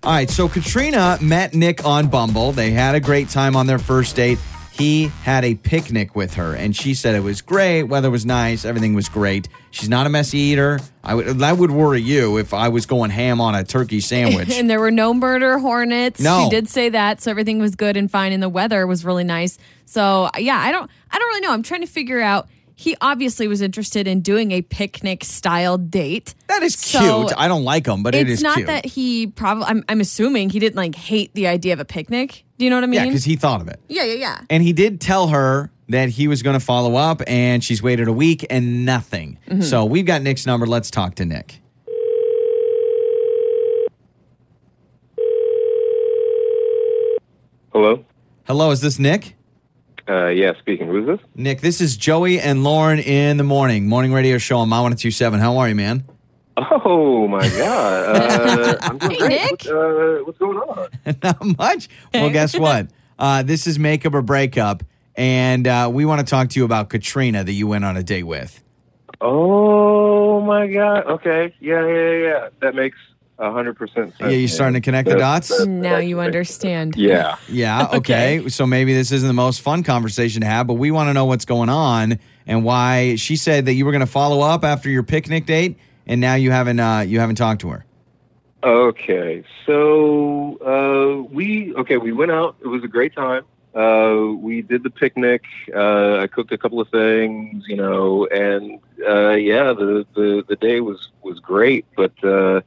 All 0.01 0.11
right, 0.11 0.29
so 0.29 0.49
Katrina 0.49 1.19
met 1.21 1.53
Nick 1.53 1.85
on 1.85 2.07
Bumble. 2.07 2.51
They 2.51 2.71
had 2.71 2.95
a 2.95 2.99
great 2.99 3.29
time 3.29 3.55
on 3.55 3.67
their 3.67 3.77
first 3.79 4.15
date. 4.15 4.39
He 4.79 5.07
had 5.23 5.43
a 5.43 5.55
picnic 5.55 6.15
with 6.15 6.35
her, 6.35 6.55
and 6.55 6.73
she 6.73 6.93
said 6.93 7.13
it 7.13 7.19
was 7.19 7.41
great. 7.41 7.83
Weather 7.83 8.09
was 8.09 8.25
nice. 8.25 8.63
Everything 8.63 8.93
was 8.93 9.09
great. 9.09 9.49
She's 9.71 9.89
not 9.89 10.07
a 10.07 10.09
messy 10.09 10.37
eater. 10.37 10.79
I 11.03 11.15
would 11.15 11.27
that 11.39 11.57
would 11.57 11.69
worry 11.69 12.01
you 12.01 12.37
if 12.37 12.53
I 12.53 12.69
was 12.69 12.85
going 12.85 13.11
ham 13.11 13.41
on 13.41 13.55
a 13.55 13.65
turkey 13.65 13.99
sandwich. 13.99 14.49
and 14.51 14.69
there 14.69 14.79
were 14.79 14.89
no 14.89 15.13
murder 15.13 15.59
hornets. 15.59 16.21
No. 16.21 16.45
She 16.45 16.49
did 16.49 16.69
say 16.69 16.87
that, 16.89 17.21
so 17.21 17.29
everything 17.29 17.59
was 17.59 17.75
good 17.75 17.97
and 17.97 18.09
fine, 18.09 18.31
and 18.31 18.41
the 18.41 18.47
weather 18.47 18.87
was 18.87 19.03
really 19.03 19.25
nice. 19.25 19.57
So 19.85 20.29
yeah, 20.37 20.57
I 20.57 20.71
don't, 20.71 20.89
I 21.11 21.19
don't 21.19 21.27
really 21.27 21.41
know. 21.41 21.51
I'm 21.51 21.63
trying 21.63 21.81
to 21.81 21.87
figure 21.87 22.21
out. 22.21 22.47
He 22.79 22.95
obviously 23.01 23.49
was 23.49 23.61
interested 23.61 24.07
in 24.07 24.21
doing 24.21 24.51
a 24.53 24.61
picnic 24.61 25.25
style 25.25 25.77
date. 25.77 26.33
that 26.47 26.63
is 26.63 26.75
So, 26.75 27.25
cute. 27.25 27.33
I 27.37 27.49
don't 27.49 27.65
like 27.65 27.85
him, 27.85 28.03
but 28.03 28.15
it 28.15 28.29
it's 28.29 28.41
not 28.41 28.55
cute. 28.55 28.67
that 28.67 28.85
he 28.85 29.27
probably. 29.27 29.65
I'm, 29.65 29.83
I'm 29.89 29.99
assuming 29.99 30.49
he 30.49 30.59
didn't 30.59 30.77
like 30.77 30.95
hate 30.95 31.33
the 31.33 31.47
idea 31.47 31.73
of 31.73 31.81
a 31.81 31.85
picnic. 31.85 32.45
Do 32.57 32.63
you 32.63 32.69
know 32.69 32.77
what 32.77 32.85
I 32.85 32.87
mean? 32.87 33.01
yeah, 33.01 33.05
because 33.07 33.25
he 33.25 33.35
thought 33.35 33.59
of 33.59 33.67
it, 33.67 33.81
yeah, 33.89 34.03
yeah, 34.05 34.13
yeah. 34.13 34.41
and 34.49 34.63
he 34.63 34.71
did 34.71 35.01
tell 35.01 35.27
her 35.27 35.71
that 35.89 36.07
he 36.07 36.29
was 36.29 36.41
going 36.41 36.57
to 36.57 36.65
follow 36.65 36.95
up, 36.95 37.21
and 37.27 37.61
she's 37.61 37.83
waited 37.83 38.07
a 38.07 38.13
week 38.13 38.45
and 38.49 38.85
nothing. 38.85 39.39
Mm-hmm. 39.49 39.61
So 39.63 39.83
we've 39.83 40.05
got 40.05 40.21
Nick's 40.21 40.45
number. 40.45 40.65
Let's 40.65 40.89
talk 40.89 41.15
to 41.15 41.25
Nick. 41.25 41.59
Hello. 47.73 48.03
Hello, 48.45 48.71
is 48.71 48.81
this 48.81 48.97
Nick? 48.99 49.35
Uh, 50.09 50.27
yeah, 50.27 50.53
speaking. 50.59 50.87
Who's 50.87 51.05
this? 51.05 51.19
Nick, 51.35 51.61
this 51.61 51.81
is 51.81 51.95
Joey 51.95 52.39
and 52.39 52.63
Lauren 52.63 52.97
in 52.99 53.37
the 53.37 53.43
morning, 53.43 53.87
morning 53.87 54.11
radio 54.11 54.37
show 54.39 54.57
on 54.57 54.67
My 54.69 54.77
1027. 54.81 55.39
How 55.39 55.57
are 55.57 55.69
you, 55.69 55.75
man? 55.75 56.03
Oh 56.57 57.27
my 57.27 57.47
God. 57.47 58.15
Uh, 58.15 58.77
I'm 58.81 58.97
doing 58.97 59.11
Hey, 59.11 59.17
great. 59.19 59.29
Nick. 59.51 59.63
What, 59.65 59.75
uh, 59.75 60.23
what's 60.25 60.37
going 60.39 60.57
on? 60.57 60.89
Not 61.23 61.57
much. 61.57 61.89
Well, 62.13 62.29
guess 62.31 62.57
what? 62.57 62.87
Uh, 63.19 63.43
this 63.43 63.67
is 63.67 63.77
Makeup 63.77 64.13
or 64.15 64.21
Breakup, 64.21 64.83
and 65.15 65.67
uh, 65.67 65.89
we 65.93 66.05
want 66.05 66.19
to 66.21 66.25
talk 66.29 66.49
to 66.49 66.59
you 66.59 66.65
about 66.65 66.89
Katrina 66.89 67.43
that 67.43 67.53
you 67.53 67.67
went 67.67 67.85
on 67.85 67.95
a 67.95 68.03
date 68.03 68.23
with. 68.23 68.63
Oh 69.21 70.41
my 70.41 70.67
God. 70.67 71.05
Okay. 71.05 71.53
Yeah, 71.59 71.85
yeah, 71.85 72.11
yeah. 72.11 72.49
That 72.61 72.75
makes 72.75 72.97
a 72.97 73.18
hundred 73.39 73.75
percent. 73.75 74.13
Yeah, 74.19 74.30
you're 74.30 74.47
starting 74.47 74.73
to 74.75 74.82
connect 74.82 75.08
the 75.08 75.15
That- 75.15 75.19
dots? 75.19 75.58
that- 75.58 75.67
Now 75.67 75.97
you 75.97 76.19
understand. 76.19 76.95
Yeah. 76.97 77.36
Yeah, 77.47 77.88
okay. 77.93 78.47
So 78.49 78.65
maybe 78.67 78.93
this 78.93 79.12
isn't 79.12 79.28
the 79.28 79.34
most 79.34 79.62
fun 79.62 79.84
conversation 79.84 80.41
to 80.41 80.47
have, 80.47 80.67
but 80.67 80.73
we 80.75 80.91
want 80.91 81.10
to 81.10 81.13
know 81.13 81.25
what's 81.25 81.45
going 81.45 81.69
on 81.69 82.19
and 82.45 82.63
why 82.63 83.15
she 83.15 83.36
said 83.36 83.65
that 83.67 83.73
you 83.73 83.86
were 83.86 83.91
going 83.91 84.02
to 84.02 84.06
follow 84.08 84.41
up 84.41 84.63
after 84.63 84.89
your 84.89 85.04
picnic 85.04 85.45
date, 85.45 85.78
and 86.08 86.19
now 86.19 86.36
you 86.36 86.52
haven't 86.52 86.80
uh, 86.80 87.04
you 87.08 87.19
haven't 87.19 87.36
talked 87.36 87.62
to 87.62 87.69
her. 87.69 87.86
Okay. 88.63 89.43
So 89.65 90.58
uh, 90.60 91.23
we 91.32 91.73
okay. 91.75 91.97
We 91.97 92.12
went 92.12 92.32
out. 92.32 92.56
It 92.62 92.67
was 92.67 92.84
a 92.84 92.88
great 92.88 93.15
time. 93.15 93.45
Uh, 93.73 94.34
we 94.36 94.62
did 94.63 94.82
the 94.84 94.89
picnic. 94.89 95.43
Uh, 95.73 96.17
I 96.17 96.28
cooked 96.28 96.52
a 96.52 96.58
couple 96.58 96.82
of 96.82 96.89
things, 96.89 97.63
you 97.67 97.78
know, 97.78 98.25
and 98.28 98.80
uh, 99.08 99.30
yeah, 99.36 99.71
the, 99.73 100.06
the 100.15 100.43
the 100.49 100.56
day 100.56 100.82
was 100.82 101.10
was 101.23 101.39
great. 101.39 101.86
But 101.95 102.12
uh, 102.23 102.62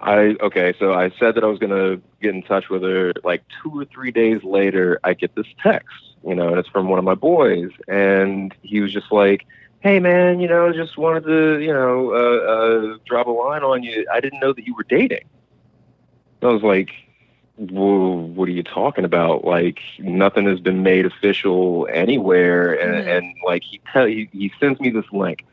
I 0.00 0.36
okay. 0.40 0.74
So 0.78 0.94
I 0.94 1.10
said 1.18 1.34
that 1.34 1.44
I 1.44 1.46
was 1.46 1.58
gonna 1.58 2.00
get 2.22 2.34
in 2.34 2.42
touch 2.42 2.68
with 2.70 2.82
her. 2.82 3.12
Like 3.22 3.42
two 3.62 3.78
or 3.80 3.84
three 3.84 4.10
days 4.10 4.42
later, 4.42 4.98
I 5.04 5.14
get 5.14 5.34
this 5.34 5.46
text, 5.62 5.94
you 6.26 6.34
know, 6.34 6.48
and 6.48 6.58
it's 6.58 6.68
from 6.68 6.88
one 6.88 6.98
of 6.98 7.04
my 7.04 7.14
boys, 7.14 7.70
and 7.86 8.54
he 8.62 8.80
was 8.80 8.92
just 8.92 9.12
like 9.12 9.46
hey 9.82 9.98
man, 9.98 10.40
you 10.40 10.46
know, 10.48 10.70
just 10.74 10.98
wanted 10.98 11.24
to, 11.24 11.58
you 11.58 11.72
know, 11.72 12.12
uh, 12.12 12.94
uh, 12.94 12.98
drop 13.06 13.26
a 13.26 13.30
line 13.30 13.62
on 13.62 13.82
you. 13.82 14.06
I 14.12 14.20
didn't 14.20 14.40
know 14.40 14.52
that 14.52 14.66
you 14.66 14.74
were 14.74 14.84
dating. 14.86 15.24
I 16.42 16.46
was 16.48 16.62
like, 16.62 16.90
well, 17.56 18.16
what 18.16 18.48
are 18.48 18.52
you 18.52 18.62
talking 18.62 19.04
about? 19.04 19.44
Like 19.44 19.80
nothing 19.98 20.46
has 20.46 20.60
been 20.60 20.82
made 20.82 21.06
official 21.06 21.88
anywhere, 21.92 22.74
and, 22.74 23.04
Mhm. 23.06 23.16
and 23.18 23.34
like 23.46 23.62
he 23.62 23.80
tell 23.92 24.06
he, 24.06 24.28
he 24.32 24.52
sends 24.60 24.80
me 24.80 24.90
this 24.90 25.10
link, 25.12 25.44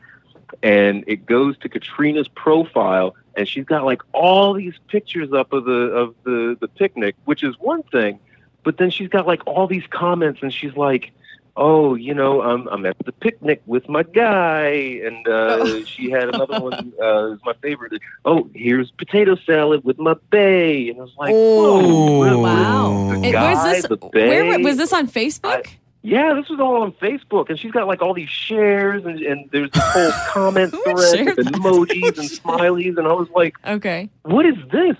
and 0.62 1.03
it 1.07 1.25
goes 1.25 1.57
to 1.60 1.69
Katrina's 1.69 2.27
profile, 2.29 3.15
and 3.38 3.47
she's 3.47 3.63
got 3.65 3.86
like 3.86 4.02
all 4.13 4.54
these 4.54 4.73
pictures 4.89 5.32
up 5.32 5.54
of 5.54 5.63
the 5.65 5.71
of 5.71 6.15
the 6.26 6.58
the 6.60 6.67
picnic, 6.67 7.15
which 7.26 7.43
is 7.43 7.56
one 7.60 7.84
thing, 7.84 8.19
but 8.63 8.78
then 8.78 8.89
she's 8.89 9.08
got 9.08 9.26
like 9.26 9.41
all 9.47 9.67
these 9.67 9.86
comments, 9.89 10.39
and 10.41 10.52
she's 10.54 10.76
like 10.76 11.12
oh, 11.60 11.95
you 11.95 12.13
know, 12.13 12.43
I'm 12.43 12.67
I'm 12.67 12.86
at 12.86 12.95
the 13.04 13.12
picnic 13.12 13.63
with 13.65 13.89
my 13.89 14.04
guy, 14.04 14.67
and 15.04 15.28
uh, 15.28 15.84
she 15.86 16.12
had 16.12 16.30
another 16.30 16.60
one. 16.60 16.93
Uh, 17.02 17.32
is 17.34 17.39
my 17.43 17.54
favorite. 17.63 17.93
Oh, 18.26 18.47
here's 18.54 18.91
potato 18.91 19.36
salad 19.38 19.84
with 19.84 19.97
my 19.97 20.13
bae, 20.30 20.89
and 20.91 21.00
I 21.00 21.02
was 21.02 21.15
like, 21.17 21.32
Oh, 21.34 22.39
Wow. 22.41 23.10
The 23.21 23.28
It- 23.28 23.32
guy, 23.32 23.54
where's 23.56 23.82
this? 23.82 23.89
the 23.89 23.95
Where 24.13 24.52
bae. 24.60 24.63
was 24.63 24.78
this 24.78 24.93
on 24.93 25.08
Facebook? 25.08 25.67
Yeah, 26.07 26.35
this 26.35 26.47
was 26.47 26.57
all 26.61 26.83
on 26.83 26.93
Facebook, 26.93 27.49
and 27.49 27.59
she's 27.59 27.73
got 27.73 27.85
like 27.85 28.01
all 28.01 28.13
these 28.13 28.29
shares, 28.29 29.03
and, 29.03 29.19
and 29.19 29.49
there's 29.51 29.69
this 29.71 29.83
whole 29.83 30.11
comment 30.29 30.71
thread 30.71 30.97
share 31.13 31.35
with 31.35 31.47
emojis 31.47 32.17
and 32.17 32.29
smileys, 32.43 32.97
and 32.97 33.05
I 33.05 33.11
was 33.11 33.27
like, 33.35 33.55
okay. 33.67 34.09
what 34.21 34.45
is 34.45 34.55
this? 34.71 34.95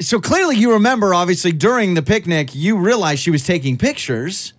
So 0.00 0.20
clearly, 0.20 0.56
you 0.56 0.72
remember, 0.74 1.14
obviously, 1.14 1.50
during 1.50 1.94
the 1.94 2.02
picnic, 2.02 2.54
you 2.54 2.78
realized 2.78 3.18
she 3.20 3.32
was 3.32 3.42
taking 3.42 3.76
pictures. 3.76 4.52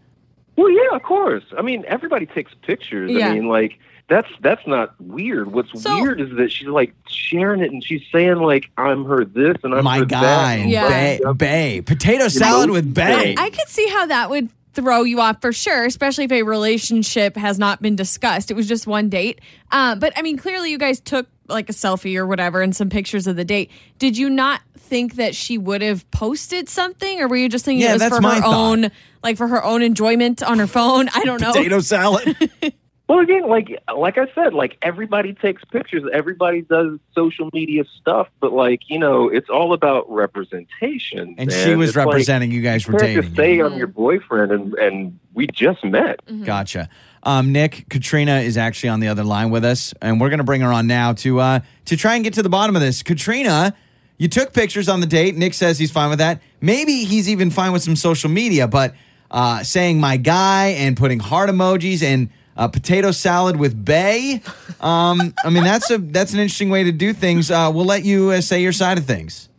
Well, 0.58 0.70
yeah, 0.70 0.94
of 0.94 1.04
course. 1.04 1.46
I 1.58 1.62
mean, 1.62 1.86
everybody 1.88 2.26
takes 2.26 2.54
pictures. 2.64 3.10
Yeah. 3.10 3.30
I 3.30 3.34
mean, 3.36 3.48
like 3.48 3.80
that's 4.10 4.28
that's 4.42 4.68
not 4.68 5.00
weird. 5.00 5.54
What's 5.54 5.82
So- 5.82 6.02
weird 6.02 6.20
is 6.20 6.36
that 6.36 6.52
she's 6.52 6.68
like 6.68 6.94
sharing 7.08 7.62
it 7.62 7.72
and 7.72 7.82
she's 7.82 8.04
saying 8.12 8.40
like 8.40 8.70
I'm 8.78 9.06
her 9.06 9.24
this 9.24 9.56
and 9.64 9.74
I'm 9.74 9.86
My 9.86 10.00
her 10.00 10.06
guy, 10.06 10.58
that. 10.58 10.68
Yeah. 10.68 11.18
Bae, 11.24 11.34
Bae. 11.34 11.82
Potato 11.86 12.28
salad 12.28 12.72
with 12.72 12.94
Bae. 12.94 13.36
I 13.38 13.50
could 13.50 13.70
see 13.70 13.88
how 13.88 14.06
that 14.08 14.30
would 14.30 14.50
throw 14.74 15.04
you 15.04 15.20
off 15.22 15.42
for 15.42 15.54
sure, 15.54 15.86
especially 15.86 16.26
if 16.26 16.32
a 16.32 16.44
relationship 16.44 17.36
has 17.38 17.60
not 17.60 17.82
been 17.82 17.96
discussed. 17.96 18.52
It 18.52 18.56
was 18.56 18.68
just 18.68 18.88
one 18.88 19.10
date. 19.10 19.42
Uh, 19.72 19.96
but 19.96 20.14
I 20.16 20.22
mean, 20.22 20.38
clearly 20.38 20.72
you 20.72 20.78
guys 20.78 21.00
took 21.00 21.28
like 21.48 21.70
a 21.70 21.74
selfie 21.74 22.16
or 22.18 22.26
whatever 22.26 22.62
and 22.62 22.76
some 22.76 22.90
pictures 22.90 23.28
of 23.28 23.36
the 23.36 23.46
date. 23.46 23.70
Did 24.00 24.18
you 24.18 24.30
not 24.30 24.62
think 24.78 25.16
that 25.16 25.36
she 25.36 25.58
would 25.58 25.82
have 25.82 26.10
posted 26.12 26.70
something, 26.70 27.22
or 27.22 27.28
were 27.28 27.36
you 27.36 27.50
just 27.50 27.66
thinking 27.66 27.84
Yeah, 27.84 27.92
it 27.96 28.00
was 28.02 28.08
for 28.10 28.16
her 28.16 28.22
thought. 28.22 28.44
own, 28.46 28.92
like 29.24 29.38
for 29.38 29.48
her 29.48 29.64
own 29.64 29.82
enjoyment 29.82 30.42
on 30.44 30.60
her 30.60 30.68
phone? 30.68 31.10
I 31.14 31.24
don't 31.24 31.42
know. 31.42 31.52
Potato 31.54 31.80
salad. 31.80 32.36
Well, 33.10 33.20
again, 33.20 33.48
like 33.50 33.78
like 33.96 34.18
I 34.18 34.28
said, 34.34 34.54
like 34.54 34.78
everybody 34.82 35.34
takes 35.34 35.64
pictures, 35.66 36.04
everybody 36.14 36.62
does 36.62 37.00
social 37.14 37.50
media 37.54 37.84
stuff, 38.00 38.28
but 38.40 38.54
like 38.54 38.90
you 38.90 38.98
know, 38.98 39.28
it's 39.28 39.50
all 39.50 39.74
about 39.74 40.10
representation. 40.10 41.36
And 41.38 41.50
man. 41.50 41.66
she 41.66 41.76
was 41.76 41.90
It's 41.90 41.98
like, 41.98 42.08
representing 42.08 42.52
you 42.52 42.62
guys 42.62 42.88
were 42.88 42.94
you 42.94 43.00
dating. 43.00 43.22
just 43.24 43.36
say 43.36 43.60
I'm 43.60 43.78
your 43.78 43.88
boyfriend, 43.88 44.52
and 44.52 44.74
and 44.76 45.20
we 45.34 45.48
just 45.48 45.84
met. 45.84 46.22
Gotcha. 46.46 46.90
Um, 47.24 47.52
Nick, 47.52 47.86
Katrina 47.90 48.40
is 48.40 48.58
actually 48.58 48.90
on 48.90 49.00
the 49.00 49.08
other 49.08 49.24
line 49.24 49.50
with 49.50 49.64
us, 49.66 49.94
and 50.02 50.20
we're 50.20 50.30
going 50.30 50.40
to 50.40 50.44
bring 50.44 50.62
her 50.62 50.72
on 50.72 50.88
now 50.88 51.14
to 51.14 51.40
uh, 51.40 51.60
to 51.86 51.98
try 51.98 52.16
and 52.16 52.24
get 52.24 52.34
to 52.36 52.44
the 52.44 52.50
bottom 52.50 52.76
of 52.76 52.82
this. 52.82 53.04
Katrina, 53.04 53.74
you 54.18 54.28
took 54.28 54.54
pictures 54.54 54.88
on 54.90 55.02
the 55.02 55.08
date. 55.08 55.36
Nick 55.36 55.54
says 55.54 55.78
he's 55.78 55.92
fine 55.92 56.10
with 56.10 56.20
that. 56.20 56.42
Maybe 56.62 57.04
he's 57.04 57.30
even 57.30 57.50
fine 57.52 57.74
with 57.74 57.82
some 57.84 57.96
social 57.96 58.30
media, 58.30 58.68
but 58.68 58.94
uh, 59.32 59.64
saying 59.64 60.00
my 60.00 60.16
guy 60.18 60.68
and 60.78 60.96
putting 60.96 61.20
heart 61.20 61.50
emojis 61.50 62.02
and 62.04 62.30
uh, 62.58 62.68
potato 62.68 63.12
salad 63.12 63.58
with 63.58 63.86
bae. 63.86 64.42
Um, 64.80 65.34
I 65.44 65.50
mean, 65.50 65.64
that's 65.64 65.90
a 65.92 65.98
that's 65.98 66.34
an 66.34 66.40
interesting 66.40 66.70
way 66.70 66.84
to 66.84 66.92
do 66.92 67.14
things. 67.14 67.52
Uh, 67.52 67.72
we'll 67.74 67.86
let 67.86 68.04
you 68.06 68.32
uh, 68.32 68.42
say 68.42 68.62
your 68.62 68.74
side 68.74 68.98
of 68.98 69.06
things. 69.06 69.50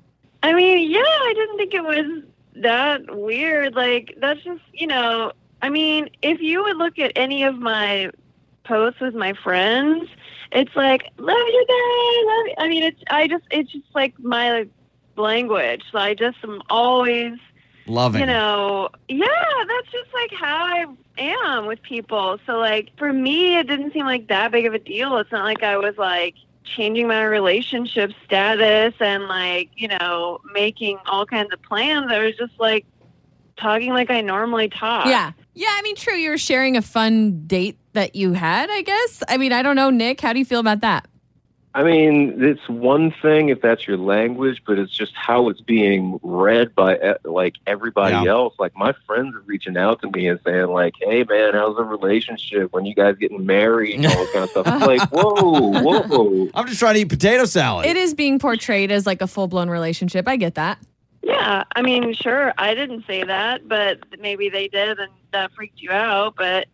I 0.43 0.53
mean, 0.53 0.91
yeah, 0.91 1.01
I 1.01 1.33
didn't 1.35 1.57
think 1.57 1.75
it 1.75 1.83
was 1.85 2.23
that 2.57 3.17
weird. 3.17 3.75
Like, 3.75 4.15
that's 4.21 4.43
just, 4.43 4.61
you 4.73 4.87
know, 4.87 5.33
I 5.63 5.71
mean, 5.71 6.11
if 6.21 6.41
you 6.43 6.63
would 6.63 6.77
look 6.77 6.99
at 6.99 7.13
any 7.17 7.45
of 7.45 7.59
my 7.59 8.11
posts 8.65 9.01
with 9.01 9.15
my 9.15 9.33
friends, 9.33 10.09
it's 10.53 10.77
like, 10.77 11.05
love 11.17 11.37
you 11.37 11.67
guys. 11.67 12.27
Love 12.27 12.47
you. 12.47 12.55
I 12.59 12.69
mean, 12.69 12.83
it's, 12.83 13.03
I 13.09 13.27
just, 13.27 13.45
it's 13.51 13.73
just 13.73 13.87
like 13.95 14.19
my 14.21 14.69
language. 15.17 15.83
So 15.91 15.99
I 15.99 16.13
just 16.13 16.37
am 16.45 16.61
always, 16.69 17.39
Loving. 17.87 18.21
you 18.21 18.27
know, 18.27 18.89
yeah, 19.09 19.27
that's 19.69 19.93
just 19.93 20.13
like 20.15 20.33
how 20.33 20.65
I 20.65 20.87
am 21.19 21.67
with 21.67 21.83
people. 21.83 22.39
So, 22.47 22.59
like, 22.59 22.91
for 22.97 23.13
me, 23.13 23.59
it 23.59 23.67
didn't 23.67 23.93
seem 23.93 24.07
like 24.07 24.29
that 24.29 24.53
big 24.53 24.67
of 24.67 24.75
a 24.75 24.79
deal. 24.79 25.17
It's 25.19 25.31
not 25.31 25.45
like 25.45 25.63
I 25.63 25.77
was 25.77 25.97
like 25.99 26.35
changing 26.65 27.07
my 27.09 27.23
relationship 27.25 28.13
status 28.25 28.95
and 29.01 29.25
like, 29.29 29.71
you 29.77 29.89
know, 29.89 30.41
making 30.53 30.99
all 31.07 31.27
kinds 31.27 31.53
of 31.53 31.61
plans. 31.63 32.11
I 32.11 32.25
was 32.25 32.37
just 32.37 32.59
like 32.59 32.87
talking 33.57 33.93
like 33.93 34.11
I 34.11 34.21
normally 34.21 34.69
talk. 34.69 35.07
Yeah. 35.07 35.33
Yeah, 35.55 35.69
I 35.71 35.83
mean, 35.83 35.95
true. 35.95 36.15
You 36.15 36.31
were 36.31 36.39
sharing 36.39 36.77
a 36.77 36.83
fun 36.83 37.47
date 37.47 37.79
that 37.93 38.17
you 38.17 38.33
had, 38.33 38.71
I 38.71 38.83
guess. 38.83 39.23
I 39.29 39.37
mean, 39.37 39.53
I 39.53 39.63
don't 39.63 39.77
know, 39.77 39.91
Nick. 39.91 40.21
How 40.21 40.33
do 40.33 40.39
you 40.41 40.45
feel 40.45 40.59
about 40.59 40.81
that? 40.81 41.07
I 41.77 41.83
mean, 41.83 42.41
it's 42.41 42.69
one 42.69 43.13
thing 43.21 43.49
if 43.49 43.61
that's 43.61 43.89
your 43.89 43.97
language, 43.97 44.63
but 44.65 44.79
it's 44.79 44.93
just 44.93 45.13
how 45.17 45.49
it's 45.49 45.61
being 45.61 46.21
read 46.23 46.73
by 46.75 47.17
like 47.25 47.57
everybody 47.67 48.15
Yeah. 48.15 48.31
else. 48.31 48.55
Like 48.61 48.77
my 48.77 48.95
friends 49.07 49.35
are 49.35 49.41
reaching 49.45 49.77
out 49.77 50.01
to 50.03 50.11
me 50.13 50.29
and 50.29 50.39
saying, 50.47 50.69
like, 50.69 50.95
"Hey, 51.01 51.25
man, 51.25 51.53
how's 51.55 51.75
the 51.77 51.83
relationship? 51.83 52.73
When 52.73 52.85
you 52.87 52.95
guys 52.95 53.17
getting 53.19 53.45
married 53.45 53.97
and 53.97 54.07
all 54.07 54.13
this 54.17 54.31
kind 54.33 54.45
of 54.45 54.51
stuff?" 54.51 54.67
It's 54.69 54.87
like, 54.87 55.01
whoa, 55.11 55.83
whoa. 55.83 56.49
I'm 56.55 56.69
just 56.69 56.79
trying 56.79 56.95
to 56.95 57.01
eat 57.01 57.09
potato 57.09 57.45
salad. 57.45 57.87
It 57.87 57.97
is 57.97 58.15
being 58.15 58.39
portrayed 58.39 58.93
as 58.93 59.05
like 59.05 59.21
a 59.21 59.27
full 59.27 59.49
blown 59.49 59.69
relationship. 59.69 60.29
I 60.29 60.37
get 60.37 60.55
that. 60.55 60.79
Yeah. 61.25 61.65
I 61.75 61.83
mean, 61.83 62.13
sure, 62.15 62.53
I 62.57 62.75
didn't 62.75 63.05
say 63.07 63.25
that, 63.25 63.67
but 63.67 63.99
maybe 64.21 64.49
they 64.49 64.69
did 64.69 65.01
and 65.01 65.11
that 65.33 65.51
freaked 65.57 65.83
you 65.83 65.91
out. 65.91 66.35
But, 66.37 66.69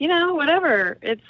you 0.00 0.08
know, 0.08 0.34
whatever. 0.34 0.98
It's, 1.02 1.22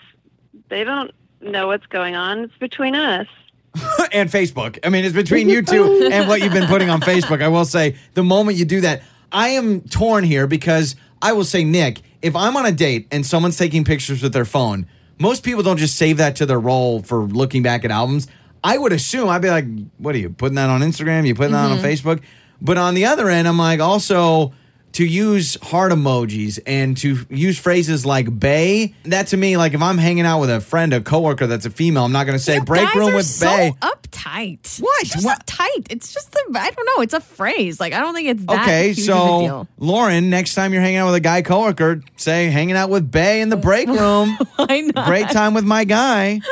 they 0.71 0.85
don't 0.85 1.11
know 1.41 1.67
what's 1.67 1.87
going 1.87 2.15
on. 2.15 2.45
It's 2.45 2.59
between 2.59 2.95
us. 2.95 3.27
and 4.13 4.29
Facebook. 4.29 4.79
I 4.83 4.89
mean, 4.89 5.05
it's 5.05 5.15
between 5.15 5.49
you 5.49 5.63
two 5.63 6.09
and 6.13 6.29
what 6.29 6.41
you've 6.41 6.53
been 6.53 6.67
putting 6.67 6.91
on 6.91 7.01
Facebook. 7.01 7.43
I 7.43 7.49
will 7.49 7.65
say, 7.65 7.97
the 8.15 8.25
moment 8.25 8.59
you 8.59 8.65
do 8.65 8.81
that, 8.81 9.03
I 9.31 9.51
am 9.51 9.83
torn 9.83 10.25
here 10.25 10.47
because 10.47 10.97
I 11.23 11.33
will 11.33 11.45
say, 11.45 11.63
Nick, 11.63 12.03
if 12.21 12.35
I'm 12.35 12.57
on 12.57 12.67
a 12.67 12.73
date 12.73 13.07
and 13.11 13.25
someone's 13.25 13.57
taking 13.57 13.85
pictures 13.85 14.23
with 14.23 14.33
their 14.33 14.45
phone, 14.45 14.87
most 15.19 15.45
people 15.45 15.63
don't 15.63 15.77
just 15.77 15.97
save 15.97 16.17
that 16.17 16.37
to 16.37 16.47
their 16.47 16.59
roll 16.59 17.03
for 17.03 17.23
looking 17.23 17.63
back 17.63 17.85
at 17.85 17.91
albums. 17.91 18.27
I 18.65 18.77
would 18.77 18.93
assume 18.93 19.29
I'd 19.29 19.43
be 19.43 19.51
like, 19.51 19.67
what 19.99 20.15
are 20.15 20.19
you 20.19 20.31
putting 20.31 20.57
that 20.57 20.69
on 20.69 20.81
Instagram? 20.81 21.27
You 21.27 21.35
putting 21.35 21.53
that 21.53 21.71
on 21.71 21.79
mm-hmm. 21.79 21.87
Facebook? 21.87 22.23
But 22.61 22.77
on 22.77 22.95
the 22.95 23.07
other 23.07 23.29
end, 23.29 23.47
I'm 23.47 23.59
like, 23.59 23.81
also 23.81 24.53
to 24.93 25.05
use 25.05 25.57
heart 25.63 25.93
emojis 25.93 26.59
and 26.67 26.97
to 26.99 27.19
use 27.31 27.59
phrases 27.59 28.05
like 28.07 28.27
"bae." 28.39 28.95
That 29.05 29.29
to 29.29 29.37
me, 29.37 29.57
like 29.57 29.75
if 29.75 29.83
I'm 29.83 29.99
hanging 29.99 30.25
out 30.27 30.41
with 30.41 30.51
a 30.51 30.61
friend, 30.61 30.93
a 30.93 31.01
coworker 31.01 31.47
that's 31.47 31.67
a 31.67 31.71
female, 31.71 32.05
I'm 32.05 32.13
not 32.13 32.27
going 32.27 32.37
to 32.39 32.43
say 32.43 32.55
You 32.57 32.65
"break 32.65 32.93
room 32.95 33.15
with 33.15 33.27
so 33.27 33.47
bae." 33.47 33.73
uptight. 33.81 34.81
What? 34.81 35.03
It's 35.03 35.13
just 35.13 35.25
What? 35.25 35.47
uptight. 35.47 35.87
It's 35.91 36.13
just 36.13 36.35
a, 36.35 36.41
I 36.59 36.71
don't 36.71 36.87
know. 36.97 37.03
It's 37.03 37.15
a 37.15 37.21
phrase. 37.21 37.79
Like 37.81 37.93
I 37.93 38.01
don't 38.01 38.15
think 38.15 38.29
it's 38.29 38.45
that 38.47 38.63
Okay, 38.63 38.89
huge 38.93 39.09
of 39.09 39.15
a 39.43 39.49
so. 39.49 39.67
Lauren, 39.79 40.31
next 40.31 40.55
time 40.55 40.73
you're 40.73 40.83
hanging 40.83 40.99
out 40.99 41.07
with 41.07 41.15
a 41.15 41.21
guy 41.21 41.43
coworker, 41.43 42.03
say 42.17 42.47
hanging 42.51 42.77
out 42.77 42.91
with 42.91 43.11
Bae 43.11 43.35
in 43.41 43.49
the 43.49 43.57
break 43.57 43.89
room. 44.01 44.37
Why 44.57 44.81
not? 44.95 45.07
Great 45.07 45.31
time 45.31 45.55
with 45.55 45.65
my 45.65 45.85
guy. 45.85 46.41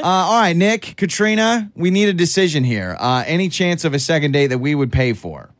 Uh, 0.00 0.02
all 0.04 0.40
right, 0.40 0.54
Nick, 0.56 0.94
Katrina, 0.96 1.72
we 1.74 1.90
need 1.90 2.08
a 2.08 2.12
decision 2.12 2.62
here. 2.62 2.96
Uh, 3.00 3.24
any 3.26 3.48
chance 3.48 3.84
of 3.84 3.94
a 3.94 3.98
second 3.98 4.30
date 4.30 4.46
that 4.48 4.58
we 4.58 4.72
would 4.72 4.92
pay 4.92 5.12
for? 5.12 5.50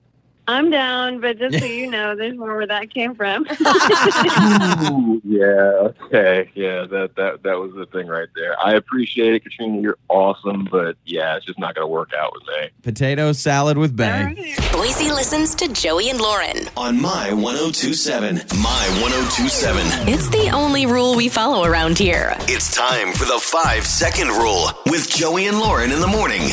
I'm 0.48 0.70
down, 0.70 1.20
but 1.20 1.38
just 1.38 1.58
so 1.58 1.64
you 1.66 1.90
know, 1.90 2.16
there's 2.16 2.36
more 2.36 2.56
where 2.56 2.66
that 2.66 2.92
came 2.92 3.14
from. 3.14 3.42
Ooh, 4.90 5.20
yeah, 5.22 5.90
okay, 6.06 6.50
yeah, 6.54 6.86
that 6.86 7.10
that 7.16 7.42
that 7.42 7.58
was 7.58 7.74
the 7.74 7.84
thing 7.86 8.06
right 8.06 8.28
there. 8.34 8.58
I 8.58 8.74
appreciate 8.74 9.34
it, 9.34 9.44
Katrina. 9.44 9.80
You're 9.80 9.98
awesome, 10.08 10.66
but 10.70 10.96
yeah, 11.04 11.36
it's 11.36 11.44
just 11.44 11.58
not 11.58 11.74
going 11.74 11.84
to 11.84 11.88
work 11.92 12.12
out 12.14 12.32
with 12.32 12.42
me. 12.44 12.70
Potato 12.82 13.32
salad 13.32 13.76
with 13.76 13.94
Bae. 13.94 14.34
Boise 14.72 15.10
listens 15.10 15.54
to 15.56 15.68
Joey 15.68 16.08
and 16.08 16.20
Lauren. 16.20 16.68
On 16.78 17.00
My 17.00 17.32
1027. 17.34 18.36
My 18.62 18.88
1027. 19.02 20.08
It's 20.08 20.30
the 20.30 20.50
only 20.54 20.86
rule 20.86 21.14
we 21.14 21.28
follow 21.28 21.64
around 21.64 21.98
here. 21.98 22.34
It's 22.42 22.74
time 22.74 23.12
for 23.12 23.26
the 23.26 23.38
five 23.38 23.86
second 23.86 24.28
rule 24.28 24.70
with 24.86 25.10
Joey 25.10 25.46
and 25.46 25.58
Lauren 25.58 25.92
in 25.92 26.00
the 26.00 26.06
morning. 26.06 26.52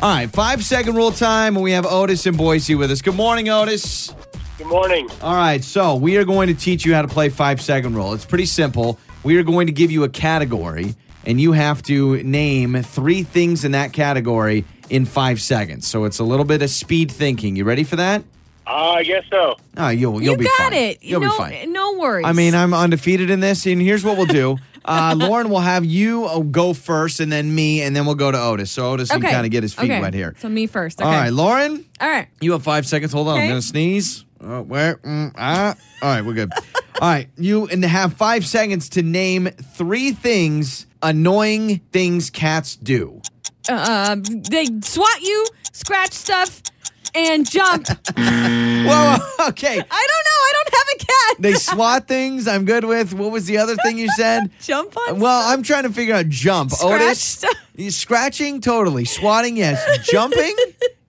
All 0.00 0.08
right, 0.08 0.30
five 0.30 0.62
second 0.62 0.94
rule 0.94 1.10
time, 1.10 1.56
and 1.56 1.62
we 1.64 1.72
have 1.72 1.84
Otis 1.84 2.24
in 2.24 2.36
Boise 2.36 2.76
with 2.76 2.92
us. 2.92 3.02
Good 3.02 3.16
morning, 3.16 3.48
Otis. 3.48 4.14
Good 4.56 4.68
morning. 4.68 5.08
All 5.22 5.34
right, 5.34 5.62
so 5.64 5.96
we 5.96 6.16
are 6.18 6.24
going 6.24 6.46
to 6.46 6.54
teach 6.54 6.84
you 6.84 6.94
how 6.94 7.02
to 7.02 7.08
play 7.08 7.30
five 7.30 7.60
second 7.60 7.96
rule. 7.96 8.12
It's 8.14 8.24
pretty 8.24 8.46
simple. 8.46 8.96
We 9.24 9.38
are 9.38 9.42
going 9.42 9.66
to 9.66 9.72
give 9.72 9.90
you 9.90 10.04
a 10.04 10.08
category, 10.08 10.94
and 11.26 11.40
you 11.40 11.50
have 11.50 11.82
to 11.84 12.22
name 12.22 12.80
three 12.84 13.24
things 13.24 13.64
in 13.64 13.72
that 13.72 13.92
category 13.92 14.64
in 14.88 15.04
five 15.04 15.40
seconds. 15.40 15.88
So 15.88 16.04
it's 16.04 16.20
a 16.20 16.24
little 16.24 16.44
bit 16.44 16.62
of 16.62 16.70
speed 16.70 17.10
thinking. 17.10 17.56
You 17.56 17.64
ready 17.64 17.82
for 17.82 17.96
that? 17.96 18.22
Uh, 18.68 18.92
I 18.92 19.02
guess 19.02 19.24
so. 19.28 19.56
Oh, 19.78 19.88
you'll 19.88 20.22
you'll 20.22 20.34
you 20.34 20.38
be 20.38 20.44
got 20.44 20.58
fine. 20.58 20.74
it. 20.74 21.02
You'll 21.02 21.22
no, 21.22 21.30
be 21.30 21.36
fine. 21.36 21.72
No 21.72 21.94
worries. 21.98 22.24
I 22.24 22.32
mean, 22.32 22.54
I'm 22.54 22.72
undefeated 22.72 23.30
in 23.30 23.40
this, 23.40 23.66
and 23.66 23.82
here's 23.82 24.04
what 24.04 24.16
we'll 24.16 24.26
do. 24.26 24.58
Uh, 24.88 25.14
Lauren 25.16 25.50
will 25.50 25.60
have 25.60 25.84
you 25.84 26.24
uh, 26.24 26.40
go 26.40 26.72
first, 26.72 27.20
and 27.20 27.30
then 27.30 27.54
me, 27.54 27.82
and 27.82 27.94
then 27.94 28.06
we'll 28.06 28.14
go 28.14 28.32
to 28.32 28.40
Otis. 28.40 28.70
So 28.70 28.92
Otis 28.92 29.10
can 29.10 29.20
kind 29.20 29.44
of 29.44 29.52
get 29.52 29.62
his 29.62 29.74
feet 29.74 29.90
okay. 29.90 30.00
wet 30.00 30.14
here. 30.14 30.34
So 30.38 30.48
me 30.48 30.66
first. 30.66 31.00
Okay. 31.00 31.08
All 31.08 31.14
right, 31.14 31.32
Lauren, 31.32 31.84
All 32.00 32.08
right. 32.08 32.28
you 32.40 32.52
have 32.52 32.62
five 32.62 32.86
seconds. 32.86 33.12
Hold 33.12 33.28
on, 33.28 33.38
I'm 33.38 33.48
gonna 33.48 33.62
sneeze. 33.62 34.24
Oh, 34.40 34.62
where? 34.62 34.96
Mm, 34.96 35.32
ah. 35.36 35.74
All 36.00 36.08
right, 36.08 36.24
we're 36.24 36.32
good. 36.34 36.52
All 37.00 37.08
right, 37.08 37.28
you 37.36 37.66
and 37.66 37.84
have 37.84 38.14
five 38.14 38.46
seconds 38.46 38.88
to 38.90 39.02
name 39.02 39.48
three 39.74 40.12
things 40.12 40.86
annoying 41.02 41.78
things 41.92 42.30
cats 42.30 42.76
do. 42.76 43.20
Uh, 43.68 44.16
they 44.50 44.66
swat 44.82 45.20
you, 45.20 45.46
scratch 45.72 46.12
stuff, 46.12 46.62
and 47.14 47.48
jump. 47.48 47.88
Whoa, 48.16 49.16
whoa, 49.16 49.48
okay. 49.48 49.78
I 49.78 50.06
don't 50.10 50.24
know. 50.28 50.40
I 50.48 50.52
don't 50.54 50.74
have 50.74 50.88
a 50.94 50.98
cat. 50.98 51.27
They 51.38 51.54
swat 51.54 52.08
things. 52.08 52.48
I'm 52.48 52.64
good 52.64 52.84
with. 52.84 53.14
What 53.14 53.30
was 53.30 53.46
the 53.46 53.58
other 53.58 53.76
thing 53.76 53.98
you 53.98 54.08
said? 54.10 54.50
jump 54.60 54.96
on. 55.08 55.20
Well, 55.20 55.48
I'm 55.48 55.62
trying 55.62 55.84
to 55.84 55.92
figure 55.92 56.14
out 56.14 56.28
jump. 56.28 56.72
Scratch 56.72 57.02
Otis, 57.02 57.22
stuff. 57.22 57.54
Scratching 57.90 58.60
totally, 58.60 59.04
swatting 59.04 59.56
yes, 59.56 60.08
jumping 60.08 60.54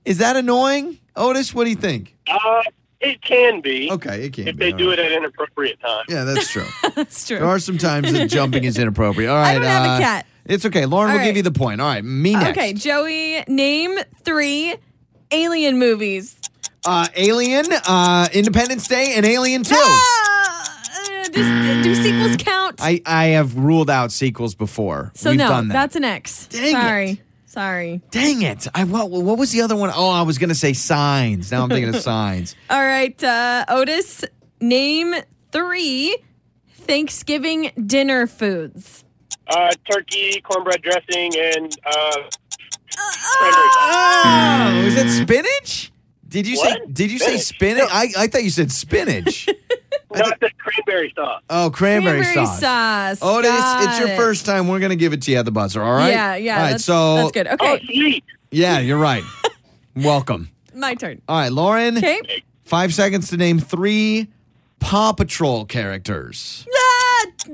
is 0.06 0.20
that 0.20 0.36
annoying? 0.36 0.98
Otis, 1.16 1.54
what 1.54 1.66
do 1.66 1.70
you 1.70 1.76
think? 1.76 2.16
Uh, 2.28 2.64
it 3.00 3.22
can 3.22 3.62
be 3.62 3.92
Okay, 3.92 4.26
it 4.26 4.34
can 4.34 4.48
if 4.48 4.56
be. 4.58 4.66
they 4.66 4.72
all 4.72 4.78
do 4.78 4.90
right. 4.90 5.00
it 5.00 5.06
at 5.06 5.12
inappropriate 5.12 5.80
times. 5.80 6.06
Yeah, 6.10 6.24
that's 6.24 6.52
true. 6.52 6.66
That's 6.96 7.28
true. 7.28 7.38
there 7.38 7.48
are 7.48 7.60
some 7.60 7.78
times 7.78 8.12
that 8.12 8.28
jumping 8.28 8.64
is 8.66 8.78
inappropriate. 8.78 9.30
All 9.30 9.38
right, 9.38 9.52
I 9.52 9.54
don't 9.56 9.64
have 9.64 9.86
a 9.86 9.90
uh, 9.94 10.00
cat. 10.00 10.26
It's 10.46 10.66
okay. 10.66 10.86
Lauren 10.86 11.12
All 11.12 11.18
will 11.18 11.24
give 11.24 11.38
you 11.38 11.44
the 11.44 11.52
point. 11.52 11.80
All 11.80 11.88
right, 11.88 12.04
me 12.04 12.34
next. 12.34 12.58
Okay, 12.58 12.74
Joey, 12.74 13.44
name 13.48 13.98
three 14.24 14.76
alien 15.32 15.78
movies. 15.78 16.40
Uh, 16.86 17.08
Alien, 17.16 17.66
uh, 17.88 18.28
Independence 18.34 18.88
Day, 18.88 19.14
and 19.16 19.26
Alien 19.26 19.64
Two. 19.64 19.76
Ah, 19.78 20.82
uh, 20.96 21.24
do, 21.30 21.84
do 21.84 21.96
sequels 21.96 22.38
count? 22.38 22.80
I 22.82 23.02
I 23.06 23.26
have 23.28 23.58
ruled 23.58 23.90
out 23.90 24.12
sequels 24.12 24.56
before. 24.56 25.12
so 25.14 25.30
We've 25.32 25.40
no, 25.40 25.48
done 25.50 25.68
that. 25.68 25.74
that's 25.74 25.96
an 25.96 26.04
X. 26.06 26.48
Dang 26.48 26.72
Sorry. 26.72 27.10
it. 27.12 27.20
Sorry. 27.46 28.02
Dang 28.12 28.44
it! 28.44 28.68
I 28.76 28.84
what, 28.86 29.10
what 29.10 29.38
was 29.38 29.52
the 29.52 29.62
other 29.62 29.76
one? 29.76 29.92
Oh, 29.94 30.10
I 30.10 30.22
was 30.22 30.38
gonna 30.38 30.56
say 30.56 30.74
signs. 30.74 31.52
Now 31.52 31.64
I'm 31.64 31.70
thinking 31.70 31.94
of 31.94 32.02
signs. 32.02 32.56
All 32.70 32.84
right, 32.84 33.22
uh, 33.24 33.66
Otis, 33.68 34.24
name 34.62 35.16
three 35.52 36.16
Thanksgiving 36.72 37.72
dinner 37.86 38.26
foods. 38.28 39.04
Uh, 39.48 39.72
turkey, 39.92 40.40
cornbread 40.42 40.82
dressing, 40.84 41.32
and 41.38 41.76
uh, 41.86 42.30
Oh, 43.02 44.84
is 44.86 44.96
it 44.96 45.10
spinach? 45.24 45.92
Did 46.30 46.48
you 46.48 46.56
say? 46.56 46.80
Did 46.92 47.12
you 47.12 47.20
say 47.20 47.38
spinach? 47.38 47.88
Spinach. 47.90 47.90
I, 47.92 48.24
I 48.24 48.28
thought 48.28 48.44
you 48.44 48.50
said 48.50 48.72
spinach. 48.72 49.48
Not 50.16 50.40
the 50.40 50.50
cranberry 50.58 51.14
sauce. 51.16 51.42
Oh, 51.50 51.70
cranberry, 51.72 52.22
Cranberry 52.22 52.46
sauce. 52.48 52.60
sauce. 52.60 53.20
Oh, 53.22 53.38
Otis, 53.40 53.50
Got 53.52 53.84
it's 53.90 54.00
your 54.00 54.10
it. 54.10 54.18
first 54.18 54.46
time. 54.46 54.68
We're 54.68 54.80
gonna 54.80 54.96
give 54.96 55.14
it 55.14 55.22
to 55.24 55.32
you 55.32 55.38
at 55.38 55.46
the 55.46 55.52
buzzer. 55.52 55.82
All 55.84 55.92
right. 55.94 56.10
Yeah, 56.12 56.36
yeah. 56.36 56.56
All 56.56 56.62
right. 56.64 56.70
that's, 56.72 56.86
so 56.86 57.16
that's 57.18 57.32
good. 57.32 57.48
Oh, 57.48 57.54
Okay, 57.76 57.86
sweet. 57.86 58.24
yeah, 58.52 58.80
you're 58.80 58.98
right. 58.98 59.24
Welcome. 59.96 60.50
my 60.74 60.96
turn. 60.96 61.22
All 61.28 61.38
right, 61.38 61.52
Lauren. 61.52 61.98
Okay. 61.98 62.44
Five 62.64 62.94
seconds 62.94 63.30
to 63.30 63.38
name 63.38 63.60
three 63.60 64.28
Paw 64.80 65.14
Patrol 65.14 65.66
characters. 65.66 66.66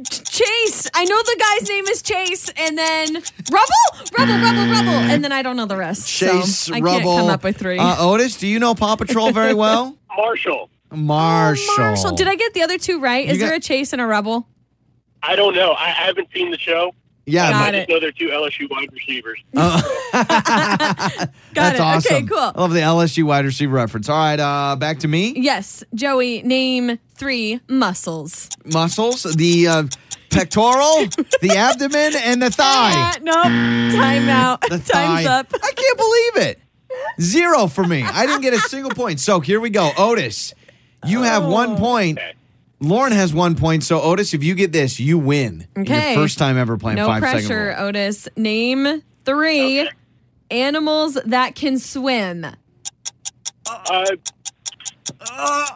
Chase. 0.04 0.90
I 0.94 1.06
know 1.06 1.16
the 1.18 1.36
guy's 1.60 1.70
name 1.70 1.86
is 1.86 2.02
Chase, 2.02 2.50
and 2.58 2.78
then 2.78 3.14
Rubble, 3.16 4.10
Rubble, 4.18 4.34
Rubble, 4.34 4.72
Rubble, 4.72 5.12
and 5.12 5.24
then 5.24 5.32
I 5.32 5.42
don't 5.42 5.56
know 5.56 5.66
the 5.66 5.78
rest. 5.78 6.08
Chase, 6.10 6.58
so 6.60 6.76
I 6.76 6.80
Rubble. 6.80 7.00
can't 7.00 7.20
come 7.22 7.30
up 7.30 7.44
with 7.44 7.58
three. 7.58 7.78
Uh, 7.80 7.96
Otis, 8.00 8.38
do 8.38 8.48
you 8.48 8.60
know 8.60 8.76
Paw 8.76 8.96
Patrol 8.96 9.32
very 9.32 9.54
well? 9.66 9.98
Marshall. 10.16 10.70
Marshall. 10.92 11.74
Oh, 11.78 11.82
Marshall. 11.82 12.12
Did 12.16 12.28
I 12.28 12.36
get 12.36 12.54
the 12.54 12.62
other 12.64 12.78
two 12.78 13.00
right? 13.00 13.28
Is 13.28 13.38
got- 13.40 13.46
there 13.48 13.56
a 13.56 13.60
Chase 13.60 13.94
and 13.94 14.02
a 14.02 14.06
Rubble? 14.06 14.48
I 15.24 15.36
don't 15.36 15.56
know. 15.56 15.72
I, 15.72 15.86
I 15.88 15.90
haven't 15.92 16.30
seen 16.34 16.52
the 16.52 16.58
show. 16.60 16.94
Yeah, 17.28 17.50
Got 17.52 17.56
I 17.56 17.66
but- 17.66 17.72
just 17.78 17.90
it. 17.90 17.92
know 17.94 18.00
they're 18.00 18.12
two 18.12 18.28
LSU 18.28 18.70
wide 18.70 18.90
receivers. 18.94 19.40
Got 19.54 21.30
that's 21.54 21.76
it. 21.80 21.82
awesome. 21.82 22.16
Okay, 22.16 22.26
cool. 22.28 22.38
I 22.38 22.62
love 22.62 22.72
the 22.74 22.80
LSU 22.82 23.24
wide 23.24 23.46
receiver 23.46 23.74
reference. 23.74 24.10
All 24.10 24.18
right, 24.18 24.40
uh, 24.40 24.76
back 24.76 25.00
to 25.00 25.08
me. 25.08 25.34
Yes, 25.36 25.84
Joey. 25.94 26.42
Name 26.44 27.00
three 27.16 27.60
muscles. 27.68 28.50
Muscles, 28.66 29.24
the 29.24 29.68
uh, 29.68 29.84
pectoral, 30.30 31.06
the 31.42 31.54
abdomen, 31.56 32.14
and 32.18 32.42
the 32.42 32.52
thigh. 32.52 32.92
Ah, 32.94 33.16
nope. 33.22 33.44
Time 34.00 34.30
out. 34.30 34.62
The 34.62 34.78
Time's 34.80 35.26
thigh. 35.26 35.26
up. 35.26 35.48
I 35.54 35.72
can't 35.72 35.98
believe 35.98 36.50
it. 36.50 36.60
Zero 37.20 37.68
for 37.68 37.84
me. 37.86 38.04
I 38.04 38.26
didn't 38.26 38.42
get 38.42 38.54
a 38.54 38.60
single 38.60 38.92
point. 38.92 39.20
So 39.20 39.40
here 39.40 39.60
we 39.60 39.70
go. 39.70 39.92
Otis, 39.98 40.54
you 41.06 41.24
have 41.24 41.44
Oh. 41.44 41.50
one 41.50 41.76
point. 41.78 42.20
Lauren 42.80 43.12
has 43.14 43.34
one 43.34 43.56
point. 43.56 43.84
So 43.84 44.02
Otis, 44.02 44.34
if 44.34 44.44
you 44.44 44.54
get 44.56 44.72
this, 44.72 45.00
you 45.00 45.18
win. 45.18 45.68
Okay. 45.78 46.14
Your 46.14 46.24
first 46.24 46.38
time 46.38 46.58
ever 46.58 46.78
playing 46.78 46.98
No 46.98 47.08
five 47.08 47.22
second 47.24 47.40
pressure, 47.48 47.76
rule. 47.78 47.88
Otis. 47.88 48.28
Name 48.36 49.02
three 49.24 49.82
Okay. 49.82 49.90
animals 50.52 51.18
that 51.26 51.56
can 51.56 51.80
swim. 51.80 52.46
Uh, 53.68 54.06
Oh, 55.28 55.68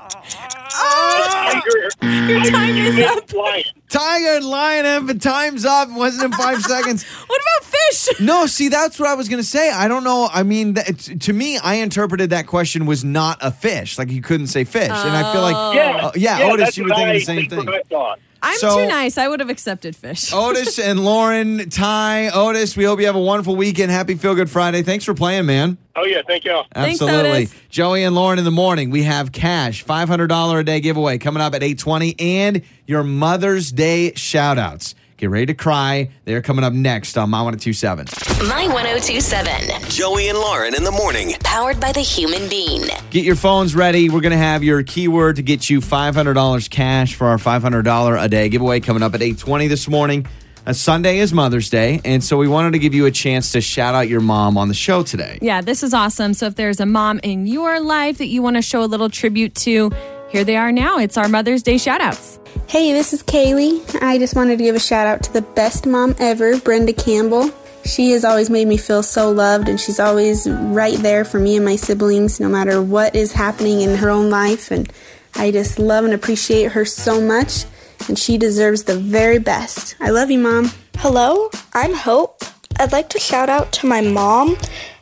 tiger. 1.30 1.90
Your 2.32 2.44
time 2.46 2.76
is 2.78 3.06
up. 3.06 3.32
Lion. 3.34 3.64
Tiger 3.90 4.36
and 4.38 4.46
lion 4.46 4.86
and 4.86 5.08
but 5.08 5.20
time's 5.22 5.66
up. 5.66 5.90
It 5.90 5.94
Wasn't 5.96 6.24
in 6.24 6.32
five 6.32 6.62
seconds. 6.76 7.04
what 7.04 7.42
about 7.42 7.70
fish? 7.72 8.20
No, 8.22 8.46
see, 8.46 8.70
that's 8.70 9.00
what 9.00 9.10
I 9.10 9.16
was 9.16 9.28
going 9.30 9.42
to 9.42 9.48
say. 9.48 9.72
I 9.72 9.88
don't 9.88 10.04
know. 10.04 10.30
I 10.32 10.44
mean, 10.44 10.76
that, 10.76 10.98
to 11.22 11.34
me, 11.34 11.58
I 11.58 11.76
interpreted 11.76 12.30
that 12.30 12.46
question 12.48 12.86
was 12.86 13.04
not 13.04 13.40
a 13.42 13.52
fish. 13.52 13.98
Like 13.98 14.12
you 14.12 14.22
couldn't 14.22 14.48
say 14.48 14.64
fish. 14.64 14.90
And 14.90 14.94
I 15.18 15.34
feel 15.34 15.42
like, 15.42 15.76
Yeah, 15.76 16.06
Uh, 16.08 16.12
yeah, 16.16 16.40
Otis, 16.44 16.66
that's 16.66 16.78
you 16.78 16.84
were 16.84 16.90
what 16.92 16.98
thinking 16.98 17.10
I- 17.10 17.14
the 17.20 17.26
same 17.26 17.50
that's 17.50 17.88
thing. 17.90 18.24
What 18.42 18.48
I 18.48 18.58
thought. 18.58 18.68
I'm 18.68 18.72
So- 18.72 18.84
too 18.84 18.88
nice. 18.88 19.18
I 19.18 19.28
would 19.28 19.40
have 19.40 19.50
accepted 19.50 19.96
fish. 19.96 20.32
Otis 20.34 20.80
and 20.80 21.04
Lauren, 21.04 21.70
Ty, 21.70 22.30
Otis, 22.30 22.76
we 22.78 22.84
hope 22.86 23.00
you 23.00 23.06
have 23.06 23.16
a 23.16 23.22
wonderful 23.22 23.56
weekend. 23.56 23.92
Happy 23.92 24.16
Feel 24.16 24.36
Good 24.36 24.50
Friday. 24.50 24.82
Thanks 24.84 25.06
for 25.06 25.14
playing, 25.14 25.46
man. 25.46 25.78
Oh 25.96 26.06
yeah, 26.06 26.22
thank 26.26 26.46
y'all. 26.46 26.66
Thanks, 26.74 27.02
Absolutely. 27.02 27.30
Otis. 27.44 27.56
Joey 27.70 28.04
and 28.04 28.16
Lauren 28.16 28.40
in 28.40 28.46
the 28.46 28.52
morning. 28.52 28.90
We 28.90 29.04
have 29.04 29.32
cash, 29.34 29.84
$500 29.86 30.60
a 30.60 30.64
day 30.64 30.80
giveaway 30.80 31.18
coming 31.18 31.42
up 31.42 31.54
at 31.54 31.62
820 31.64 32.16
and 32.20 32.62
your 32.88 33.04
Mother's 33.04 33.72
Day 33.72 34.14
shout 34.16 34.58
outs. 34.58 34.96
Get 35.20 35.30
ready 35.30 35.48
to 35.48 35.54
cry. 35.54 36.12
They're 36.24 36.42
coming 36.42 36.64
up 36.64 36.72
next 36.72 37.18
on 37.18 37.30
My 37.30 37.42
1027. 37.42 38.06
My 38.48 38.68
1027. 38.68 39.90
Joey 39.90 40.30
and 40.30 40.38
Lauren 40.38 40.74
in 40.74 40.86
the 40.86 40.92
morning. 40.92 41.34
Powered 41.44 41.78
by 41.78 41.92
the 41.92 42.00
Human 42.00 42.48
Bean. 42.48 42.84
Get 43.10 43.26
your 43.26 43.36
phones 43.36 43.76
ready. 43.76 44.10
We're 44.10 44.22
going 44.22 44.32
to 44.32 44.38
have 44.38 44.64
your 44.64 44.82
keyword 44.82 45.36
to 45.36 45.42
get 45.42 45.70
you 45.70 45.82
$500 45.82 46.70
cash 46.70 47.16
for 47.16 47.28
our 47.28 47.36
$500 47.38 48.24
a 48.24 48.30
day 48.30 48.48
giveaway 48.48 48.80
coming 48.80 49.04
up 49.04 49.14
at 49.14 49.22
820 49.22 49.68
this 49.68 49.90
morning. 49.90 50.26
Uh, 50.66 50.72
Sunday 50.72 51.20
is 51.20 51.34
Mother's 51.34 51.70
Day, 51.70 52.00
and 52.06 52.24
so 52.24 52.38
we 52.38 52.48
wanted 52.48 52.72
to 52.72 52.80
give 52.80 52.94
you 52.94 53.06
a 53.06 53.12
chance 53.12 53.52
to 53.52 53.60
shout 53.60 53.96
out 53.96 54.08
your 54.08 54.22
mom 54.22 54.58
on 54.58 54.70
the 54.70 54.74
show 54.74 55.04
today. 55.04 55.38
Yeah, 55.42 55.60
this 55.60 55.84
is 55.84 55.94
awesome. 55.94 56.34
So 56.34 56.46
if 56.46 56.56
there's 56.56 56.80
a 56.80 56.86
mom 56.86 57.20
in 57.24 57.46
your 57.46 57.82
life 57.82 58.20
that 58.20 58.28
you 58.28 58.42
want 58.42 58.56
to 58.56 58.62
show 58.62 58.84
a 58.84 58.86
little 58.88 59.10
tribute 59.10 59.54
to, 59.56 59.92
here 60.30 60.44
they 60.44 60.58
are 60.58 60.72
now. 60.72 61.00
It's 61.00 61.18
our 61.18 61.28
Mother's 61.28 61.64
Day 61.64 61.78
shout 61.78 62.02
outs. 62.02 62.40
Hey, 62.68 62.94
this 62.94 63.14
is 63.14 63.24
Kaylee. 63.24 64.02
I 64.02 64.18
just 64.18 64.36
wanted 64.36 64.58
to 64.58 64.64
give 64.64 64.76
a 64.76 64.80
shout 64.80 65.08
out 65.08 65.24
to 65.24 65.34
the 65.34 65.42
best 65.42 65.86
mom 65.86 66.16
ever, 66.20 66.60
Brenda 66.60 66.94
Campbell. 66.94 67.52
She 67.84 68.12
has 68.12 68.24
always 68.24 68.50
made 68.50 68.68
me 68.68 68.78
feel 68.78 69.02
so 69.02 69.32
loved, 69.32 69.70
and 69.70 69.80
she's 69.80 70.00
always 70.00 70.48
right 70.48 70.98
there 71.00 71.26
for 71.26 71.40
me 71.40 71.56
and 71.56 71.66
my 71.66 71.76
siblings, 71.76 72.40
no 72.40 72.48
matter 72.48 72.82
what 72.82 73.16
is 73.16 73.34
happening 73.34 73.82
in 73.82 73.98
her 73.98 74.10
own 74.10 74.30
life. 74.30 74.70
And 74.70 74.92
I 75.36 75.52
just 75.52 75.80
love 75.80 76.06
and 76.06 76.14
appreciate 76.14 76.74
her 76.74 76.86
so 76.86 77.20
much, 77.22 77.66
and 78.08 78.20
she 78.20 78.38
deserves 78.38 78.84
the 78.84 78.98
very 78.98 79.40
best. 79.40 79.96
I 80.00 80.10
love 80.10 80.30
you, 80.30 80.40
Mom. 80.40 80.72
Hello, 80.98 81.50
I'm 81.74 81.94
Hope. 81.94 82.44
I'd 82.80 82.92
like 82.92 83.10
to 83.10 83.20
shout 83.20 83.50
out 83.50 83.72
to 83.74 83.88
my 83.88 84.02
mom 84.02 84.56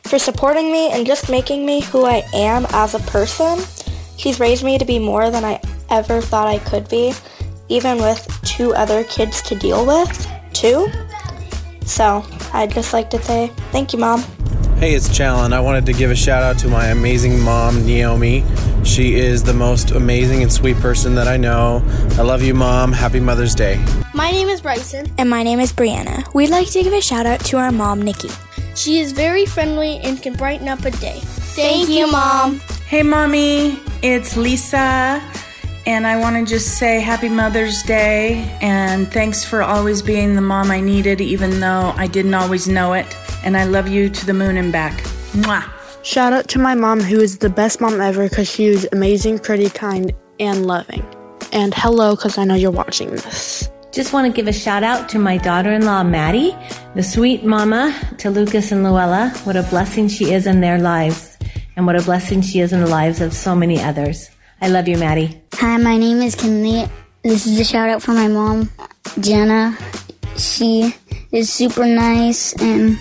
for 0.04 0.18
supporting 0.18 0.72
me 0.72 0.90
and 0.90 1.06
just 1.06 1.30
making 1.30 1.66
me 1.66 1.82
who 1.82 2.06
I 2.06 2.24
am 2.32 2.66
as 2.70 2.94
a 2.94 3.00
person. 3.00 3.58
She's 4.18 4.40
raised 4.40 4.64
me 4.64 4.78
to 4.78 4.84
be 4.84 4.98
more 4.98 5.30
than 5.30 5.44
I 5.44 5.60
ever 5.90 6.20
thought 6.20 6.48
I 6.48 6.58
could 6.58 6.88
be, 6.88 7.14
even 7.68 7.98
with 7.98 8.26
two 8.42 8.74
other 8.74 9.04
kids 9.04 9.40
to 9.42 9.54
deal 9.54 9.86
with, 9.86 10.28
too. 10.52 10.88
So, 11.86 12.24
I'd 12.52 12.72
just 12.72 12.92
like 12.92 13.10
to 13.10 13.22
say 13.22 13.52
thank 13.70 13.92
you, 13.92 14.00
Mom. 14.00 14.22
Hey, 14.78 14.94
it's 14.94 15.08
Challen. 15.16 15.52
I 15.52 15.60
wanted 15.60 15.86
to 15.86 15.92
give 15.92 16.10
a 16.10 16.16
shout 16.16 16.42
out 16.42 16.58
to 16.58 16.68
my 16.68 16.86
amazing 16.86 17.40
mom, 17.40 17.86
Naomi. 17.86 18.44
She 18.84 19.14
is 19.14 19.44
the 19.44 19.54
most 19.54 19.92
amazing 19.92 20.42
and 20.42 20.52
sweet 20.52 20.76
person 20.78 21.14
that 21.14 21.28
I 21.28 21.36
know. 21.36 21.82
I 22.12 22.22
love 22.22 22.42
you, 22.42 22.54
Mom. 22.54 22.92
Happy 22.92 23.20
Mother's 23.20 23.54
Day. 23.54 23.82
My 24.14 24.32
name 24.32 24.48
is 24.48 24.60
Bryson. 24.60 25.12
And 25.16 25.30
my 25.30 25.44
name 25.44 25.60
is 25.60 25.72
Brianna. 25.72 26.32
We'd 26.34 26.50
like 26.50 26.70
to 26.72 26.82
give 26.82 26.92
a 26.92 27.00
shout 27.00 27.26
out 27.26 27.40
to 27.46 27.56
our 27.56 27.70
mom, 27.70 28.02
Nikki. 28.02 28.30
She 28.74 28.98
is 28.98 29.12
very 29.12 29.46
friendly 29.46 29.98
and 29.98 30.20
can 30.20 30.34
brighten 30.34 30.68
up 30.68 30.84
a 30.84 30.90
day. 30.90 31.20
Thank, 31.58 31.88
you, 31.88 32.08
Mom. 32.08 32.60
Hey, 32.86 33.02
mommy, 33.02 33.80
it's 34.00 34.36
Lisa, 34.36 35.20
and 35.86 36.06
I 36.06 36.16
want 36.16 36.36
to 36.36 36.48
just 36.48 36.78
say 36.78 37.00
happy 37.00 37.28
Mother's 37.28 37.82
Day 37.82 38.56
and 38.60 39.08
thanks 39.08 39.44
for 39.44 39.64
always 39.64 40.00
being 40.00 40.36
the 40.36 40.40
mom 40.40 40.70
I 40.70 40.80
needed, 40.80 41.20
even 41.20 41.58
though 41.58 41.92
I 41.96 42.06
didn't 42.06 42.34
always 42.34 42.68
know 42.68 42.92
it. 42.92 43.12
And 43.42 43.56
I 43.56 43.64
love 43.64 43.88
you 43.88 44.08
to 44.08 44.24
the 44.24 44.34
moon 44.34 44.56
and 44.56 44.70
back. 44.70 45.02
Mwah. 45.32 45.68
Shout 46.04 46.32
out 46.32 46.46
to 46.50 46.60
my 46.60 46.76
mom, 46.76 47.00
who 47.00 47.18
is 47.18 47.38
the 47.38 47.50
best 47.50 47.80
mom 47.80 48.00
ever 48.00 48.28
because 48.28 48.48
she 48.48 48.70
was 48.70 48.86
amazing, 48.92 49.40
pretty, 49.40 49.68
kind, 49.68 50.12
and 50.38 50.64
loving. 50.64 51.04
And 51.50 51.74
hello, 51.74 52.14
because 52.14 52.38
I 52.38 52.44
know 52.44 52.54
you're 52.54 52.70
watching 52.70 53.10
this. 53.10 53.68
Just 53.90 54.12
want 54.12 54.32
to 54.32 54.32
give 54.32 54.46
a 54.46 54.52
shout 54.52 54.84
out 54.84 55.08
to 55.08 55.18
my 55.18 55.38
daughter 55.38 55.72
in 55.72 55.84
law, 55.84 56.04
Maddie, 56.04 56.54
the 56.94 57.02
sweet 57.02 57.42
mama 57.44 57.92
to 58.18 58.30
Lucas 58.30 58.70
and 58.70 58.84
Luella. 58.84 59.32
What 59.42 59.56
a 59.56 59.64
blessing 59.64 60.06
she 60.06 60.32
is 60.32 60.46
in 60.46 60.60
their 60.60 60.78
lives, 60.78 61.27
and 61.78 61.86
what 61.86 61.94
a 61.94 62.02
blessing 62.02 62.42
she 62.42 62.58
is 62.58 62.72
in 62.72 62.80
the 62.80 62.88
lives 62.88 63.20
of 63.20 63.32
so 63.32 63.54
many 63.54 63.80
others. 63.80 64.30
I 64.60 64.66
love 64.66 64.88
you, 64.88 64.98
Maddie. 64.98 65.40
Hi, 65.54 65.76
my 65.76 65.96
name 65.96 66.20
is 66.20 66.34
Kinley. 66.34 66.88
This 67.22 67.46
is 67.46 67.60
a 67.60 67.64
shout 67.64 67.88
out 67.88 68.02
for 68.02 68.10
my 68.14 68.26
mom, 68.26 68.68
Jenna. 69.20 69.78
She 70.36 70.92
is 71.30 71.52
super 71.52 71.86
nice 71.86 72.52
and 72.60 72.98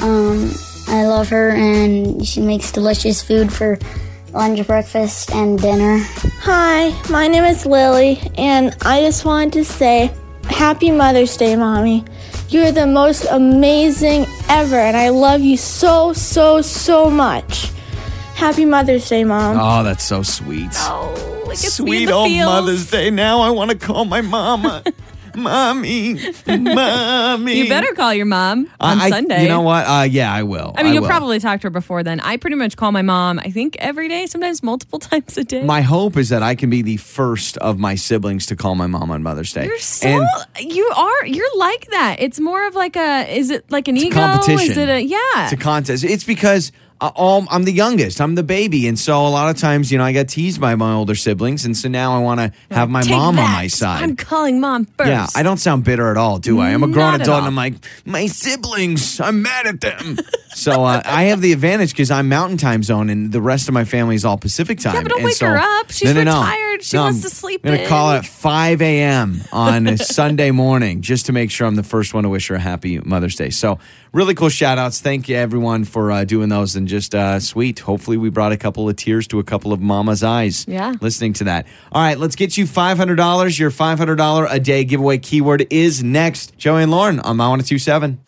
um, 0.00 0.48
I 0.86 1.06
love 1.06 1.28
her 1.30 1.50
and 1.50 2.24
she 2.24 2.40
makes 2.40 2.70
delicious 2.70 3.20
food 3.20 3.52
for 3.52 3.80
lunch, 4.32 4.64
breakfast, 4.64 5.32
and 5.32 5.60
dinner. 5.60 5.98
Hi, 6.42 6.94
my 7.10 7.26
name 7.26 7.42
is 7.42 7.66
Lily, 7.66 8.20
and 8.38 8.76
I 8.82 9.00
just 9.00 9.24
wanted 9.24 9.54
to 9.54 9.64
say 9.64 10.14
Happy 10.44 10.92
Mother's 10.92 11.36
Day, 11.36 11.56
Mommy. 11.56 12.04
You're 12.48 12.70
the 12.70 12.86
most 12.86 13.26
amazing 13.28 14.26
ever, 14.48 14.76
and 14.76 14.96
I 14.96 15.08
love 15.08 15.40
you 15.40 15.56
so, 15.56 16.12
so, 16.12 16.60
so 16.60 17.10
much. 17.10 17.72
Happy 18.40 18.64
Mother's 18.64 19.06
Day, 19.06 19.22
Mom. 19.22 19.58
Oh, 19.60 19.84
that's 19.84 20.02
so 20.02 20.22
sweet. 20.22 20.70
Oh, 20.72 21.42
like 21.46 21.52
it's 21.52 21.74
Sweet 21.74 22.10
old 22.10 22.30
Mother's 22.32 22.90
Day. 22.90 23.10
Now 23.10 23.42
I 23.42 23.50
want 23.50 23.70
to 23.70 23.76
call 23.76 24.06
my 24.06 24.22
mama. 24.22 24.82
Mommy. 25.36 26.18
Mommy. 26.48 27.54
You 27.58 27.68
better 27.68 27.92
call 27.94 28.14
your 28.14 28.24
mom 28.24 28.66
on 28.80 28.98
I- 28.98 29.04
I- 29.04 29.10
Sunday. 29.10 29.42
You 29.42 29.48
know 29.48 29.60
what? 29.60 29.86
Uh, 29.86 30.02
yeah, 30.10 30.32
I 30.32 30.42
will. 30.44 30.72
I 30.74 30.82
mean, 30.82 30.94
you'll 30.94 31.02
will. 31.02 31.08
probably 31.10 31.38
talk 31.38 31.60
to 31.60 31.66
her 31.66 31.70
before 31.70 32.02
then. 32.02 32.18
I 32.20 32.38
pretty 32.38 32.56
much 32.56 32.78
call 32.78 32.92
my 32.92 33.02
mom, 33.02 33.38
I 33.38 33.50
think, 33.50 33.76
every 33.78 34.08
day, 34.08 34.24
sometimes 34.24 34.62
multiple 34.62 34.98
times 35.10 35.36
a 35.36 35.44
day. 35.44 35.62
My 35.62 35.82
hope 35.82 36.16
is 36.16 36.30
that 36.30 36.42
I 36.42 36.54
can 36.54 36.70
be 36.70 36.80
the 36.80 36.96
first 36.96 37.58
of 37.58 37.78
my 37.78 37.94
siblings 37.94 38.46
to 38.46 38.56
call 38.56 38.74
my 38.74 38.86
mom 38.86 39.10
on 39.10 39.22
Mother's 39.22 39.52
Day. 39.52 39.66
You're 39.66 39.78
so 39.78 40.08
and 40.08 40.26
you 40.58 40.90
are 40.96 41.26
you're 41.26 41.58
like 41.58 41.90
that. 41.90 42.16
It's 42.20 42.40
more 42.40 42.66
of 42.66 42.74
like 42.74 42.96
a 42.96 43.36
is 43.36 43.50
it 43.50 43.70
like 43.70 43.86
an 43.86 43.98
ego? 43.98 44.14
competition. 44.14 44.70
Is 44.70 44.76
it 44.78 44.88
a 44.88 45.00
yeah? 45.00 45.18
It's 45.44 45.52
a 45.52 45.58
contest. 45.58 46.04
It's 46.04 46.24
because 46.24 46.72
all, 47.00 47.46
I'm 47.50 47.64
the 47.64 47.72
youngest. 47.72 48.20
I'm 48.20 48.34
the 48.34 48.42
baby, 48.42 48.86
and 48.88 48.98
so 48.98 49.26
a 49.26 49.28
lot 49.28 49.48
of 49.54 49.60
times, 49.60 49.90
you 49.90 49.98
know, 49.98 50.04
I 50.04 50.12
got 50.12 50.28
teased 50.28 50.60
by 50.60 50.74
my 50.74 50.92
older 50.92 51.14
siblings, 51.14 51.64
and 51.64 51.76
so 51.76 51.88
now 51.88 52.14
I 52.14 52.18
want 52.20 52.40
to 52.40 52.52
have 52.74 52.90
my 52.90 53.02
Take 53.02 53.12
mom 53.12 53.38
on 53.38 53.50
my 53.52 53.66
side. 53.68 54.02
I'm 54.02 54.16
calling 54.16 54.60
mom 54.60 54.84
first. 54.86 55.08
Yeah, 55.08 55.26
I 55.34 55.42
don't 55.42 55.56
sound 55.58 55.84
bitter 55.84 56.10
at 56.10 56.16
all, 56.16 56.38
do 56.38 56.60
I? 56.60 56.70
I'm 56.70 56.82
a 56.82 56.86
grown 56.86 57.12
Not 57.12 57.14
at 57.14 57.20
adult, 57.22 57.38
and. 57.38 57.46
I'm 57.48 57.56
like, 57.56 57.74
my 58.04 58.26
siblings, 58.26 59.20
I'm 59.20 59.42
mad 59.42 59.66
at 59.66 59.80
them. 59.80 60.18
so 60.54 60.84
uh, 60.84 61.00
I 61.04 61.24
have 61.24 61.40
the 61.40 61.52
advantage 61.52 61.90
because 61.92 62.10
I'm 62.10 62.28
Mountain 62.28 62.58
Time 62.58 62.82
Zone, 62.82 63.08
and 63.10 63.32
the 63.32 63.40
rest 63.40 63.68
of 63.68 63.74
my 63.74 63.84
family 63.84 64.14
is 64.16 64.24
all 64.24 64.36
Pacific 64.38 64.78
Time. 64.78 64.94
Yeah, 64.94 65.02
but 65.02 65.08
don't 65.10 65.18
And 65.20 65.24
wake 65.26 65.36
so- 65.36 65.46
her 65.46 65.58
up. 65.58 65.90
She's 65.90 66.14
retired. 66.14 66.82
She 66.82 66.96
wants 66.96 67.22
to 67.22 67.30
sleep 67.30 67.60
I'm 67.64 67.72
gonna 67.72 67.82
in. 67.82 67.88
call 67.88 68.10
at 68.12 68.24
5 68.24 68.80
a.m. 68.80 69.42
on 69.52 69.86
a 69.86 69.98
Sunday 69.98 70.50
morning 70.50 71.02
just 71.02 71.26
to 71.26 71.32
make 71.32 71.50
sure 71.50 71.66
I'm 71.66 71.74
the 71.76 71.82
first 71.82 72.14
one 72.14 72.22
to 72.24 72.28
wish 72.30 72.48
her 72.48 72.54
a 72.54 72.58
happy 72.60 72.98
Mother's 73.00 73.34
Day. 73.36 73.50
So 73.50 73.78
really 74.12 74.34
cool 74.34 74.48
shout 74.48 74.78
outs. 74.78 75.00
Thank 75.00 75.28
you 75.28 75.36
everyone 75.36 75.84
for 75.84 76.10
uh, 76.10 76.24
doing 76.24 76.48
those 76.48 76.76
and 76.76 76.88
just 76.88 77.14
uh, 77.14 77.38
sweet. 77.40 77.78
Hopefully 77.80 78.16
we 78.16 78.30
brought 78.30 78.52
a 78.52 78.56
couple 78.56 78.88
of 78.88 78.96
tears 78.96 79.26
to 79.28 79.38
a 79.38 79.44
couple 79.44 79.72
of 79.72 79.80
mama's 79.80 80.22
eyes. 80.22 80.64
Yeah. 80.68 80.94
Listening 81.00 81.32
to 81.34 81.44
that. 81.44 81.66
All 81.92 82.02
right, 82.02 82.18
let's 82.18 82.36
get 82.36 82.56
you 82.56 82.64
$500. 82.66 83.58
Your 83.58 83.70
$500 83.70 84.46
a 84.50 84.60
day 84.60 84.84
giveaway 84.84 85.18
keyword 85.18 85.66
is 85.72 86.02
next. 86.02 86.56
Joey 86.58 86.82
and 86.82 86.90
Lauren 86.90 87.20
on 87.20 87.36
My 87.36 87.48
1027. 87.48 88.18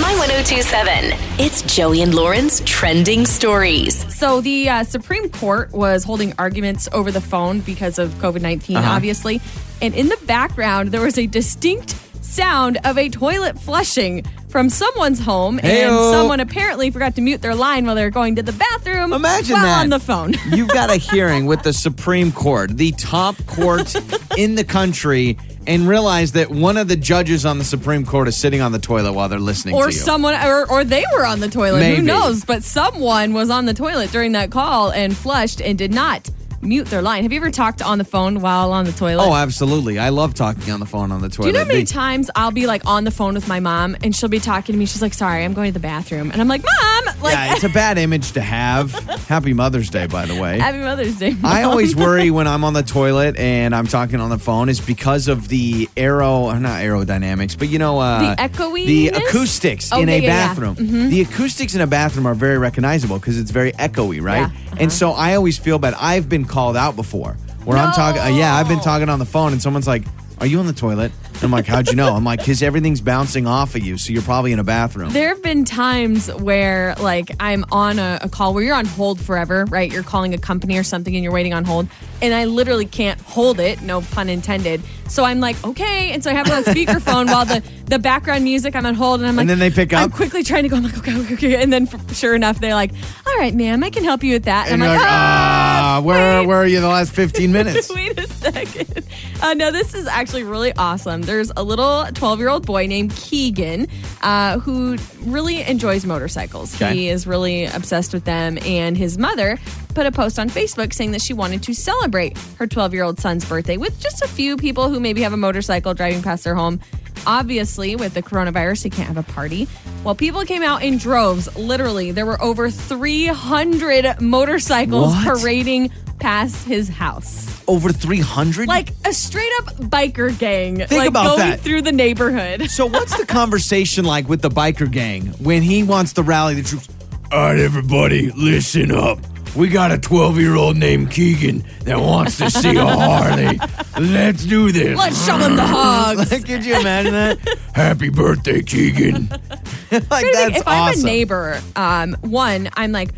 My 0.00 0.12
1027. 0.18 1.12
It's 1.38 1.62
Joey 1.62 2.02
and 2.02 2.12
Lauren's 2.14 2.60
trending 2.62 3.26
stories. 3.26 4.12
So 4.16 4.40
the 4.40 4.68
uh, 4.68 4.84
Supreme 4.84 5.28
Court 5.28 5.70
was 5.72 6.02
holding 6.02 6.32
arguments 6.38 6.88
over 6.92 7.12
the 7.12 7.20
phone 7.20 7.60
because 7.60 7.98
of 8.00 8.10
COVID 8.14 8.40
19, 8.40 8.76
Uh-huh. 8.76 8.90
obviously. 8.90 9.40
And 9.80 9.94
in 9.94 10.08
the 10.08 10.18
background, 10.26 10.90
there 10.90 11.00
was 11.00 11.16
a 11.18 11.26
distinct 11.26 11.90
sound 12.24 12.78
of 12.84 12.98
a 12.98 13.08
toilet 13.08 13.58
flushing 13.58 14.24
from 14.52 14.68
someone's 14.68 15.18
home. 15.18 15.58
And 15.62 15.90
someone 16.12 16.38
apparently 16.38 16.90
forgot 16.90 17.16
to 17.16 17.22
mute 17.22 17.40
their 17.40 17.54
line 17.54 17.86
while 17.86 17.94
they 17.94 18.04
were 18.04 18.10
going 18.10 18.36
to 18.36 18.42
the 18.42 18.52
bathroom. 18.52 19.12
Imagine 19.12 19.54
while 19.54 19.64
that. 19.64 19.82
on 19.82 19.88
the 19.88 19.98
phone. 19.98 20.34
You've 20.52 20.68
got 20.68 20.90
a 20.90 20.96
hearing 20.96 21.46
with 21.46 21.62
the 21.62 21.72
Supreme 21.72 22.30
Court, 22.30 22.76
the 22.76 22.92
top 22.92 23.34
court 23.46 23.96
in 24.36 24.54
the 24.54 24.62
country, 24.64 25.38
and 25.66 25.88
realize 25.88 26.32
that 26.32 26.50
one 26.50 26.76
of 26.76 26.88
the 26.88 26.96
judges 26.96 27.46
on 27.46 27.58
the 27.58 27.64
Supreme 27.64 28.04
Court 28.04 28.28
is 28.28 28.36
sitting 28.36 28.60
on 28.60 28.72
the 28.72 28.78
toilet 28.78 29.14
while 29.14 29.28
they're 29.28 29.38
listening 29.40 29.74
or 29.74 29.86
to 29.86 29.92
you. 29.92 29.98
someone 29.98 30.34
or, 30.34 30.70
or 30.70 30.84
they 30.84 31.04
were 31.14 31.24
on 31.24 31.40
the 31.40 31.48
toilet 31.48 31.78
Maybe. 31.78 31.96
who 31.96 32.02
knows 32.02 32.44
but 32.44 32.64
someone 32.64 33.32
was 33.32 33.48
on 33.48 33.66
the 33.66 33.74
toilet 33.74 34.10
during 34.10 34.32
that 34.32 34.50
call 34.50 34.90
and 34.90 35.16
flushed 35.16 35.60
and 35.62 35.78
did 35.78 35.92
not 35.92 36.28
mute 36.62 36.86
their 36.86 37.02
line 37.02 37.24
have 37.24 37.32
you 37.32 37.38
ever 37.40 37.50
talked 37.50 37.82
on 37.82 37.98
the 37.98 38.04
phone 38.04 38.40
while 38.40 38.72
on 38.72 38.84
the 38.84 38.92
toilet 38.92 39.24
Oh, 39.26 39.34
absolutely. 39.34 39.98
I 39.98 40.10
love 40.10 40.32
talking 40.34 40.70
on 40.72 40.78
the 40.80 40.86
phone 40.86 41.10
on 41.10 41.20
the 41.20 41.28
toilet. 41.28 41.46
do 41.46 41.48
you 41.48 41.52
know 41.54 41.58
how 41.60 41.64
many 41.66 41.80
They- 41.80 41.84
times 41.86 42.30
I'll 42.36 42.50
be 42.52 42.66
like 42.66 42.82
on 42.86 43.02
the 43.04 43.10
phone 43.10 43.34
with 43.34 43.48
my 43.48 43.58
mom 43.60 43.96
and 44.02 44.14
she'll 44.14 44.28
be 44.28 44.38
talking 44.40 44.72
to 44.74 44.78
me? 44.78 44.86
She's 44.86 45.02
like, 45.02 45.12
sorry, 45.14 45.44
I'm 45.44 45.54
going 45.54 45.70
to 45.70 45.72
the 45.72 45.80
bathroom. 45.82 46.30
And 46.30 46.40
I'm 46.40 46.46
like, 46.48 46.62
Mom, 46.64 47.04
like, 47.22 47.34
yeah, 47.34 47.54
it's 47.54 47.64
a 47.64 47.68
bad 47.68 47.98
image 47.98 48.32
to 48.32 48.40
have. 48.40 48.92
Happy 49.28 49.52
Mother's 49.52 49.90
Day, 49.90 50.06
by 50.06 50.24
the 50.26 50.40
way. 50.40 50.58
Happy 50.60 50.78
Mother's 50.78 51.16
Day. 51.18 51.34
I 51.42 51.64
always 51.64 51.96
worry 52.06 52.30
when 52.30 52.46
I'm 52.46 52.62
on 52.64 52.74
the 52.74 52.82
toilet 52.82 53.36
and 53.36 53.74
I'm 53.74 53.86
talking 53.86 54.20
on 54.20 54.30
the 54.30 54.38
phone 54.38 54.68
is 54.68 54.80
because 54.80 55.26
of 55.28 55.48
the 55.48 55.88
aero, 55.96 56.42
or 56.44 56.58
not 56.60 56.80
aerodynamics, 56.82 57.58
but 57.58 57.68
you 57.68 57.78
know, 57.78 57.98
uh, 57.98 58.34
The 58.36 58.42
echoiness? 58.42 58.86
the 58.86 59.08
acoustics 59.08 59.90
in 59.92 59.98
Okay, 60.08 60.18
a 60.18 60.22
yeah, 60.22 60.28
yeah. 60.28 60.46
bathroom. 60.48 60.76
Mhm. 60.76 61.10
The 61.10 61.20
acoustics 61.22 61.74
in 61.74 61.80
a 61.80 61.86
bathroom 61.86 62.26
are 62.26 62.34
very 62.34 62.58
recognizable 62.58 63.18
because 63.18 63.38
it's 63.38 63.50
very 63.50 63.72
echoey, 63.72 64.22
right? 64.22 64.38
Yeah, 64.38 64.44
uh-huh. 64.46 64.76
And 64.80 64.92
so 64.92 65.10
I 65.12 65.34
always 65.34 65.58
feel 65.58 65.78
bad. 65.78 65.94
I've 65.94 66.28
been 66.28 66.44
called 66.52 66.76
out 66.76 66.94
before 66.94 67.32
where 67.64 67.78
I'm 67.78 67.92
talking. 67.92 68.20
Uh, 68.20 68.26
yeah, 68.26 68.54
I've 68.54 68.68
been 68.68 68.80
talking 68.80 69.08
on 69.08 69.18
the 69.18 69.24
phone 69.24 69.52
and 69.52 69.62
someone's 69.62 69.86
like, 69.88 70.04
"Are 70.38 70.46
you 70.46 70.58
on 70.58 70.66
the 70.66 70.72
toilet?" 70.72 71.10
And 71.34 71.44
I'm 71.44 71.50
like, 71.50 71.66
"How'd 71.66 71.88
you 71.88 71.96
know?" 71.96 72.14
I'm 72.14 72.24
like, 72.24 72.44
"Cause 72.44 72.62
everything's 72.62 73.00
bouncing 73.00 73.46
off 73.46 73.74
of 73.74 73.82
you, 73.84 73.98
so 73.98 74.12
you're 74.12 74.22
probably 74.22 74.52
in 74.52 74.58
a 74.58 74.64
bathroom." 74.64 75.10
There 75.12 75.28
have 75.30 75.42
been 75.42 75.64
times 75.64 76.32
where, 76.34 76.94
like, 77.00 77.30
I'm 77.40 77.64
on 77.72 77.98
a, 77.98 78.18
a 78.22 78.28
call 78.28 78.54
where 78.54 78.62
you're 78.62 78.76
on 78.76 78.84
hold 78.86 79.20
forever, 79.20 79.64
right? 79.70 79.90
You're 79.90 80.02
calling 80.04 80.34
a 80.34 80.38
company 80.38 80.78
or 80.78 80.84
something 80.84 81.14
and 81.14 81.22
you're 81.24 81.32
waiting 81.32 81.52
on 81.54 81.64
hold, 81.64 81.88
and 82.20 82.32
I 82.32 82.44
literally 82.44 82.86
can't 82.86 83.20
hold 83.22 83.58
it, 83.60 83.82
no 83.82 84.00
pun 84.02 84.28
intended. 84.28 84.82
So 85.08 85.24
I'm 85.24 85.40
like, 85.40 85.62
okay. 85.62 86.12
And 86.12 86.24
so 86.24 86.30
I 86.30 86.34
have 86.34 86.46
it 86.46 86.52
on 86.54 86.62
speakerphone 86.64 87.26
while 87.26 87.44
the, 87.44 87.62
the 87.84 87.98
background 87.98 88.44
music, 88.44 88.74
I'm 88.74 88.86
on 88.86 88.94
hold, 88.94 89.20
and 89.20 89.28
I'm 89.28 89.36
like, 89.36 89.42
And 89.42 89.50
then 89.50 89.58
they 89.58 89.68
pick 89.70 89.92
up. 89.92 90.00
I'm 90.04 90.10
quickly 90.10 90.42
trying 90.42 90.62
to 90.62 90.70
go, 90.70 90.76
I'm 90.76 90.84
like, 90.84 90.96
okay, 90.96 91.14
okay, 91.18 91.34
okay. 91.34 91.62
And 91.62 91.70
then 91.70 91.86
f- 91.92 92.14
sure 92.16 92.34
enough, 92.34 92.60
they're 92.60 92.74
like, 92.74 92.92
all 93.26 93.36
right, 93.36 93.54
ma'am, 93.54 93.82
I 93.84 93.90
can 93.90 94.04
help 94.04 94.22
you 94.24 94.34
with 94.34 94.44
that. 94.44 94.68
and 94.68 94.82
I'm 94.82 94.88
like, 94.88 94.98
like, 94.98 95.06
ah, 95.10 95.96
"Ah, 95.98 96.00
where 96.02 96.46
where 96.46 96.56
are 96.58 96.66
you 96.66 96.80
the 96.80 96.88
last 96.88 97.12
15 97.12 97.52
minutes?" 97.58 97.90
Wait 97.92 98.18
a 98.18 98.26
second. 98.26 99.04
Uh, 99.42 99.54
no, 99.54 99.70
this 99.70 99.92
is 99.94 100.06
actually 100.06 100.44
really 100.44 100.72
awesome. 100.76 101.21
There's 101.22 101.50
a 101.56 101.62
little 101.62 102.06
12 102.14 102.38
year 102.38 102.48
old 102.48 102.66
boy 102.66 102.86
named 102.86 103.14
Keegan 103.16 103.86
uh, 104.22 104.58
who 104.58 104.96
really 105.22 105.62
enjoys 105.62 106.04
motorcycles. 106.04 106.74
Okay. 106.74 106.94
He 106.94 107.08
is 107.08 107.26
really 107.26 107.64
obsessed 107.66 108.12
with 108.12 108.24
them. 108.24 108.58
And 108.64 108.96
his 108.96 109.18
mother 109.18 109.58
put 109.94 110.06
a 110.06 110.12
post 110.12 110.38
on 110.38 110.48
Facebook 110.48 110.92
saying 110.92 111.12
that 111.12 111.20
she 111.22 111.34
wanted 111.34 111.62
to 111.64 111.74
celebrate 111.74 112.36
her 112.58 112.66
12 112.66 112.94
year 112.94 113.04
old 113.04 113.18
son's 113.20 113.44
birthday 113.44 113.76
with 113.76 113.98
just 114.00 114.22
a 114.22 114.28
few 114.28 114.56
people 114.56 114.88
who 114.88 115.00
maybe 115.00 115.22
have 115.22 115.32
a 115.32 115.36
motorcycle 115.36 115.94
driving 115.94 116.22
past 116.22 116.44
their 116.44 116.54
home. 116.54 116.80
Obviously, 117.24 117.94
with 117.94 118.14
the 118.14 118.22
coronavirus, 118.22 118.82
he 118.82 118.90
can't 118.90 119.06
have 119.06 119.16
a 119.16 119.22
party. 119.22 119.68
Well, 120.02 120.16
people 120.16 120.44
came 120.44 120.64
out 120.64 120.82
in 120.82 120.98
droves. 120.98 121.54
Literally, 121.56 122.10
there 122.10 122.26
were 122.26 122.42
over 122.42 122.68
300 122.68 124.20
motorcycles 124.20 125.12
What? 125.14 125.24
parading 125.38 125.92
past 126.22 126.66
his 126.66 126.88
house. 126.88 127.62
Over 127.66 127.90
300? 127.90 128.68
Like 128.68 128.90
a 129.04 129.12
straight 129.12 129.50
up 129.60 129.74
biker 129.76 130.36
gang. 130.38 130.76
Think 130.76 130.92
like 130.92 131.08
about 131.08 131.36
going 131.36 131.50
that. 131.50 131.60
through 131.60 131.82
the 131.82 131.92
neighborhood. 131.92 132.62
So 132.72 132.86
what's 132.86 133.16
the 133.18 133.26
conversation 133.26 134.04
like 134.06 134.28
with 134.28 134.40
the 134.40 134.48
biker 134.48 134.90
gang 134.90 135.26
when 135.40 135.62
he 135.62 135.82
wants 135.82 136.14
to 136.14 136.22
rally 136.22 136.54
the 136.54 136.62
troops? 136.62 136.88
All 137.30 137.38
right, 137.38 137.58
everybody, 137.58 138.30
listen 138.30 138.90
up. 138.90 139.18
We 139.54 139.68
got 139.68 139.92
a 139.92 139.98
12 139.98 140.38
year 140.38 140.54
old 140.56 140.78
named 140.78 141.10
Keegan 141.10 141.64
that 141.84 141.98
wants 141.98 142.38
to 142.38 142.50
see 142.50 142.76
a 142.76 142.86
Harley. 142.86 143.58
Let's 144.00 144.44
do 144.46 144.72
this. 144.72 144.96
Let's 144.96 145.26
show 145.26 145.36
him 145.36 145.56
the 145.56 145.66
hogs. 145.66 146.30
Like, 146.32 146.46
could 146.46 146.64
you 146.64 146.78
imagine 146.80 147.12
that? 147.12 147.38
Happy 147.74 148.08
birthday, 148.08 148.62
Keegan. 148.62 149.28
like, 149.28 149.50
Trying 149.90 150.00
to 150.00 150.08
think, 150.08 150.32
that's 150.32 150.56
if 150.60 150.68
I'm 150.68 150.98
a 150.98 151.02
neighbor, 151.02 151.60
um, 151.76 152.16
one, 152.22 152.70
I'm 152.74 152.92
like, 152.92 153.10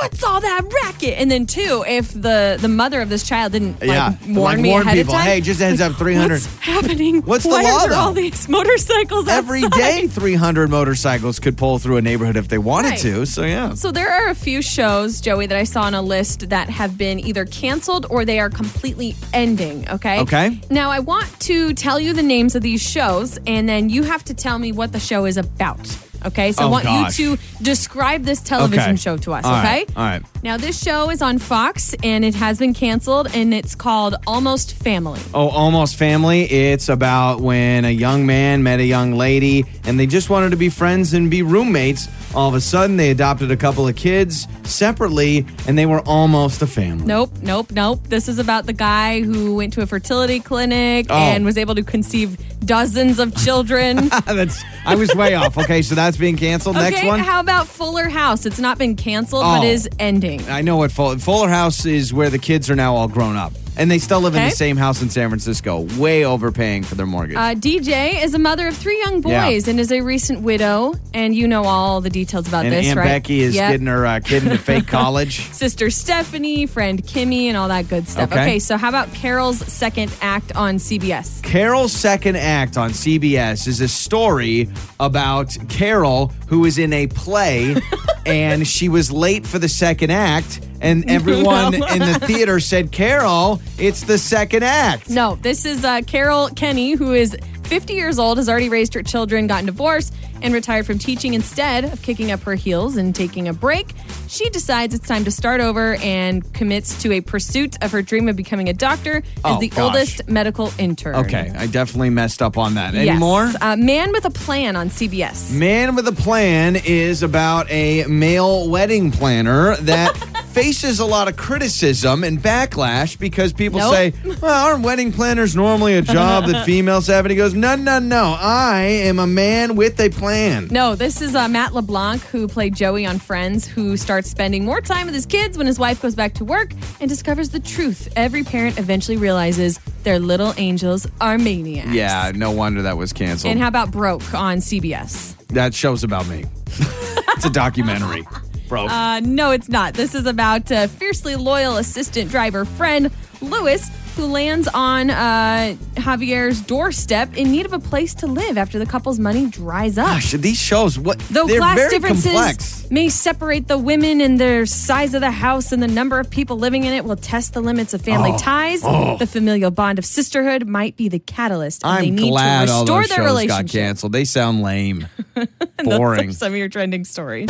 what's 0.00 0.22
all 0.24 0.40
that 0.40 0.62
racket? 0.84 1.18
And 1.18 1.30
then 1.30 1.46
two, 1.46 1.84
if 1.86 2.12
the 2.12 2.56
the 2.60 2.68
mother 2.68 3.00
of 3.00 3.08
this 3.08 3.22
child 3.26 3.52
didn't 3.52 3.80
like 3.80 3.88
Yeah, 3.88 4.14
warn 4.28 4.34
like, 4.36 4.58
me 4.60 4.68
warn 4.70 4.82
ahead 4.82 4.96
people, 4.98 5.14
of 5.14 5.20
time, 5.20 5.28
"Hey, 5.30 5.40
just 5.40 5.60
a 5.60 5.64
heads 5.64 5.80
like, 5.80 5.90
up, 5.92 5.96
300." 5.98 6.32
What's 6.34 6.46
happening? 6.58 7.22
What's 7.22 7.44
the 7.44 7.50
Why 7.50 7.62
law, 7.62 7.84
are 7.86 7.92
all 7.94 8.12
these 8.12 8.48
motorcycles 8.48 9.28
Every 9.28 9.62
day, 9.68 10.06
300 10.06 10.70
motorcycles 10.70 11.38
could 11.38 11.56
pull 11.56 11.78
through 11.78 11.96
a 11.96 12.02
neighborhood 12.02 12.36
if 12.36 12.48
they 12.48 12.58
wanted 12.58 12.90
Right. 12.90 12.98
to. 13.00 13.26
So, 13.26 13.44
yeah. 13.44 13.74
So 13.74 13.92
there 13.92 14.10
are 14.10 14.28
a 14.28 14.34
few 14.34 14.62
shows, 14.62 15.20
Joey, 15.20 15.46
that 15.46 15.56
I 15.58 15.64
saw 15.64 15.82
on 15.82 15.94
a 15.94 16.02
list 16.02 16.48
that 16.50 16.68
have 16.70 16.96
been 16.96 17.18
either 17.20 17.44
canceled 17.44 18.06
or 18.10 18.24
they 18.24 18.38
are 18.40 18.50
completely 18.50 19.14
ending. 19.32 19.86
Okay. 19.88 20.20
Okay. 20.20 20.60
Now 20.70 20.90
I 20.90 21.00
want 21.00 21.28
to 21.40 21.74
tell 21.74 21.98
you 22.00 22.12
the 22.12 22.22
names 22.22 22.54
of 22.54 22.62
these 22.62 22.80
shows, 22.82 23.38
and 23.46 23.68
then 23.68 23.90
you 23.90 24.02
have 24.04 24.24
to 24.24 24.34
tell 24.34 24.58
me 24.58 24.72
what 24.72 24.92
the 24.92 25.00
show 25.00 25.24
is 25.26 25.36
about. 25.36 25.78
Okay. 26.26 26.52
So 26.52 26.62
I 26.62 26.66
Oh, 26.66 26.70
want 26.70 26.84
gosh. 26.84 27.18
you 27.18 27.36
to 27.36 27.42
describe 27.62 28.24
this 28.24 28.40
television 28.40 28.90
Okay. 28.90 28.96
show 28.96 29.16
to 29.18 29.32
us. 29.34 29.44
All 29.44 29.54
okay. 29.56 29.62
right, 29.66 29.90
All 29.96 30.04
right. 30.04 30.22
Now 30.42 30.56
this 30.56 30.80
show 30.82 31.10
is 31.10 31.22
on 31.22 31.38
Fox, 31.38 31.94
and 32.02 32.24
it 32.24 32.34
has 32.34 32.58
been 32.58 32.74
canceled, 32.74 33.28
and 33.34 33.52
it's 33.54 33.74
called 33.74 34.14
Almost 34.26 34.74
Family. 34.74 35.20
Oh, 35.34 35.48
Almost 35.48 35.96
Family. 35.96 36.42
It's 36.44 36.88
about 36.88 37.40
when 37.40 37.84
a 37.84 37.90
young 37.90 38.26
man 38.26 38.62
met 38.62 38.80
a 38.80 38.84
young 38.84 39.12
lady 39.14 39.64
and 39.88 39.98
they 39.98 40.06
just 40.06 40.28
wanted 40.30 40.50
to 40.50 40.56
be 40.56 40.68
friends 40.68 41.14
and 41.14 41.30
be 41.30 41.42
roommates. 41.42 42.08
All 42.34 42.48
of 42.48 42.54
a 42.54 42.60
sudden, 42.60 42.96
they 42.98 43.10
adopted 43.10 43.50
a 43.50 43.56
couple 43.56 43.88
of 43.88 43.96
kids 43.96 44.46
separately 44.64 45.46
and 45.66 45.76
they 45.78 45.86
were 45.86 46.00
almost 46.00 46.60
a 46.62 46.66
family. 46.66 47.06
Nope, 47.06 47.32
nope, 47.42 47.70
nope. 47.72 48.00
This 48.04 48.28
is 48.28 48.38
about 48.38 48.66
the 48.66 48.72
guy 48.74 49.22
who 49.22 49.54
went 49.56 49.72
to 49.72 49.80
a 49.82 49.86
fertility 49.86 50.40
clinic 50.40 51.06
Oh. 51.10 51.14
and 51.14 51.44
was 51.44 51.56
able 51.56 51.74
to 51.74 51.82
conceive 51.82 52.36
dozens 52.64 53.18
of 53.18 53.34
children. 53.36 54.08
that's 54.26 54.62
I 54.84 54.94
was 54.94 55.14
way 55.14 55.34
off. 55.34 55.56
Okay, 55.56 55.80
so 55.82 55.94
that's 55.94 56.16
being 56.18 56.36
canceled. 56.36 56.76
Next 56.76 57.04
one. 57.04 57.20
how 57.20 57.40
about 57.40 57.66
Fuller 57.66 58.08
House? 58.08 58.44
It's 58.46 58.58
not 58.58 58.78
been 58.78 58.94
canceled, 58.94 59.42
but 59.42 59.60
Oh. 59.60 59.64
is 59.64 59.88
ending. 59.98 60.42
I 60.50 60.60
know 60.60 60.76
what 60.76 60.92
Fuller, 60.92 61.18
Fuller 61.18 61.48
House 61.48 61.86
is 61.86 62.12
where 62.12 62.28
the 62.30 62.38
kids 62.38 62.68
are 62.70 62.76
now 62.76 62.94
all 62.94 63.08
grown 63.08 63.36
up 63.36 63.52
and 63.78 63.90
they 63.90 63.98
still 63.98 64.20
live 64.20 64.34
in 64.34 64.42
the 64.44 64.50
same 64.50 64.76
house 64.76 65.00
in 65.02 65.08
San 65.10 65.28
Francisco, 65.30 65.86
way 65.98 66.24
overpaying 66.24 66.82
for 66.82 66.94
their 66.96 67.06
mortgage. 67.06 67.36
Uh, 67.36 67.54
DJ 67.54 68.22
is 68.22 68.34
a 68.34 68.38
mother 68.38 68.68
of 68.68 68.76
three 68.76 68.98
young 69.00 69.22
Yeah. 69.26 69.46
boys 69.48 69.68
and 69.68 69.78
is 69.80 69.92
a 69.92 70.00
recent 70.00 70.42
widow. 70.42 70.94
And 71.14 71.34
you 71.34 71.48
know 71.48 71.64
all 71.64 72.00
the 72.00 72.10
details 72.10 72.46
about 72.48 72.64
and 72.64 72.72
this, 72.74 72.86
Aunt 72.88 72.98
right? 72.98 73.04
Becky 73.06 73.40
is 73.40 73.54
Yep. 73.54 73.70
getting 73.72 73.86
her 73.86 74.04
uh, 74.06 74.20
kid 74.20 74.42
into 74.42 74.58
fake 74.58 74.86
college. 74.88 75.40
Sister 75.52 75.90
Stephanie, 75.90 76.66
friend 76.66 77.02
Kimmy, 77.02 77.44
and 77.44 77.56
all 77.56 77.68
that 77.68 77.88
good 77.88 78.08
stuff. 78.08 78.32
Okay. 78.32 78.42
Okay, 78.42 78.58
so 78.58 78.76
how 78.76 78.88
about 78.88 79.12
Carol's 79.14 79.58
second 79.58 80.12
act 80.20 80.54
on 80.56 80.76
CBS? 80.76 81.42
Carol's 81.42 81.92
second 81.92 82.36
act 82.36 82.76
on 82.76 82.90
CBS 82.90 83.66
is 83.66 83.80
a 83.80 83.88
story 83.88 84.68
about 85.00 85.56
Carol 85.68 86.32
who 86.48 86.60
was 86.60 86.78
in 86.78 86.92
a 86.92 87.06
play 87.06 87.76
and 88.26 88.66
she 88.66 88.88
was 88.88 89.10
late 89.10 89.46
for 89.46 89.58
the 89.58 89.68
second 89.68 90.10
act 90.10 90.60
and 90.80 91.08
everyone 91.10 91.72
No. 91.78 91.86
in 91.88 91.98
the 92.00 92.18
theater 92.26 92.60
said, 92.60 92.92
"Carol, 92.92 93.60
it's 93.78 94.02
the 94.02 94.18
second 94.18 94.62
act." 94.64 95.08
No, 95.10 95.36
this 95.42 95.64
is 95.64 95.84
uh, 95.84 96.00
Carol 96.06 96.48
Kenny, 96.50 96.92
who 96.92 97.12
is 97.12 97.36
50 97.68 97.92
years 97.94 98.18
old, 98.18 98.38
has 98.38 98.48
already 98.48 98.68
raised 98.68 98.94
her 98.94 99.02
children, 99.02 99.46
gotten 99.46 99.66
divorced, 99.66 100.14
and 100.40 100.54
retired 100.54 100.86
from 100.86 100.98
teaching 100.98 101.34
instead 101.34 101.84
of 101.84 102.00
kicking 102.02 102.30
up 102.30 102.40
her 102.40 102.54
heels 102.54 102.96
and 102.96 103.14
taking 103.14 103.48
a 103.48 103.52
break. 103.52 103.88
She 104.28 104.48
decides 104.50 104.94
it's 104.94 105.06
time 105.06 105.24
to 105.24 105.30
start 105.30 105.60
over 105.60 105.96
and 105.96 106.50
commits 106.54 107.00
to 107.02 107.12
a 107.12 107.20
pursuit 107.20 107.76
of 107.82 107.90
her 107.92 108.02
dream 108.02 108.28
of 108.28 108.36
becoming 108.36 108.68
a 108.68 108.72
doctor 108.72 109.16
as 109.18 109.22
Oh, 109.44 109.60
the 109.60 109.68
gosh. 109.68 109.78
oldest 109.80 110.28
medical 110.28 110.72
intern. 110.78 111.16
Okay, 111.16 111.52
I 111.56 111.66
definitely 111.66 112.10
messed 112.10 112.40
up 112.40 112.56
on 112.56 112.74
that. 112.74 112.94
Any 112.94 113.06
Yes. 113.06 113.18
more? 113.20 113.50
Uh, 113.60 113.76
Man 113.76 114.12
with 114.12 114.24
a 114.24 114.30
Plan 114.30 114.76
on 114.76 114.88
CBS. 114.90 115.50
Man 115.52 115.94
with 115.94 116.06
a 116.08 116.12
Plan 116.12 116.76
is 116.76 117.22
about 117.22 117.70
a 117.70 118.04
male 118.06 118.68
wedding 118.68 119.10
planner 119.10 119.76
that 119.76 120.16
faces 120.52 120.98
a 121.00 121.04
lot 121.04 121.28
of 121.28 121.36
criticism 121.36 122.24
and 122.24 122.38
backlash 122.38 123.18
because 123.18 123.52
people 123.52 123.78
Nope. 123.80 123.92
say, 123.92 124.12
well, 124.40 124.66
aren't 124.66 124.84
wedding 124.84 125.12
planners 125.12 125.54
normally 125.56 125.94
a 125.96 126.02
job 126.02 126.46
that 126.46 126.64
females 126.66 127.06
have? 127.08 127.24
And 127.24 127.30
he 127.30 127.36
goes, 127.36 127.54
no, 127.60 127.74
no, 127.74 127.98
no. 127.98 128.36
I 128.38 128.82
am 128.82 129.18
a 129.18 129.26
man 129.26 129.76
with 129.76 129.98
a 130.00 130.08
plan. 130.10 130.68
No, 130.70 130.94
this 130.94 131.20
is 131.20 131.34
uh, 131.34 131.48
Matt 131.48 131.74
LeBlanc, 131.74 132.22
who 132.22 132.48
played 132.48 132.74
Joey 132.74 133.04
on 133.04 133.18
Friends, 133.18 133.66
who 133.66 133.96
starts 133.96 134.30
spending 134.30 134.64
more 134.64 134.80
time 134.80 135.06
with 135.06 135.14
his 135.14 135.26
kids 135.26 135.58
when 135.58 135.66
his 135.66 135.78
wife 135.78 136.00
goes 136.00 136.14
back 136.14 136.34
to 136.34 136.44
work 136.44 136.72
and 137.00 137.08
discovers 137.08 137.50
the 137.50 137.60
truth. 137.60 138.08
Every 138.16 138.44
parent 138.44 138.78
eventually 138.78 139.16
realizes 139.16 139.78
their 140.04 140.18
little 140.18 140.54
angels 140.56 141.06
are 141.20 141.38
maniacs. 141.38 141.90
Yeah, 141.90 142.32
no 142.34 142.50
wonder 142.50 142.82
that 142.82 142.96
was 142.96 143.12
canceled. 143.12 143.50
And 143.50 143.60
how 143.60 143.68
about 143.68 143.90
Broke 143.90 144.34
on 144.34 144.58
CBS? 144.58 145.34
that 145.48 145.74
show's 145.74 146.04
about 146.04 146.28
me. 146.28 146.44
it's 146.66 147.44
a 147.44 147.50
documentary, 147.50 148.26
bro. 148.68 148.86
Uh, 148.86 149.20
no, 149.20 149.50
it's 149.50 149.68
not. 149.68 149.94
This 149.94 150.14
is 150.14 150.26
about 150.26 150.70
uh, 150.70 150.86
fiercely 150.86 151.36
loyal 151.36 151.76
assistant 151.76 152.30
driver 152.30 152.64
friend 152.64 153.10
Lewis, 153.40 153.88
who 154.18 154.26
lands 154.26 154.68
on 154.68 155.08
uh, 155.10 155.74
Javier's 155.94 156.60
doorstep 156.60 157.36
in 157.36 157.50
need 157.52 157.64
of 157.64 157.72
a 157.72 157.78
place 157.78 158.12
to 158.16 158.26
live 158.26 158.58
after 158.58 158.78
the 158.78 158.84
couple's 158.86 159.18
money 159.18 159.46
dries 159.48 159.96
up. 159.96 160.06
Gosh, 160.06 160.32
these 160.32 160.58
shows, 160.58 160.98
what? 160.98 161.18
Though 161.30 161.46
they're 161.46 161.58
class 161.60 161.76
very 161.76 161.90
differences 161.90 162.24
complex. 162.32 162.90
may 162.90 163.08
separate 163.08 163.68
the 163.68 163.78
women 163.78 164.20
and 164.20 164.38
their 164.40 164.66
size 164.66 165.14
of 165.14 165.20
the 165.20 165.30
house 165.30 165.70
and 165.72 165.82
the 165.82 165.86
number 165.88 166.18
of 166.18 166.28
people 166.28 166.58
living 166.58 166.84
in 166.84 166.92
it 166.92 167.04
will 167.04 167.16
test 167.16 167.54
the 167.54 167.60
limits 167.60 167.94
of 167.94 168.02
family 168.02 168.32
Oh, 168.34 168.38
ties. 168.38 168.80
oh. 168.84 169.16
The 169.18 169.26
familial 169.26 169.70
bond 169.70 169.98
of 169.98 170.04
sisterhood 170.04 170.66
might 170.66 170.96
be 170.96 171.08
the 171.08 171.20
catalyst. 171.20 171.84
and 171.84 172.02
they 172.04 172.08
I'm 172.08 172.14
need 172.16 172.30
glad 172.30 172.66
to 172.66 172.72
all 172.72 172.80
restore 172.82 173.00
those 173.02 173.08
their 173.08 173.16
shows 173.18 173.24
got 173.26 173.30
relationship. 173.30 173.70
canceled. 173.80 174.12
They 174.12 174.24
sound 174.24 174.62
lame, 174.62 175.06
Those 175.34 175.46
boring. 175.84 176.30
are 176.30 176.32
some 176.32 176.52
of 176.52 176.58
your 176.58 176.68
trending 176.68 177.04
stories. 177.04 177.48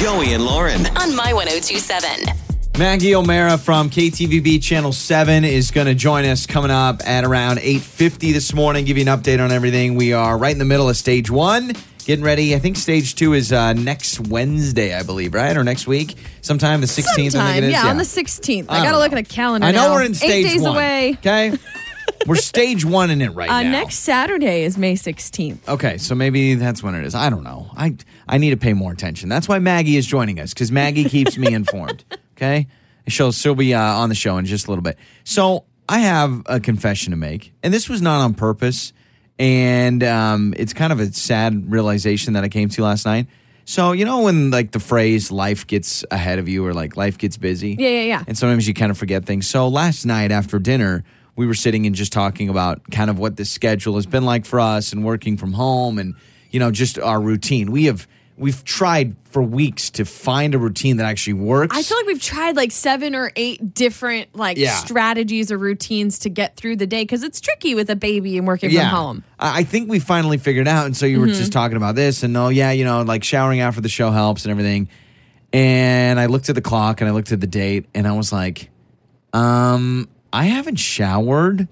Joey 0.00 0.32
and 0.32 0.44
Lauren. 0.46 0.86
On 0.96 1.14
My 1.14 1.32
1027. 1.34 2.45
Maggie 2.78 3.14
O'Mara 3.14 3.56
from 3.56 3.88
KTVB 3.88 4.62
Channel 4.62 4.92
7 4.92 5.44
is 5.46 5.70
going 5.70 5.86
to 5.86 5.94
join 5.94 6.26
us 6.26 6.44
coming 6.44 6.70
up 6.70 7.00
at 7.06 7.24
around 7.24 7.56
8.50 7.58 8.34
this 8.34 8.52
morning, 8.52 8.84
give 8.84 8.98
you 8.98 9.08
an 9.10 9.18
update 9.18 9.42
on 9.42 9.50
everything. 9.50 9.94
We 9.94 10.12
are 10.12 10.36
right 10.36 10.52
in 10.52 10.58
the 10.58 10.66
middle 10.66 10.86
of 10.90 10.94
stage 10.98 11.30
one, 11.30 11.72
getting 12.04 12.22
ready. 12.22 12.54
I 12.54 12.58
think 12.58 12.76
stage 12.76 13.14
two 13.14 13.32
is 13.32 13.50
uh, 13.50 13.72
next 13.72 14.20
Wednesday, 14.28 14.94
I 14.94 15.04
believe, 15.04 15.32
right? 15.32 15.56
Or 15.56 15.64
next 15.64 15.86
week? 15.86 16.16
Sometime 16.42 16.82
the 16.82 16.86
16th, 16.86 17.34
I 17.34 17.52
think 17.54 17.58
it 17.58 17.64
is. 17.64 17.72
yeah, 17.72 17.86
on 17.88 17.96
the 17.96 18.02
16th. 18.02 18.66
I, 18.68 18.80
I 18.80 18.84
got 18.84 18.92
to 18.92 18.98
look 18.98 19.12
at 19.12 19.18
a 19.18 19.22
calendar 19.22 19.66
I 19.66 19.70
know 19.72 19.88
now. 19.88 19.94
we're 19.94 20.04
in 20.04 20.12
stage 20.12 20.30
Eight 20.30 20.42
days 20.50 20.60
one. 20.60 20.72
away. 20.74 21.12
Okay? 21.14 21.56
we're 22.26 22.36
stage 22.36 22.84
one 22.84 23.10
in 23.10 23.22
it 23.22 23.30
right 23.30 23.48
Uh, 23.50 23.62
now. 23.62 23.70
next 23.70 24.00
Saturday 24.00 24.64
is 24.64 24.76
May 24.76 24.96
16th. 24.96 25.66
Okay, 25.66 25.96
so 25.96 26.14
maybe 26.14 26.56
that's 26.56 26.82
when 26.82 26.94
it 26.94 27.06
is. 27.06 27.14
I 27.14 27.30
don't 27.30 27.42
know. 27.42 27.70
I 27.74 27.96
I 28.28 28.36
need 28.36 28.50
to 28.50 28.58
pay 28.58 28.74
more 28.74 28.92
attention. 28.92 29.30
That's 29.30 29.48
why 29.48 29.60
Maggie 29.60 29.96
is 29.96 30.06
joining 30.06 30.38
us 30.40 30.52
because 30.52 30.70
Maggie 30.70 31.04
keeps 31.08 31.38
me 31.38 31.54
informed. 31.54 32.04
Okay, 32.36 32.66
she'll 33.08 33.32
she'll 33.32 33.54
be 33.54 33.74
uh, 33.74 33.80
on 33.80 34.08
the 34.08 34.14
show 34.14 34.36
in 34.38 34.44
just 34.44 34.66
a 34.66 34.70
little 34.70 34.82
bit. 34.82 34.98
So 35.24 35.64
I 35.88 36.00
have 36.00 36.42
a 36.46 36.60
confession 36.60 37.12
to 37.12 37.16
make, 37.16 37.52
and 37.62 37.72
this 37.72 37.88
was 37.88 38.02
not 38.02 38.20
on 38.22 38.34
purpose, 38.34 38.92
and 39.38 40.02
um, 40.04 40.54
it's 40.56 40.72
kind 40.72 40.92
of 40.92 41.00
a 41.00 41.12
sad 41.12 41.70
realization 41.70 42.34
that 42.34 42.44
I 42.44 42.48
came 42.48 42.68
to 42.70 42.82
last 42.82 43.06
night. 43.06 43.26
So 43.64 43.92
you 43.92 44.04
know 44.04 44.22
when 44.22 44.50
like 44.50 44.70
the 44.72 44.80
phrase 44.80 45.32
"life 45.32 45.66
gets 45.66 46.04
ahead 46.10 46.38
of 46.38 46.48
you" 46.48 46.64
or 46.66 46.74
like 46.74 46.96
"life 46.96 47.18
gets 47.18 47.36
busy," 47.36 47.76
Yeah, 47.78 47.88
yeah, 47.88 48.02
yeah. 48.02 48.24
and 48.26 48.36
sometimes 48.36 48.68
you 48.68 48.74
kind 48.74 48.90
of 48.90 48.98
forget 48.98 49.24
things. 49.24 49.48
So 49.48 49.68
last 49.68 50.04
night 50.06 50.30
after 50.30 50.58
dinner, 50.58 51.02
we 51.36 51.46
were 51.46 51.54
sitting 51.54 51.86
and 51.86 51.94
just 51.94 52.12
talking 52.12 52.48
about 52.48 52.90
kind 52.90 53.10
of 53.10 53.18
what 53.18 53.36
the 53.36 53.44
schedule 53.44 53.94
has 53.96 54.06
been 54.06 54.24
like 54.24 54.44
for 54.44 54.60
us 54.60 54.92
and 54.92 55.04
working 55.04 55.36
from 55.36 55.52
home 55.52 55.98
and 55.98 56.14
you 56.50 56.60
know 56.60 56.70
just 56.70 56.98
our 56.98 57.20
routine. 57.20 57.72
We 57.72 57.86
have 57.86 58.06
we've 58.38 58.62
tried 58.64 59.16
for 59.30 59.42
weeks 59.42 59.88
to 59.90 60.04
find 60.04 60.54
a 60.54 60.58
routine 60.58 60.98
that 60.98 61.06
actually 61.06 61.32
works. 61.34 61.76
I 61.76 61.82
feel 61.82 61.96
like 61.98 62.06
we've 62.06 62.22
tried 62.22 62.56
like 62.56 62.70
seven 62.70 63.14
or 63.14 63.32
eight 63.36 63.74
different 63.74 64.34
like 64.34 64.56
Yeah. 64.58 64.76
strategies 64.76 65.50
or 65.50 65.58
routines 65.58 66.18
to 66.20 66.28
get 66.28 66.56
through 66.56 66.76
the 66.76 66.86
day 66.86 67.02
because 67.02 67.22
it's 67.22 67.40
tricky 67.40 67.74
with 67.74 67.88
a 67.90 67.96
baby 67.96 68.36
and 68.38 68.46
working 68.46 68.70
from 68.70 68.80
home. 68.86 69.24
I 69.38 69.64
think 69.64 69.88
we 69.90 69.98
finally 70.00 70.38
figured 70.38 70.68
out. 70.68 70.86
And 70.86 70.96
so 70.96 71.06
you 71.06 71.20
were 71.20 71.26
Mhm. 71.28 71.34
just 71.36 71.52
talking 71.52 71.76
about 71.76 71.94
this, 71.94 72.22
and 72.22 72.36
oh 72.36 72.48
yeah, 72.48 72.70
you 72.72 72.84
know, 72.84 73.02
like 73.02 73.24
showering 73.24 73.60
after 73.60 73.80
the 73.80 73.88
show 73.88 74.10
helps 74.10 74.44
and 74.44 74.50
everything. 74.50 74.88
And 75.52 76.20
I 76.20 76.26
looked 76.26 76.48
at 76.48 76.54
the 76.54 76.60
clock 76.62 77.00
and 77.00 77.08
I 77.08 77.12
looked 77.12 77.32
at 77.32 77.40
the 77.40 77.46
date, 77.46 77.86
and 77.94 78.06
I 78.06 78.12
was 78.12 78.32
like, 78.32 78.68
um, 79.32 80.08
I 80.32 80.44
haven't 80.44 80.76
showered 80.76 81.68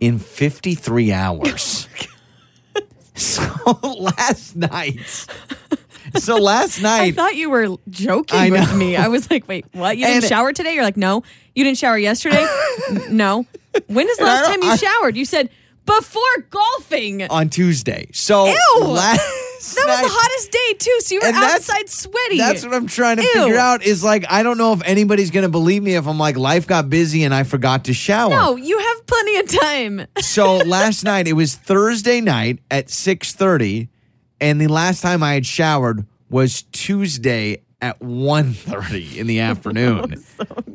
in 0.00 0.18
53 0.18 1.12
hours. 1.12 1.86
so 3.14 3.42
last 3.82 4.56
night. 4.56 5.26
So 6.20 6.36
last 6.36 6.80
night, 6.82 7.00
I 7.00 7.12
thought 7.12 7.36
you 7.36 7.50
were 7.50 7.76
joking 7.88 8.52
with 8.52 8.74
me. 8.76 8.96
I 8.96 9.08
was 9.08 9.30
like, 9.30 9.46
wait, 9.48 9.64
what? 9.72 9.96
You 9.96 10.06
didn't 10.06 10.22
And- 10.24 10.28
shower 10.28 10.52
today? 10.52 10.74
You're 10.74 10.84
like, 10.84 10.96
no. 10.96 11.22
You 11.54 11.64
didn't 11.64 11.78
shower 11.78 11.98
yesterday? 11.98 12.46
No. 13.10 13.46
When 13.86 14.08
is 14.08 14.16
the 14.16 14.24
last 14.24 14.46
time 14.46 14.62
you 14.62 14.70
I- 14.70 14.76
showered? 14.76 15.16
You 15.16 15.24
said 15.24 15.48
before 15.86 16.22
golfing. 16.50 17.22
on 17.28 17.48
Tuesday. 17.48 18.08
So 18.12 18.46
Ew. 18.46 18.54
last 18.84 19.18
that 19.76 19.84
was 19.86 19.86
night- 19.86 20.02
the 20.02 20.08
hottest 20.10 20.52
day 20.52 20.74
too. 20.78 21.00
So 21.00 21.14
you 21.14 21.20
were 21.20 21.26
And 21.28 21.36
that's- 21.36 21.68
outside 21.70 21.88
sweaty. 21.88 22.38
That's 22.38 22.64
what 22.64 22.74
I'm 22.74 22.86
trying 22.86 23.16
to 23.18 23.22
Ew. 23.22 23.30
figure 23.32 23.56
out. 23.58 23.82
Is 23.82 24.02
like 24.04 24.24
I 24.30 24.42
don't 24.42 24.58
know 24.58 24.72
if 24.72 24.82
anybody's 24.84 25.30
gonna 25.30 25.48
believe 25.48 25.82
me 25.82 25.94
if 25.94 26.06
I'm 26.06 26.18
like 26.18 26.36
life 26.36 26.66
got 26.66 26.90
busy 26.90 27.22
and 27.24 27.32
I 27.34 27.44
forgot 27.44 27.84
to 27.84 27.94
shower. 27.94 28.30
No, 28.30 28.56
you 28.56 28.78
have 28.78 29.06
plenty 29.06 29.36
of 29.38 29.48
time. 29.60 30.06
So 30.18 30.56
last 30.58 31.04
night 31.04 31.26
it 31.28 31.34
was 31.34 31.54
Thursday 31.54 32.20
night 32.20 32.58
at 32.70 32.86
6:30, 32.88 33.88
and 34.40 34.60
the 34.60 34.68
last 34.68 35.00
time 35.02 35.22
I 35.22 35.34
had 35.34 35.46
showered 35.46 36.06
was 36.28 36.62
Tuesday 36.72 37.62
at 37.82 37.98
1.30 38.00 39.16
in 39.16 39.26
the 39.26 39.40
afternoon. 39.50 40.22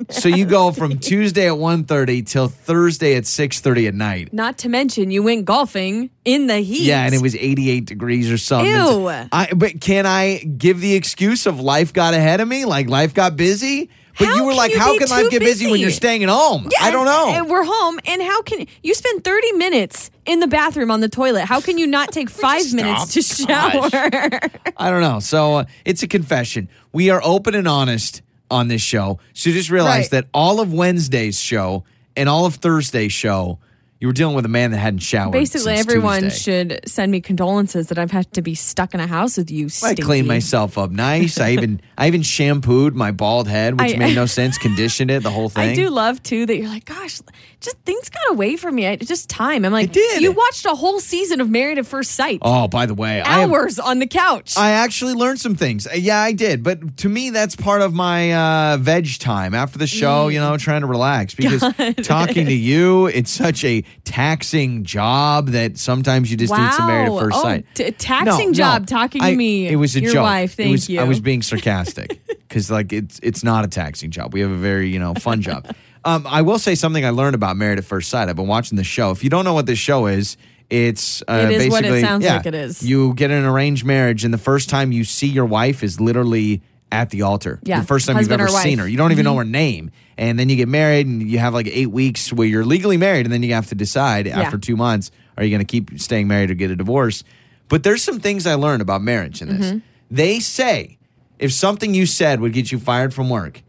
so, 0.10 0.28
you 0.28 0.46
go 0.46 0.72
from 0.72 0.98
Tuesday 1.00 1.48
at 1.48 1.54
1.30 1.54 2.28
till 2.28 2.48
Thursday 2.48 3.16
at 3.16 3.24
6.30 3.24 3.88
at 3.90 3.94
night. 3.94 4.34
Not 4.34 4.58
to 4.60 4.70
mention, 4.70 5.12
you 5.12 5.22
went 5.24 5.46
golfing 5.46 6.10
in 6.26 6.48
the 6.48 6.58
heat. 6.58 6.82
Yeah, 6.82 7.06
and 7.06 7.14
it 7.14 7.22
was 7.22 7.36
88 7.36 7.86
degrees 7.86 8.32
or 8.32 8.38
something. 8.38 8.72
Ew. 8.72 9.08
I, 9.08 9.50
but 9.56 9.82
can 9.82 10.06
I 10.06 10.38
give 10.40 10.82
the 10.82 10.96
excuse 10.96 11.46
of 11.46 11.60
life 11.60 11.94
got 11.94 12.14
ahead 12.14 12.42
of 12.42 12.48
me? 12.48 12.66
Like 12.66 12.90
life 12.90 13.14
got 13.14 13.36
busy? 13.36 13.90
But 14.18 14.28
you 14.36 14.46
were 14.46 14.54
like, 14.54 14.72
you 14.72 14.80
how 14.80 14.98
can 14.98 15.10
life 15.10 15.30
get 15.30 15.42
busy, 15.42 15.70
when 15.70 15.80
you're 15.80 15.90
staying 15.92 16.24
at 16.24 16.30
home? 16.30 16.64
Yeah, 16.72 16.86
I 16.88 16.92
don't 16.92 17.06
know. 17.06 17.30
And 17.30 17.50
we're 17.50 17.64
home, 17.66 18.00
and 18.06 18.22
how 18.22 18.42
can 18.44 18.66
you 18.84 18.94
spend 18.94 19.24
30 19.24 19.52
minutes 19.54 20.10
in 20.26 20.40
the 20.40 20.48
bathroom 20.48 20.90
on 20.92 21.02
the 21.02 21.10
toilet? 21.10 21.46
How 21.46 21.60
can 21.62 21.78
you 21.78 21.86
not 21.88 22.12
take 22.12 22.30
five 22.48 22.74
minutes 22.74 23.14
to 23.14 23.22
shower? 23.22 23.90
I 24.78 24.90
don't 24.90 25.02
know. 25.02 25.20
So 25.20 25.56
uh, 25.56 25.66
it's 25.84 26.02
a 26.04 26.08
confession. 26.08 26.70
We 26.94 27.10
are 27.10 27.22
open 27.24 27.56
and 27.56 27.68
honest 27.68 28.22
on 28.50 28.68
this 28.68 28.82
show. 28.82 29.20
So 29.34 29.52
just 29.52 29.70
realize 29.70 30.04
Right. 30.04 30.12
that 30.12 30.28
all 30.34 30.60
of 30.62 30.72
Wednesday's 30.74 31.40
show 31.40 31.84
and 32.16 32.30
all 32.30 32.46
of 32.46 32.56
Thursday's 32.56 33.12
show, 33.12 33.60
you 34.00 34.08
were 34.08 34.14
dealing 34.14 34.36
with 34.36 34.46
a 34.46 34.50
man 34.50 34.72
that 34.72 34.78
hadn't 34.78 35.00
showered. 35.00 35.32
Basically, 35.32 35.74
everyone 35.74 36.24
Tuesday. 36.24 36.38
should 36.68 36.80
send 36.90 37.12
me 37.12 37.22
condolences 37.22 37.88
that 37.88 37.98
I've 37.98 38.12
had 38.12 38.32
to 38.34 38.42
be 38.42 38.54
stuck 38.54 38.94
in 38.94 39.00
a 39.00 39.08
house 39.08 39.38
with 39.38 39.50
you. 39.50 39.70
I 39.84 39.96
cleaned 39.96 40.28
myself 40.28 40.78
up 40.78 40.92
nice. 40.92 41.40
I 41.40 41.52
even 41.52 41.82
I 41.98 42.08
even 42.08 42.22
shampooed 42.22 42.94
my 42.94 43.12
bald 43.12 43.48
head, 43.48 43.80
which 43.80 43.96
I- 43.96 43.98
made 43.98 44.16
no 44.16 44.26
sense. 44.40 44.58
Conditioned 44.58 45.12
it, 45.12 45.24
the 45.24 45.32
whole 45.32 45.50
thing. 45.50 45.70
I 45.70 45.76
do 45.76 45.90
love 45.90 46.22
too 46.24 46.46
that 46.46 46.58
you're 46.58 46.68
like, 46.68 46.84
gosh, 46.86 47.22
just 47.62 47.78
things 47.86 48.10
got 48.10 48.30
away 48.32 48.58
from 48.58 48.76
me. 48.76 48.86
I, 48.86 48.98
just 48.98 49.30
time. 49.30 49.64
I'm 49.66 49.72
like, 49.72 49.96
you 49.96 50.32
watched 50.34 50.66
a 50.66 50.76
whole 50.76 51.00
season 51.00 51.40
of 51.40 51.50
Married 51.50 51.78
at 51.78 51.86
First 51.88 52.12
Sight. 52.12 52.40
Oh, 52.42 52.68
by 52.68 52.86
the 52.86 52.94
way, 52.94 53.22
I 53.22 53.40
have- 53.40 53.50
Hours 53.50 53.80
on 53.80 54.00
the 54.00 54.08
couch. 54.08 54.56
I 54.58 54.72
actually 54.72 55.14
learned 55.14 55.40
some 55.40 55.56
things. 55.56 55.88
Uh, 55.88 55.92
Yeah, 55.96 56.20
I 56.20 56.34
did. 56.34 56.64
But 56.64 56.98
to 56.98 57.10
me, 57.10 57.30
that's 57.30 57.56
part 57.56 57.82
of 57.82 57.94
my 57.94 58.34
uh, 58.74 58.78
veg 58.78 59.20
time 59.20 59.54
after 59.54 59.78
the 59.78 59.88
show, 59.88 60.28
you 60.28 60.40
know, 60.40 60.58
trying 60.58 60.82
to 60.82 60.88
relax. 60.88 61.34
Because 61.46 61.62
Mm. 61.62 61.96
God. 61.96 62.04
talking 62.04 62.46
to 62.48 62.54
you, 62.54 63.06
it's 63.08 63.32
such 63.32 63.64
a 63.64 63.84
taxing 64.04 64.84
job 64.84 65.50
that 65.50 65.78
sometimes 65.78 66.30
you 66.32 66.38
just 66.38 66.54
need 66.54 66.74
some 66.74 66.88
married 66.88 67.08
at 67.08 67.12
Wow. 67.12 67.20
first 67.20 67.38
Oh, 67.38 67.42
sight. 67.44 67.66
t- 67.74 67.92
taxing 67.92 68.54
job 68.54 68.88
talking 68.88 69.22
to 69.22 69.28
I- 69.28 69.36
me, 69.36 69.68
It 69.68 69.76
was 69.76 69.96
a 69.96 70.02
your 70.02 70.14
joke. 70.14 70.24
wife. 70.24 70.56
Thank 70.56 70.72
was, 70.72 70.90
you. 70.90 71.00
I 71.00 71.04
was 71.04 71.20
being 71.20 71.42
sarcastic 71.42 72.20
because, 72.48 72.70
like, 72.72 72.94
it's 72.94 73.20
it's 73.24 73.44
not 73.44 73.66
a 73.66 73.68
taxing 73.68 74.12
job. 74.12 74.34
We 74.34 74.42
have 74.42 74.52
a 74.52 74.56
very 74.58 74.90
you 74.90 75.00
know 75.00 75.14
fun 75.16 75.42
job. 75.42 75.68
Um, 76.04 76.26
I 76.30 76.44
will 76.44 76.60
say 76.60 76.76
something 76.76 77.04
I 77.04 77.10
learned 77.10 77.34
about 77.36 77.58
Married 77.58 77.80
at 77.80 77.86
First 77.86 78.10
Sight. 78.10 78.30
I've 78.30 78.36
been 78.36 78.46
watching 78.48 78.76
the 78.78 78.84
show. 78.84 79.10
If 79.12 79.24
you 79.24 79.30
don't 79.32 79.44
know 79.44 79.56
what 79.56 79.66
this 79.66 79.80
show 79.80 80.06
is, 80.06 80.38
it's 80.70 81.24
uh, 81.28 81.48
It 81.50 81.62
is 81.62 81.70
what 81.72 81.80
it 81.80 81.90
basically 81.90 82.02
sounds 82.02 82.24
yeah, 82.26 82.38
like 82.38 82.46
it 82.46 82.54
is. 82.56 82.84
You 82.84 83.14
get 83.16 83.32
an 83.32 83.44
arranged 83.46 83.86
marriage, 83.86 84.24
and 84.24 84.34
the 84.34 84.38
first 84.38 84.70
time 84.70 84.92
you 84.92 85.04
see 85.04 85.28
your 85.28 85.46
wife 85.46 85.84
is 85.84 86.00
literally 86.00 86.62
at 86.92 87.10
the 87.10 87.24
altar. 87.24 87.60
Yeah, 87.64 87.80
The 87.82 87.86
first 87.88 88.06
time 88.06 88.16
husband 88.16 88.40
you've 88.40 88.50
ever 88.50 88.60
seen 88.62 88.78
her. 88.80 88.88
You 88.88 88.98
don't 88.98 89.12
even 89.12 89.26
know 89.26 89.34
Mhm. 89.36 89.40
her 89.40 89.44
name. 89.46 89.92
And 90.18 90.40
then 90.40 90.48
you 90.50 90.56
get 90.56 90.68
married 90.70 91.08
and 91.08 91.22
you 91.28 91.40
have 91.40 91.54
like 91.54 91.68
eight 91.68 91.92
weeks 91.92 92.32
where 92.32 92.48
you're 92.48 92.64
legally 92.66 92.96
married 92.98 93.26
and 93.26 93.34
then 93.34 93.44
you 93.44 93.54
have 93.54 93.68
to 93.68 93.76
decide 93.76 94.28
Yeah. 94.28 94.40
after 94.40 94.58
two 94.58 94.76
months 94.78 95.12
are 95.38 95.44
you 95.44 95.50
going 95.50 95.60
to 95.60 95.66
keep 95.66 96.00
staying 96.00 96.28
married 96.30 96.50
or 96.52 96.54
get 96.54 96.72
a 96.72 96.76
divorce? 96.76 97.24
But 97.68 97.84
there's 97.84 98.02
some 98.04 98.20
things 98.22 98.46
I 98.48 98.54
learned 98.54 98.82
about 98.82 99.02
marriage 99.02 99.42
in 99.42 99.50
this. 99.50 99.66
Mm-hmm. 99.68 99.78
They 100.10 100.40
say 100.40 100.98
if 101.40 101.52
something 101.52 101.94
you 101.94 102.06
said 102.06 102.40
would 102.40 102.54
get 102.54 102.72
you 102.72 102.80
fired 102.80 103.14
from 103.14 103.30
work, 103.30 103.62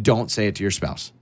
don't 0.00 0.30
say 0.30 0.46
it 0.48 0.56
to 0.56 0.62
your 0.62 0.70
spouse. 0.72 1.12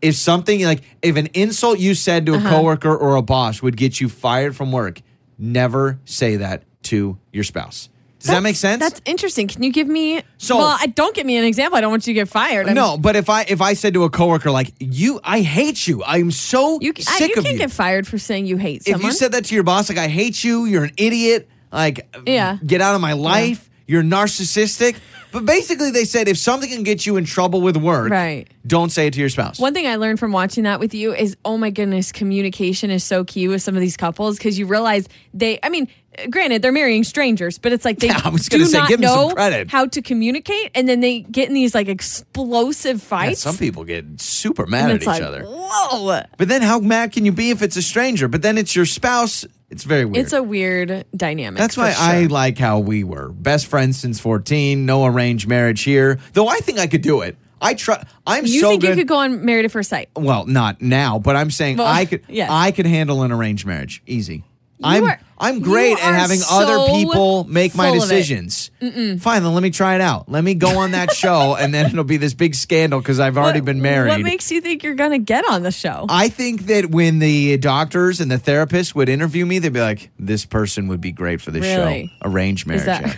If 0.00 0.14
something 0.14 0.62
like 0.64 0.80
if 1.02 1.16
an 1.16 1.26
insult 1.34 1.80
you 1.80 1.94
said 1.94 2.24
to 2.26 2.34
a 2.34 2.36
Uh-huh. 2.36 2.48
coworker 2.50 2.94
or 2.96 3.16
a 3.16 3.22
boss 3.22 3.60
would 3.60 3.76
get 3.76 4.00
you 4.00 4.08
fired 4.08 4.54
from 4.56 4.70
work, 4.72 5.02
never 5.38 5.98
say 6.04 6.36
that 6.36 6.62
to 6.84 7.18
your 7.32 7.44
spouse. 7.44 7.88
Does 8.20 8.30
that 8.30 8.42
make 8.42 8.56
sense? 8.56 8.80
That's 8.80 9.00
interesting. 9.04 9.46
Can 9.46 9.62
you 9.62 9.72
give 9.72 9.86
me? 9.86 10.22
So- 10.38 10.56
well, 10.58 10.76
I 10.80 10.86
don't 10.86 11.14
give 11.14 11.24
me 11.24 11.36
an 11.36 11.44
example. 11.44 11.78
I 11.78 11.80
don't 11.80 11.90
want 11.90 12.06
you 12.06 12.14
to 12.14 12.20
get 12.20 12.28
fired. 12.28 12.66
I'm- 12.66 12.74
no, 12.74 12.96
but 12.98 13.14
if 13.14 13.30
I 13.30 13.42
if 13.42 13.60
I 13.60 13.74
said 13.74 13.94
to 13.94 14.02
a 14.04 14.10
coworker 14.10 14.50
like 14.50 14.72
you, 14.80 15.20
I 15.22 15.40
hate 15.40 15.86
you. 15.86 16.02
I'm 16.04 16.30
so 16.32 16.80
you, 16.80 16.92
I, 16.96 17.00
sick 17.00 17.28
you 17.30 17.34
of 17.38 17.44
can't 17.44 17.54
you. 17.54 17.58
get 17.60 17.70
fired 17.70 18.06
for 18.08 18.18
saying 18.18 18.46
you 18.46 18.56
hate 18.56 18.82
if 18.86 19.02
you 19.02 19.12
said 19.12 19.32
that 19.32 19.44
to 19.46 19.54
your 19.54 19.62
boss, 19.64 19.88
like 19.88 19.98
I 19.98 20.08
hate 20.08 20.42
you, 20.42 20.64
you're 20.64 20.84
an 20.84 20.92
idiot, 20.96 21.48
like 21.72 22.08
Yeah. 22.26 22.58
get 22.66 22.80
out 22.80 22.94
of 22.96 23.00
my 23.00 23.12
life, 23.12 23.67
you're 23.88 24.04
narcissistic. 24.04 24.96
But 25.30 25.44
basically, 25.44 25.90
they 25.90 26.04
said 26.06 26.26
if 26.28 26.38
something 26.38 26.70
can 26.70 26.84
get 26.84 27.04
you 27.04 27.16
in 27.16 27.24
trouble 27.26 27.60
with 27.60 27.76
work, 27.76 28.10
Right. 28.10 28.46
don't 28.66 28.90
say 28.90 29.08
it 29.08 29.12
to 29.14 29.20
your 29.20 29.28
spouse. 29.28 29.58
One 29.58 29.74
thing 29.74 29.86
I 29.86 29.96
learned 29.96 30.18
from 30.18 30.32
watching 30.32 30.64
that 30.64 30.80
with 30.80 30.94
you 30.94 31.12
is, 31.12 31.36
oh 31.44 31.58
my 31.58 31.68
goodness, 31.70 32.12
communication 32.12 32.90
is 32.90 33.04
so 33.04 33.24
key 33.24 33.46
with 33.48 33.60
some 33.60 33.74
of 33.74 33.80
these 33.82 33.96
couples 33.96 34.38
because 34.38 34.58
you 34.58 34.64
realize 34.66 35.06
they, 35.34 35.58
I 35.62 35.68
mean, 35.68 35.86
granted, 36.30 36.62
they're 36.62 36.72
marrying 36.72 37.04
strangers, 37.04 37.58
but 37.58 37.72
it's 37.72 37.84
like 37.84 37.98
they 37.98 38.06
Yeah, 38.08 38.22
I 38.24 38.30
was 38.30 38.48
do 38.48 38.64
say, 38.64 38.78
not 38.78 38.88
give 38.88 39.00
know 39.00 39.34
how 39.68 39.84
to 39.84 40.00
communicate, 40.00 40.70
and 40.74 40.88
then 40.88 41.00
they 41.00 41.20
get 41.20 41.48
in 41.48 41.54
these 41.54 41.74
like 41.74 41.88
explosive 41.88 42.96
Yeah, 43.02 43.08
fights. 43.08 43.40
some 43.42 43.58
people 43.58 43.84
get 43.84 44.20
super 44.20 44.64
mad 44.66 44.88
at 44.90 44.96
it's 44.96 45.02
each 45.02 45.08
like, 45.08 45.22
other. 45.22 45.44
Whoa! 45.44 46.22
But 46.38 46.48
then, 46.48 46.62
how 46.62 46.80
mad 46.80 47.12
can 47.12 47.26
you 47.26 47.32
be 47.32 47.50
if 47.50 47.60
it's 47.62 47.76
a 47.76 47.82
stranger? 47.82 48.28
But 48.28 48.40
then 48.40 48.56
it's 48.56 48.74
your 48.74 48.86
spouse. 48.86 49.44
It's 49.70 49.84
very 49.84 50.04
weird. 50.06 50.24
It's 50.24 50.32
a 50.32 50.42
weird 50.42 51.04
dynamic. 51.14 51.58
That's 51.58 51.76
why 51.76 51.92
sure. 51.92 52.02
I 52.04 52.22
like 52.24 52.56
how 52.58 52.78
we 52.78 53.04
were 53.04 53.28
best 53.28 53.66
friends 53.66 53.98
since 53.98 54.18
14. 54.18 54.86
No 54.86 55.04
arranged 55.04 55.46
marriage 55.46 55.82
here. 55.82 56.18
Though 56.32 56.48
I 56.48 56.58
think 56.58 56.78
I 56.78 56.86
could 56.86 57.02
do 57.02 57.20
it. 57.20 57.36
I 57.60 57.74
try. 57.74 58.02
I'm 58.26 58.46
You 58.46 58.60
so 58.60 58.70
think 58.70 58.82
good. 58.82 58.90
you 58.90 58.96
could 58.96 59.08
go 59.08 59.16
on 59.18 59.44
Married 59.44 59.64
at 59.64 59.72
First 59.72 59.90
Sight? 59.90 60.08
well, 60.16 60.46
not 60.46 60.80
now, 60.80 61.18
but 61.18 61.34
I'm 61.36 61.50
saying 61.50 61.76
Well, 61.78 61.86
I 61.88 62.04
could. 62.06 62.22
yes. 62.28 62.48
I 62.50 62.70
could 62.70 62.86
handle 62.86 63.22
an 63.24 63.32
arranged 63.32 63.66
marriage 63.66 64.00
easy. 64.06 64.44
I'm 64.82 65.04
are- 65.04 65.20
I'm 65.40 65.60
great 65.60 65.92
at 65.92 66.14
having 66.14 66.38
so 66.38 66.46
other 66.60 66.92
people 66.92 67.44
make 67.44 67.74
my 67.74 67.88
full 67.90 68.02
of 68.02 68.10
it. 68.10 68.14
decisions. 68.14 68.70
Fine, 68.80 69.42
then 69.42 69.54
let 69.54 69.62
me 69.62 69.70
try 69.70 69.94
it 69.94 70.00
out. 70.00 70.28
Let 70.28 70.42
me 70.44 70.54
go 70.54 70.78
on 70.78 70.90
that 70.92 71.12
show, 71.14 71.54
and 71.56 71.72
then 71.72 71.86
it'll 71.86 72.04
be 72.04 72.16
this 72.16 72.34
big 72.34 72.54
scandal 72.54 73.00
because 73.00 73.20
I've 73.20 73.38
already 73.38 73.60
been 73.60 73.80
married. 73.82 74.08
What 74.10 74.20
makes 74.22 74.50
you 74.50 74.60
think 74.60 74.82
you're 74.82 74.94
gonna 74.94 75.18
get 75.18 75.44
on 75.48 75.62
the 75.62 75.70
show? 75.70 76.06
I 76.08 76.28
think 76.28 76.66
that 76.66 76.86
when 76.90 77.18
the 77.20 77.56
doctors 77.58 78.20
and 78.20 78.30
the 78.30 78.38
therapists 78.38 78.94
would 78.94 79.08
interview 79.08 79.46
me, 79.46 79.58
they'd 79.58 79.72
be 79.72 79.80
like, 79.80 80.10
"This 80.18 80.44
person 80.44 80.88
would 80.88 81.00
be 81.00 81.12
great 81.12 81.40
for 81.40 81.50
this 81.50 81.62
Really? 81.64 82.06
show." 82.22 82.28
Arranged 82.28 82.66
marriage. 82.66 82.84
That- 82.86 83.02
yeah. 83.02 83.14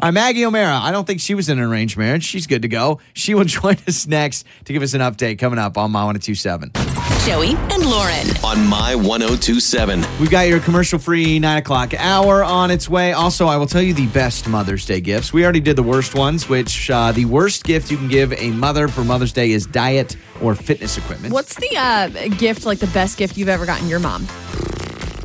I'm 0.00 0.08
uh, 0.16 0.20
Maggie 0.20 0.44
O'Mara. 0.44 0.78
I 0.80 0.92
don't 0.92 1.06
think 1.06 1.20
she 1.20 1.34
was 1.34 1.48
in 1.48 1.58
an 1.58 1.64
arranged 1.64 1.96
marriage. 1.96 2.22
She's 2.24 2.46
good 2.46 2.62
to 2.62 2.68
go. 2.68 3.00
She 3.14 3.34
will 3.34 3.44
join 3.58 3.76
us 3.88 4.06
next 4.06 4.46
to 4.66 4.72
give 4.72 4.82
us 4.82 4.94
an 4.94 5.00
update 5.00 5.38
coming 5.38 5.58
up 5.58 5.76
on 5.76 5.90
My 5.90 6.04
1027. 6.04 7.17
Joey 7.28 7.50
and 7.50 7.84
Lauren. 7.84 8.26
On 8.42 8.66
My 8.66 8.94
1027. 8.94 10.02
We've 10.18 10.30
got 10.30 10.48
your 10.48 10.60
commercial 10.60 10.98
free 10.98 11.38
nine 11.38 11.58
o'clock 11.58 11.92
hour 11.92 12.42
on 12.42 12.70
its 12.70 12.88
way. 12.88 13.12
Also, 13.12 13.46
I 13.46 13.58
will 13.58 13.66
tell 13.66 13.82
you 13.82 13.92
the 13.92 14.06
best 14.06 14.48
Mother's 14.48 14.86
Day 14.86 15.02
gifts. 15.02 15.30
We 15.30 15.44
already 15.44 15.60
did 15.60 15.76
the 15.76 15.82
worst 15.82 16.14
ones, 16.14 16.48
which 16.48 16.88
uh, 16.88 17.12
the 17.12 17.26
worst 17.26 17.64
gift 17.64 17.90
you 17.90 17.98
can 17.98 18.08
give 18.08 18.32
a 18.32 18.50
mother 18.52 18.88
for 18.88 19.04
Mother's 19.04 19.34
Day 19.34 19.50
is 19.50 19.66
diet 19.66 20.16
or 20.40 20.54
fitness 20.54 20.96
equipment. 20.96 21.34
What's 21.34 21.54
the 21.54 21.76
uh, 21.76 22.08
gift, 22.38 22.64
like 22.64 22.78
the 22.78 22.86
best 22.86 23.18
gift 23.18 23.36
you've 23.36 23.50
ever 23.50 23.66
gotten 23.66 23.88
your 23.88 24.00
mom? 24.00 24.26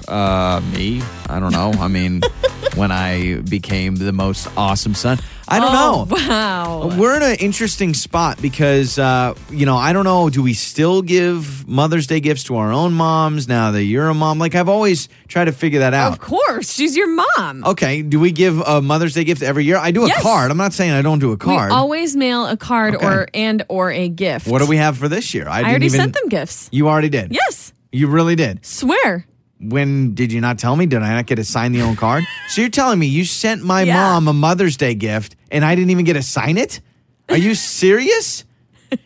Uh, 0.08 0.62
me? 0.74 1.01
I 1.30 1.39
don't 1.39 1.51
know. 1.51 1.72
I 1.80 1.88
mean, 1.88 2.22
when 2.76 2.91
I 2.91 3.38
became 3.41 3.95
the 3.95 4.12
most 4.12 4.47
awesome 4.58 4.95
son, 4.95 5.20
I 5.47 5.60
don't 5.60 5.74
Oh, 5.76 6.06
know. 6.06 6.16
Wow. 6.28 6.97
We're 6.97 7.16
in 7.18 7.22
an 7.24 7.36
interesting 7.39 7.93
spot 7.93 8.41
because, 8.41 8.97
uh, 8.97 9.34
you 9.51 9.66
know, 9.66 9.76
I 9.78 9.91
don't 9.93 10.06
know. 10.06 10.30
Do 10.30 10.41
we 10.41 10.54
still 10.54 11.01
give 11.01 11.68
Mother's 11.68 12.08
Day 12.08 12.20
gifts 12.22 12.45
to 12.45 12.56
our 12.56 12.72
own 12.72 12.93
moms 12.93 13.47
now 13.47 13.72
that 13.72 13.84
you're 13.84 14.08
a 14.08 14.14
mom? 14.14 14.39
Like, 14.39 14.56
I've 14.56 14.70
always 14.70 15.10
tried 15.28 15.45
to 15.45 15.51
figure 15.51 15.80
that 15.80 15.93
out. 15.93 16.14
Of 16.14 16.20
course, 16.20 16.74
she's 16.74 16.95
your 16.95 17.08
mom. 17.14 17.64
Okay, 17.66 18.01
do 18.01 18.20
we 18.20 18.32
give 18.32 18.60
a 18.62 18.82
Mother's 18.82 19.14
Day 19.14 19.26
gift 19.26 19.43
every 19.43 19.66
year? 19.66 19.78
I 19.78 19.91
do 19.91 20.06
a 20.06 20.08
Yes. 20.08 20.22
card. 20.24 20.49
I'm 20.49 20.58
not 20.58 20.74
saying 20.74 20.91
I 20.91 21.01
don't 21.01 21.20
do 21.20 21.32
a 21.34 21.38
card. 21.38 21.70
We 21.72 21.76
always 21.76 22.16
mail 22.16 22.45
a 22.47 22.56
card 22.58 22.95
Okay. 22.95 23.06
or 23.06 23.28
and 23.34 23.66
or 23.68 23.91
a 23.91 24.08
gift. 24.10 24.47
what 24.47 24.60
do 24.60 24.66
we 24.66 24.78
have 24.78 24.97
for 24.97 25.08
this 25.10 25.34
year? 25.34 25.47
I, 25.49 25.58
didn't 25.58 25.70
already 25.72 25.86
even, 25.88 25.99
sent 25.99 26.14
them 26.14 26.30
gifts. 26.30 26.70
You 26.72 26.88
already 26.88 27.10
did. 27.10 27.32
Yes, 27.34 27.74
You 27.91 28.08
really 28.08 28.36
did. 28.36 28.66
swear. 28.66 29.26
When 29.64 30.14
did 30.14 30.32
you 30.32 30.41
not 30.41 30.59
tell 30.59 30.76
me? 30.76 30.86
Did 30.86 31.01
I 31.01 31.14
not 31.16 31.26
get 31.26 31.36
to 31.36 31.43
sign 31.43 31.72
the 31.72 31.82
own 31.82 31.95
card? 31.95 32.24
so 32.49 32.61
you're 32.61 32.70
telling 32.70 32.99
me 32.99 33.07
you 33.07 33.26
sent 33.26 33.64
my 33.64 33.84
Yeah. 33.84 33.95
mom 33.95 34.28
a 34.28 34.34
Mother's 34.34 34.78
Day 34.78 34.93
gift 34.95 35.36
and 35.51 35.64
I 35.64 35.76
didn't 35.76 35.91
even 35.91 36.05
get 36.05 36.14
to 36.14 36.22
sign 36.24 36.57
it? 36.57 36.82
Are 37.30 37.38
you 37.38 37.55
serious? 37.55 38.45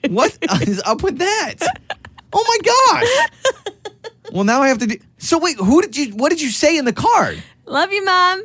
what 0.10 0.38
is 0.68 0.82
up 0.86 1.04
with 1.04 1.18
that? 1.20 1.56
Oh 2.34 2.44
my 2.48 2.58
gosh. 2.64 3.54
Well, 4.34 4.44
now 4.44 4.62
I 4.62 4.68
have 4.68 4.80
to 4.80 4.88
do. 4.88 4.98
So 5.18 5.38
wait, 5.40 5.56
who 5.58 5.82
did 5.82 5.96
you? 5.96 6.14
What 6.16 6.30
did 6.30 6.42
you 6.42 6.50
say 6.50 6.78
in 6.78 6.84
the 6.86 6.92
card? 6.94 7.42
Love 7.66 7.94
you, 7.94 8.04
mom. 8.04 8.44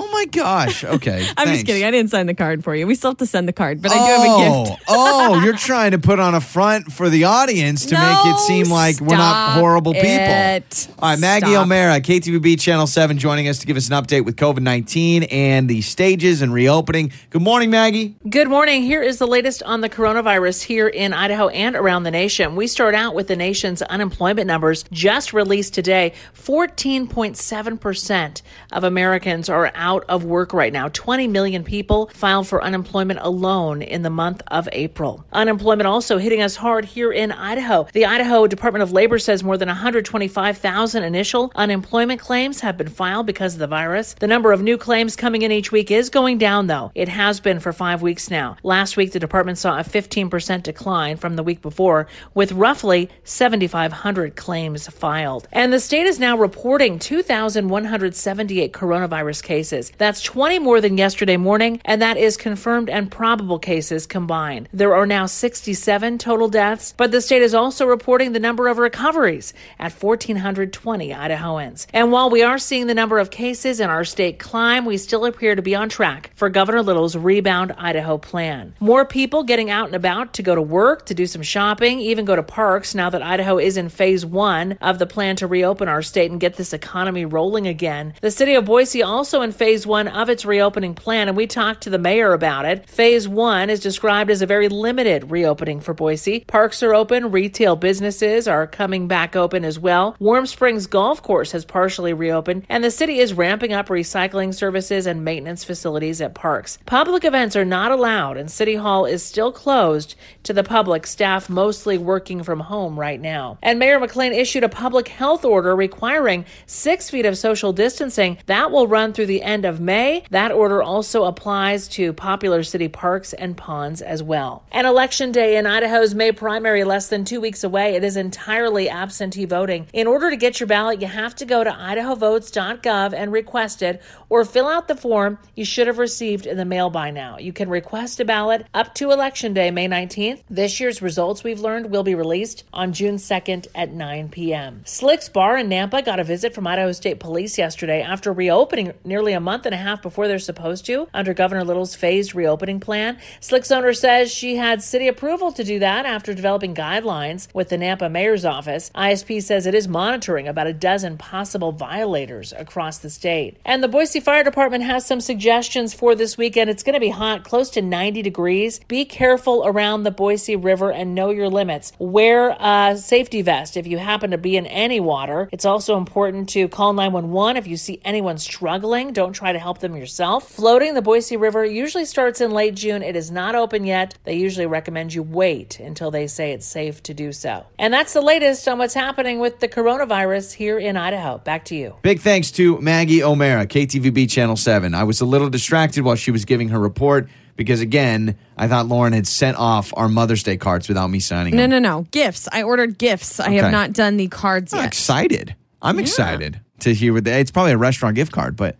Oh 0.00 0.08
my 0.12 0.26
gosh. 0.26 0.84
Okay. 0.84 1.26
I'm 1.36 1.46
thanks. 1.46 1.50
just 1.50 1.66
kidding. 1.66 1.82
I 1.82 1.90
didn't 1.90 2.12
sign 2.12 2.26
the 2.26 2.34
card 2.34 2.62
for 2.62 2.72
you. 2.72 2.86
We 2.86 2.94
still 2.94 3.10
have 3.10 3.18
to 3.18 3.26
send 3.26 3.48
the 3.48 3.52
card, 3.52 3.82
but 3.82 3.90
I 3.90 3.96
do 3.96 4.00
have 4.00 4.20
a 4.20 4.26
oh, 4.28 4.64
gift. 4.66 4.82
oh, 4.88 5.42
you're 5.42 5.56
trying 5.56 5.90
to 5.90 5.98
put 5.98 6.20
on 6.20 6.36
a 6.36 6.40
front 6.40 6.92
for 6.92 7.10
the 7.10 7.24
audience 7.24 7.84
to 7.86 7.96
make 7.96 8.26
it 8.26 8.38
seem 8.38 8.70
like 8.70 9.00
we're 9.00 9.16
not 9.16 9.32
stop 9.32 9.58
horrible 9.58 9.94
people. 9.94 10.06
All 10.06 11.10
right, 11.10 11.18
Maggie 11.18 11.46
Stop. 11.46 11.64
O'Mara, 11.64 12.00
KTVB 12.00 12.60
Channel 12.60 12.86
7, 12.86 13.18
joining 13.18 13.48
us 13.48 13.58
to 13.58 13.66
give 13.66 13.76
us 13.76 13.88
an 13.88 13.94
update 13.94 14.24
with 14.24 14.36
COVID 14.36 14.60
19 14.60 15.24
and 15.24 15.68
the 15.68 15.80
stages 15.80 16.42
and 16.42 16.52
reopening. 16.52 17.10
Good 17.30 17.42
morning, 17.42 17.70
Maggie. 17.70 18.14
Good 18.28 18.48
morning. 18.48 18.84
Here 18.84 19.02
is 19.02 19.18
the 19.18 19.26
latest 19.26 19.64
on 19.64 19.80
the 19.80 19.88
coronavirus 19.88 20.62
here 20.62 20.86
in 20.86 21.12
Idaho 21.12 21.48
and 21.48 21.74
around 21.74 22.04
the 22.04 22.12
nation. 22.12 22.54
We 22.54 22.68
start 22.68 22.94
out 22.94 23.16
with 23.16 23.26
the 23.26 23.36
nation's 23.36 23.82
unemployment 23.82 24.46
numbers 24.46 24.84
just 24.92 25.32
released 25.32 25.74
today. 25.74 26.12
14.7% 26.36 28.42
of 28.70 28.84
Americans 28.84 29.48
are 29.48 29.72
out 29.74 29.87
of 29.96 30.24
work 30.24 30.52
right 30.52 30.72
now. 30.72 30.88
20 30.88 31.28
million 31.28 31.64
people 31.64 32.10
filed 32.12 32.46
for 32.46 32.62
unemployment 32.62 33.20
alone 33.22 33.82
in 33.82 34.02
the 34.02 34.10
month 34.10 34.42
of 34.48 34.68
April. 34.72 35.24
Unemployment 35.32 35.86
also 35.86 36.18
hitting 36.18 36.42
us 36.42 36.56
hard 36.56 36.84
here 36.84 37.10
in 37.12 37.32
Idaho. 37.32 37.86
The 37.92 38.06
Idaho 38.06 38.46
Department 38.46 38.82
of 38.82 38.92
Labor 38.92 39.18
says 39.18 39.42
more 39.42 39.56
than 39.56 39.68
125,000 39.68 41.02
initial 41.02 41.52
unemployment 41.54 42.20
claims 42.20 42.60
have 42.60 42.76
been 42.76 42.88
filed 42.88 43.26
because 43.26 43.54
of 43.54 43.60
the 43.60 43.66
virus. 43.66 44.14
The 44.14 44.26
number 44.26 44.52
of 44.52 44.62
new 44.62 44.76
claims 44.76 45.16
coming 45.16 45.42
in 45.42 45.52
each 45.52 45.72
week 45.72 45.90
is 45.90 46.10
going 46.10 46.38
down, 46.38 46.66
though. 46.66 46.92
It 46.94 47.08
has 47.08 47.40
been 47.40 47.60
for 47.60 47.72
five 47.72 48.02
weeks 48.02 48.30
now. 48.30 48.56
Last 48.62 48.96
week, 48.96 49.12
the 49.12 49.18
department 49.18 49.58
saw 49.58 49.78
a 49.78 49.84
15% 49.84 50.62
decline 50.62 51.16
from 51.16 51.36
the 51.36 51.42
week 51.42 51.62
before, 51.62 52.08
with 52.34 52.52
roughly 52.52 53.08
7,500 53.24 54.36
claims 54.36 54.88
filed. 54.88 55.48
And 55.52 55.72
the 55.72 55.80
state 55.80 56.06
is 56.06 56.18
now 56.18 56.36
reporting 56.36 56.98
2,178 56.98 58.72
coronavirus 58.72 59.42
cases. 59.42 59.67
That's 59.98 60.22
20 60.22 60.58
more 60.58 60.80
than 60.80 60.98
yesterday 60.98 61.36
morning, 61.36 61.80
and 61.84 62.00
that 62.02 62.16
is 62.16 62.36
confirmed 62.36 62.88
and 62.88 63.10
probable 63.10 63.58
cases 63.58 64.06
combined. 64.06 64.68
There 64.72 64.94
are 64.94 65.06
now 65.06 65.26
67 65.26 66.18
total 66.18 66.48
deaths, 66.48 66.94
but 66.96 67.10
the 67.10 67.20
state 67.20 67.42
is 67.42 67.54
also 67.54 67.86
reporting 67.86 68.32
the 68.32 68.40
number 68.40 68.68
of 68.68 68.78
recoveries 68.78 69.52
at 69.78 69.92
1,420 69.92 71.10
Idahoans. 71.10 71.86
And 71.92 72.12
while 72.12 72.30
we 72.30 72.42
are 72.42 72.58
seeing 72.58 72.86
the 72.86 72.94
number 72.94 73.18
of 73.18 73.30
cases 73.30 73.80
in 73.80 73.90
our 73.90 74.04
state 74.04 74.38
climb, 74.38 74.84
we 74.84 74.96
still 74.96 75.24
appear 75.24 75.54
to 75.54 75.62
be 75.62 75.74
on 75.74 75.88
track 75.88 76.30
for 76.34 76.48
Governor 76.48 76.82
Little's 76.82 77.16
Rebound 77.16 77.72
Idaho 77.76 78.18
plan. 78.18 78.74
More 78.80 79.04
people 79.04 79.42
getting 79.42 79.70
out 79.70 79.86
and 79.86 79.94
about 79.94 80.34
to 80.34 80.42
go 80.42 80.54
to 80.54 80.62
work, 80.62 81.06
to 81.06 81.14
do 81.14 81.26
some 81.26 81.42
shopping, 81.42 82.00
even 82.00 82.24
go 82.24 82.36
to 82.36 82.42
parks 82.42 82.94
now 82.94 83.10
that 83.10 83.22
Idaho 83.22 83.58
is 83.58 83.76
in 83.76 83.88
phase 83.88 84.24
one 84.24 84.78
of 84.80 84.98
the 84.98 85.06
plan 85.06 85.36
to 85.36 85.46
reopen 85.46 85.88
our 85.88 86.02
state 86.02 86.30
and 86.30 86.40
get 86.40 86.56
this 86.56 86.72
economy 86.72 87.24
rolling 87.24 87.66
again. 87.66 88.14
The 88.20 88.30
city 88.30 88.54
of 88.54 88.64
Boise 88.64 89.02
also 89.02 89.42
in 89.42 89.52
phase 89.58 89.86
one 89.86 90.06
of 90.08 90.30
its 90.30 90.44
reopening 90.44 90.94
plan, 90.94 91.28
and 91.28 91.36
we 91.36 91.46
talked 91.46 91.82
to 91.82 91.90
the 91.90 91.98
mayor 91.98 92.32
about 92.32 92.64
it. 92.64 92.88
Phase 92.88 93.26
one 93.26 93.68
is 93.68 93.80
described 93.80 94.30
as 94.30 94.40
a 94.40 94.46
very 94.46 94.68
limited 94.68 95.30
reopening 95.30 95.80
for 95.80 95.92
Boise. 95.92 96.44
Parks 96.46 96.82
are 96.82 96.94
open, 96.94 97.32
retail 97.32 97.74
businesses 97.74 98.46
are 98.46 98.66
coming 98.66 99.08
back 99.08 99.34
open 99.34 99.64
as 99.64 99.78
well. 99.78 100.16
Warm 100.20 100.46
Springs 100.46 100.86
Golf 100.86 101.22
Course 101.22 101.50
has 101.52 101.64
partially 101.64 102.12
reopened, 102.12 102.64
and 102.68 102.84
the 102.84 102.90
city 102.90 103.18
is 103.18 103.34
ramping 103.34 103.72
up 103.72 103.88
recycling 103.88 104.54
services 104.54 105.06
and 105.06 105.24
maintenance 105.24 105.64
facilities 105.64 106.20
at 106.20 106.34
parks. 106.34 106.78
Public 106.86 107.24
events 107.24 107.56
are 107.56 107.64
not 107.64 107.90
allowed, 107.90 108.36
and 108.36 108.50
City 108.50 108.76
Hall 108.76 109.06
is 109.06 109.24
still 109.24 109.50
closed 109.50 110.14
to 110.44 110.52
the 110.52 110.62
public, 110.62 111.06
staff 111.06 111.48
mostly 111.48 111.98
working 111.98 112.44
from 112.44 112.60
home 112.60 112.98
right 112.98 113.20
now. 113.20 113.58
And 113.62 113.80
Mayor 113.80 113.98
McLean 113.98 114.32
issued 114.32 114.62
a 114.62 114.68
public 114.68 115.08
health 115.08 115.44
order 115.44 115.74
requiring 115.74 116.44
six 116.66 117.10
feet 117.10 117.26
of 117.26 117.36
social 117.36 117.72
distancing. 117.72 118.38
That 118.46 118.70
will 118.70 118.86
run 118.86 119.12
through 119.12 119.26
the 119.26 119.42
end 119.48 119.64
of 119.64 119.80
May. 119.80 120.22
That 120.30 120.52
order 120.52 120.82
also 120.82 121.24
applies 121.24 121.88
to 121.88 122.12
popular 122.12 122.62
city 122.62 122.88
parks 122.88 123.32
and 123.32 123.56
ponds 123.56 124.02
as 124.02 124.22
well. 124.22 124.62
And 124.70 124.86
election 124.86 125.32
day 125.32 125.56
in 125.56 125.66
Idaho's 125.66 126.14
May 126.14 126.32
primary 126.32 126.84
less 126.84 127.08
than 127.08 127.24
two 127.24 127.40
weeks 127.40 127.64
away. 127.64 127.96
It 127.96 128.04
is 128.04 128.16
entirely 128.16 128.88
absentee 128.90 129.46
voting. 129.46 129.86
In 129.92 130.06
order 130.06 130.30
to 130.30 130.36
get 130.36 130.60
your 130.60 130.66
ballot, 130.66 131.00
you 131.00 131.06
have 131.06 131.34
to 131.36 131.46
go 131.46 131.64
to 131.64 131.70
idahovotes.gov 131.70 133.14
and 133.14 133.32
request 133.32 133.82
it 133.82 134.02
or 134.28 134.44
fill 134.44 134.68
out 134.68 134.86
the 134.86 134.94
form 134.96 135.38
you 135.56 135.64
should 135.64 135.86
have 135.86 135.98
received 135.98 136.46
in 136.46 136.58
the 136.58 136.64
mail 136.64 136.90
by 136.90 137.10
now. 137.10 137.38
You 137.38 137.52
can 137.52 137.70
request 137.70 138.20
a 138.20 138.24
ballot 138.24 138.66
up 138.74 138.94
to 138.96 139.10
election 139.10 139.54
day, 139.54 139.70
May 139.70 139.88
19th. 139.88 140.42
This 140.50 140.78
year's 140.78 141.00
results 141.00 141.42
we've 141.42 141.60
learned 141.60 141.90
will 141.90 142.02
be 142.02 142.14
released 142.14 142.64
on 142.72 142.92
June 142.92 143.16
2nd 143.16 143.66
at 143.74 143.92
9 143.92 144.28
p.m. 144.28 144.82
Slick's 144.84 145.30
Bar 145.30 145.56
in 145.56 145.68
Nampa 145.68 146.04
got 146.04 146.20
a 146.20 146.24
visit 146.24 146.54
from 146.54 146.66
Idaho 146.66 146.92
State 146.92 147.18
Police 147.18 147.56
yesterday 147.56 148.02
after 148.02 148.32
reopening 148.32 148.92
nearly 149.04 149.32
a 149.32 149.37
month 149.40 149.66
and 149.66 149.74
a 149.74 149.78
half 149.78 150.02
before 150.02 150.28
they're 150.28 150.38
supposed 150.38 150.86
to 150.86 151.08
under 151.12 151.34
Governor 151.34 151.64
Little's 151.64 151.94
phased 151.94 152.34
reopening 152.34 152.80
plan. 152.80 153.18
Slick's 153.40 153.70
owner 153.70 153.92
says 153.92 154.32
she 154.32 154.56
had 154.56 154.82
city 154.82 155.08
approval 155.08 155.52
to 155.52 155.64
do 155.64 155.78
that 155.78 156.06
after 156.06 156.34
developing 156.34 156.74
guidelines 156.74 157.48
with 157.54 157.68
the 157.68 157.76
Nampa 157.76 158.10
mayor's 158.10 158.44
office. 158.44 158.90
ISP 158.94 159.42
says 159.42 159.66
it 159.66 159.74
is 159.74 159.88
monitoring 159.88 160.48
about 160.48 160.66
a 160.66 160.72
dozen 160.72 161.18
possible 161.18 161.72
violators 161.72 162.52
across 162.52 162.98
the 162.98 163.10
state. 163.10 163.56
And 163.64 163.82
the 163.82 163.88
Boise 163.88 164.20
Fire 164.20 164.44
Department 164.44 164.84
has 164.84 165.06
some 165.06 165.20
suggestions 165.20 165.94
for 165.94 166.14
this 166.14 166.36
weekend. 166.36 166.70
It's 166.70 166.82
going 166.82 166.94
to 166.94 167.00
be 167.00 167.10
hot, 167.10 167.44
close 167.44 167.70
to 167.70 167.82
90 167.82 168.22
degrees. 168.22 168.80
Be 168.88 169.04
careful 169.04 169.62
around 169.66 170.02
the 170.02 170.10
Boise 170.10 170.56
River 170.56 170.92
and 170.92 171.14
know 171.14 171.30
your 171.30 171.48
limits. 171.48 171.92
Wear 171.98 172.56
a 172.58 172.96
safety 172.96 173.42
vest 173.42 173.76
if 173.76 173.86
you 173.86 173.98
happen 173.98 174.30
to 174.30 174.38
be 174.38 174.56
in 174.56 174.66
any 174.66 175.00
water. 175.00 175.48
It's 175.52 175.64
also 175.64 175.96
important 175.96 176.48
to 176.50 176.68
call 176.68 176.92
911 176.92 177.56
if 177.56 177.66
you 177.66 177.76
see 177.76 178.00
anyone 178.04 178.38
struggling. 178.38 179.12
Don't 179.12 179.27
try 179.34 179.52
to 179.52 179.58
help 179.58 179.78
them 179.78 179.96
yourself. 179.96 180.48
Floating 180.50 180.94
the 180.94 181.02
Boise 181.02 181.36
River 181.36 181.64
usually 181.64 182.04
starts 182.04 182.40
in 182.40 182.50
late 182.50 182.74
June. 182.74 183.02
It 183.02 183.16
is 183.16 183.30
not 183.30 183.54
open 183.54 183.84
yet. 183.84 184.14
They 184.24 184.34
usually 184.34 184.66
recommend 184.66 185.14
you 185.14 185.22
wait 185.22 185.78
until 185.80 186.10
they 186.10 186.26
say 186.26 186.52
it's 186.52 186.66
safe 186.66 187.02
to 187.04 187.14
do 187.14 187.32
so. 187.32 187.64
And 187.78 187.92
that's 187.92 188.12
the 188.12 188.20
latest 188.22 188.66
on 188.68 188.78
what's 188.78 188.94
happening 188.94 189.38
with 189.40 189.60
the 189.60 189.68
coronavirus 189.68 190.52
here 190.54 190.78
in 190.78 190.96
Idaho. 190.96 191.38
Back 191.38 191.64
to 191.66 191.74
you. 191.74 191.94
Big 192.02 192.20
thanks 192.20 192.50
to 192.52 192.80
Maggie 192.80 193.22
O'Mara, 193.22 193.66
KTVB 193.66 194.30
Channel 194.30 194.56
7. 194.56 194.94
I 194.94 195.04
was 195.04 195.20
a 195.20 195.26
little 195.26 195.48
distracted 195.50 196.02
while 196.04 196.16
she 196.16 196.30
was 196.30 196.44
giving 196.44 196.68
her 196.68 196.78
report 196.78 197.28
because, 197.56 197.80
again, 197.80 198.36
I 198.56 198.68
thought 198.68 198.86
Lauren 198.86 199.12
had 199.12 199.26
sent 199.26 199.56
off 199.56 199.92
our 199.96 200.08
Mother's 200.08 200.42
Day 200.44 200.56
cards 200.56 200.88
without 200.88 201.08
me 201.08 201.18
signing 201.18 201.56
No, 201.56 201.62
them. 201.62 201.70
no, 201.70 201.78
no. 201.80 202.02
Gifts. 202.12 202.48
I 202.52 202.62
ordered 202.62 202.98
gifts. 202.98 203.40
I 203.40 203.50
have 203.52 203.72
not 203.72 203.92
done 203.92 204.16
the 204.16 204.28
cards 204.28 204.72
I'm 204.72 204.80
yet. 204.80 204.86
excited. 204.86 205.56
I'm 205.82 205.98
excited 205.98 206.60
to 206.80 206.94
hear 206.94 207.12
what 207.12 207.24
the, 207.24 207.32
it's 207.38 207.50
probably 207.50 207.72
a 207.72 207.76
restaurant 207.78 208.14
gift 208.14 208.30
card, 208.32 208.54
but 208.56 208.76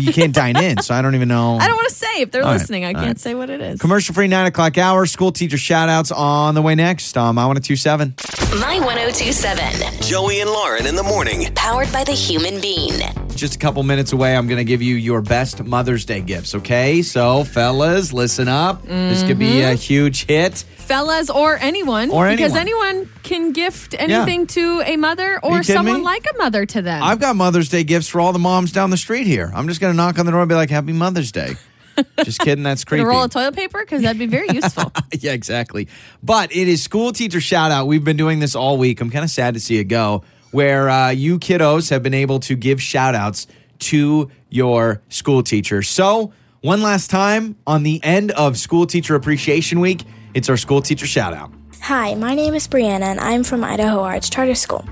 you 0.00 0.12
can't 0.12 0.34
dine 0.34 0.56
in, 0.56 0.78
so 0.82 0.94
I 0.94 1.02
don't 1.02 1.14
even 1.14 1.28
know. 1.28 1.56
I 1.56 1.66
don't 1.68 1.76
want 1.76 1.88
to 1.88 1.94
say 1.94 2.22
if 2.22 2.30
they're 2.30 2.42
All 2.42 2.48
right, 2.50 2.58
listening. 2.58 2.84
I 2.84 2.88
all 2.88 2.94
can't 2.94 3.06
right. 3.08 3.18
say 3.18 3.34
what 3.34 3.50
it 3.50 3.60
is. 3.60 3.80
Commercial 3.80 4.14
free 4.14 4.28
nine 4.28 4.46
o'clock 4.46 4.78
hour. 4.78 5.06
School 5.06 5.32
teacher 5.32 5.58
shout 5.58 5.88
outs 5.88 6.10
on 6.10 6.54
the 6.54 6.62
way 6.62 6.74
next. 6.74 7.16
Um, 7.16 7.38
I 7.38 7.46
want 7.46 7.58
a 7.58 7.62
two 7.62 7.76
seven. 7.76 8.14
My 8.60 8.78
1027. 8.80 10.02
Joey 10.02 10.40
and 10.40 10.50
Lauren 10.50 10.86
in 10.86 10.94
the 10.94 11.02
morning. 11.02 11.52
Powered 11.54 11.90
by 11.92 12.04
the 12.04 12.12
Human 12.12 12.60
Bean. 12.60 13.00
Just 13.34 13.56
a 13.56 13.58
couple 13.58 13.82
minutes 13.82 14.12
away. 14.12 14.36
I'm 14.36 14.46
going 14.46 14.58
to 14.58 14.64
give 14.64 14.82
you 14.82 14.94
your 14.94 15.20
best 15.20 15.62
Mother's 15.64 16.04
Day 16.04 16.20
gifts. 16.20 16.54
Okay, 16.54 17.02
so 17.02 17.44
fellas, 17.44 18.12
listen 18.12 18.48
up. 18.48 18.82
This 18.82 19.22
could 19.22 19.38
be 19.38 19.62
a 19.62 19.72
mm-hmm. 19.72 19.76
huge 19.76 20.26
hit. 20.26 20.58
Fellas 20.58 21.30
or 21.30 21.56
anyone. 21.56 22.10
Or 22.10 22.28
Because 22.30 22.54
anyone. 22.54 22.88
anyone 22.88 23.10
can 23.22 23.52
gift 23.52 23.94
anything 23.98 24.46
to 24.48 24.82
a 24.84 24.96
mother 24.96 25.40
or 25.42 25.62
someone 25.62 25.98
me? 25.98 26.02
like 26.02 26.26
a 26.32 26.36
mother 26.38 26.66
to 26.66 26.82
them. 26.82 27.02
I've 27.02 27.20
got 27.20 27.34
Mother's 27.36 27.68
Day 27.68 27.84
gifts 27.84 28.08
for 28.08 28.20
all 28.20 28.32
the 28.32 28.38
moms 28.38 28.72
down 28.72 28.90
the 28.90 28.96
street 28.96 29.26
here. 29.26 29.50
I'm 29.54 29.68
just 29.68 29.80
going 29.80 29.92
to 29.92 29.96
knock 29.96 30.18
on 30.18 30.26
the 30.26 30.32
door 30.32 30.42
and 30.42 30.48
be 30.48 30.54
like, 30.54 30.70
"Happy 30.70 30.92
Mother's 30.92 31.32
Day." 31.32 31.56
just 32.24 32.40
kidding. 32.40 32.64
That's 32.64 32.84
creepy. 32.84 33.04
roll 33.04 33.24
of 33.24 33.30
toilet 33.30 33.54
paper 33.54 33.80
because 33.80 34.02
that'd 34.02 34.18
be 34.18 34.26
very 34.26 34.48
useful. 34.50 34.92
yeah, 35.18 35.32
exactly. 35.32 35.88
But 36.22 36.54
it 36.54 36.68
is 36.68 36.82
school 36.82 37.12
teacher 37.12 37.40
shout 37.40 37.70
out. 37.70 37.86
We've 37.86 38.04
been 38.04 38.16
doing 38.16 38.38
this 38.38 38.54
all 38.54 38.78
week. 38.78 39.00
I'm 39.00 39.10
kind 39.10 39.24
of 39.24 39.30
sad 39.30 39.54
to 39.54 39.60
see 39.60 39.78
it 39.78 39.84
go, 39.84 40.24
where 40.52 40.88
uh, 40.88 41.10
you 41.10 41.38
kiddos 41.38 41.90
have 41.90 42.02
been 42.02 42.14
able 42.14 42.38
to 42.40 42.54
give 42.54 42.80
shout 42.80 43.14
outs 43.14 43.46
to 43.80 44.30
your 44.48 45.02
school 45.08 45.42
teacher. 45.42 45.82
So, 45.82 46.32
one 46.60 46.82
last 46.82 47.10
time 47.10 47.56
on 47.66 47.82
the 47.82 48.02
end 48.04 48.30
of 48.32 48.56
School 48.56 48.86
Teacher 48.86 49.16
Appreciation 49.16 49.80
Week, 49.80 50.04
it's 50.32 50.48
our 50.48 50.56
school 50.56 50.80
teacher 50.80 51.06
shout 51.06 51.34
out. 51.34 51.52
Hi, 51.80 52.14
my 52.14 52.36
name 52.36 52.54
is 52.54 52.68
Brianna 52.68 53.02
and 53.02 53.18
I'm 53.18 53.42
from 53.42 53.64
Idaho 53.64 54.00
Arts 54.00 54.30
Charter 54.30 54.54
School. 54.54 54.84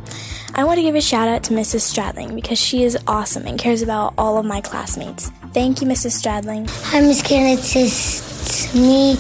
I 0.57 0.65
want 0.65 0.79
to 0.79 0.83
give 0.83 0.97
a 0.97 1.01
shout 1.01 1.29
out 1.29 1.45
to 1.45 1.55
Mrs. 1.55 1.83
Stradling 1.83 2.35
because 2.35 2.59
she 2.59 2.83
is 2.83 2.99
awesome 3.07 3.47
and 3.47 3.57
cares 3.57 3.83
about 3.83 4.15
all 4.19 4.39
of 4.39 4.45
my 4.45 4.61
classmates. 4.61 5.31
Thank 5.55 5.81
you, 5.81 5.87
Mrs. 5.87 6.21
Stradling. 6.21 6.69
Hi, 6.87 7.01
Miss 7.01 7.23
Karen. 7.23 7.57
It's 7.57 8.75
me, 8.75 9.17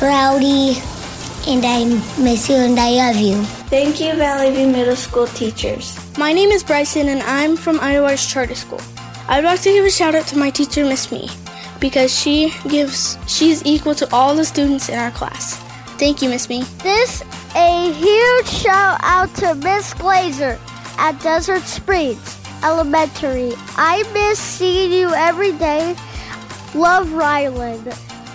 Rowdy, 0.00 0.76
and 1.46 1.64
I 1.64 1.84
miss 2.20 2.48
you 2.48 2.56
and 2.56 2.78
I 2.78 2.90
love 2.90 3.16
you. 3.16 3.42
Thank 3.68 4.00
you, 4.00 4.14
Valley 4.14 4.54
View 4.54 4.68
Middle 4.68 4.96
School 4.96 5.26
teachers. 5.26 5.98
My 6.18 6.32
name 6.32 6.50
is 6.50 6.62
Bryson 6.62 7.08
and 7.08 7.22
I'm 7.22 7.56
from 7.56 7.80
Iowa 7.80 8.16
Charter 8.16 8.54
School. 8.54 8.80
I'd 9.28 9.44
like 9.44 9.60
to 9.62 9.70
give 9.70 9.84
a 9.84 9.90
shout 9.90 10.14
out 10.14 10.26
to 10.28 10.38
my 10.38 10.50
teacher, 10.50 10.84
Miss 10.84 11.10
Me, 11.10 11.28
because 11.80 12.14
she 12.14 12.52
gives 12.68 13.18
she's 13.26 13.64
equal 13.64 13.94
to 13.96 14.08
all 14.14 14.34
the 14.34 14.44
students 14.44 14.88
in 14.88 14.98
our 14.98 15.10
class. 15.10 15.56
Thank 15.98 16.22
you, 16.22 16.28
Miss 16.28 16.48
Me. 16.48 16.62
This 16.82 17.22
a 17.54 17.92
huge 17.92 18.48
shout 18.48 18.98
out 19.02 19.34
to 19.36 19.54
Miss 19.54 19.94
Glazer 19.94 20.58
at 20.98 21.20
Desert 21.22 21.62
Springs 21.62 22.38
Elementary. 22.62 23.52
I 23.76 24.02
miss 24.12 24.38
seeing 24.38 24.92
you 24.92 25.08
every 25.14 25.52
day. 25.52 25.94
Love 26.74 27.12
Ryland. 27.12 27.92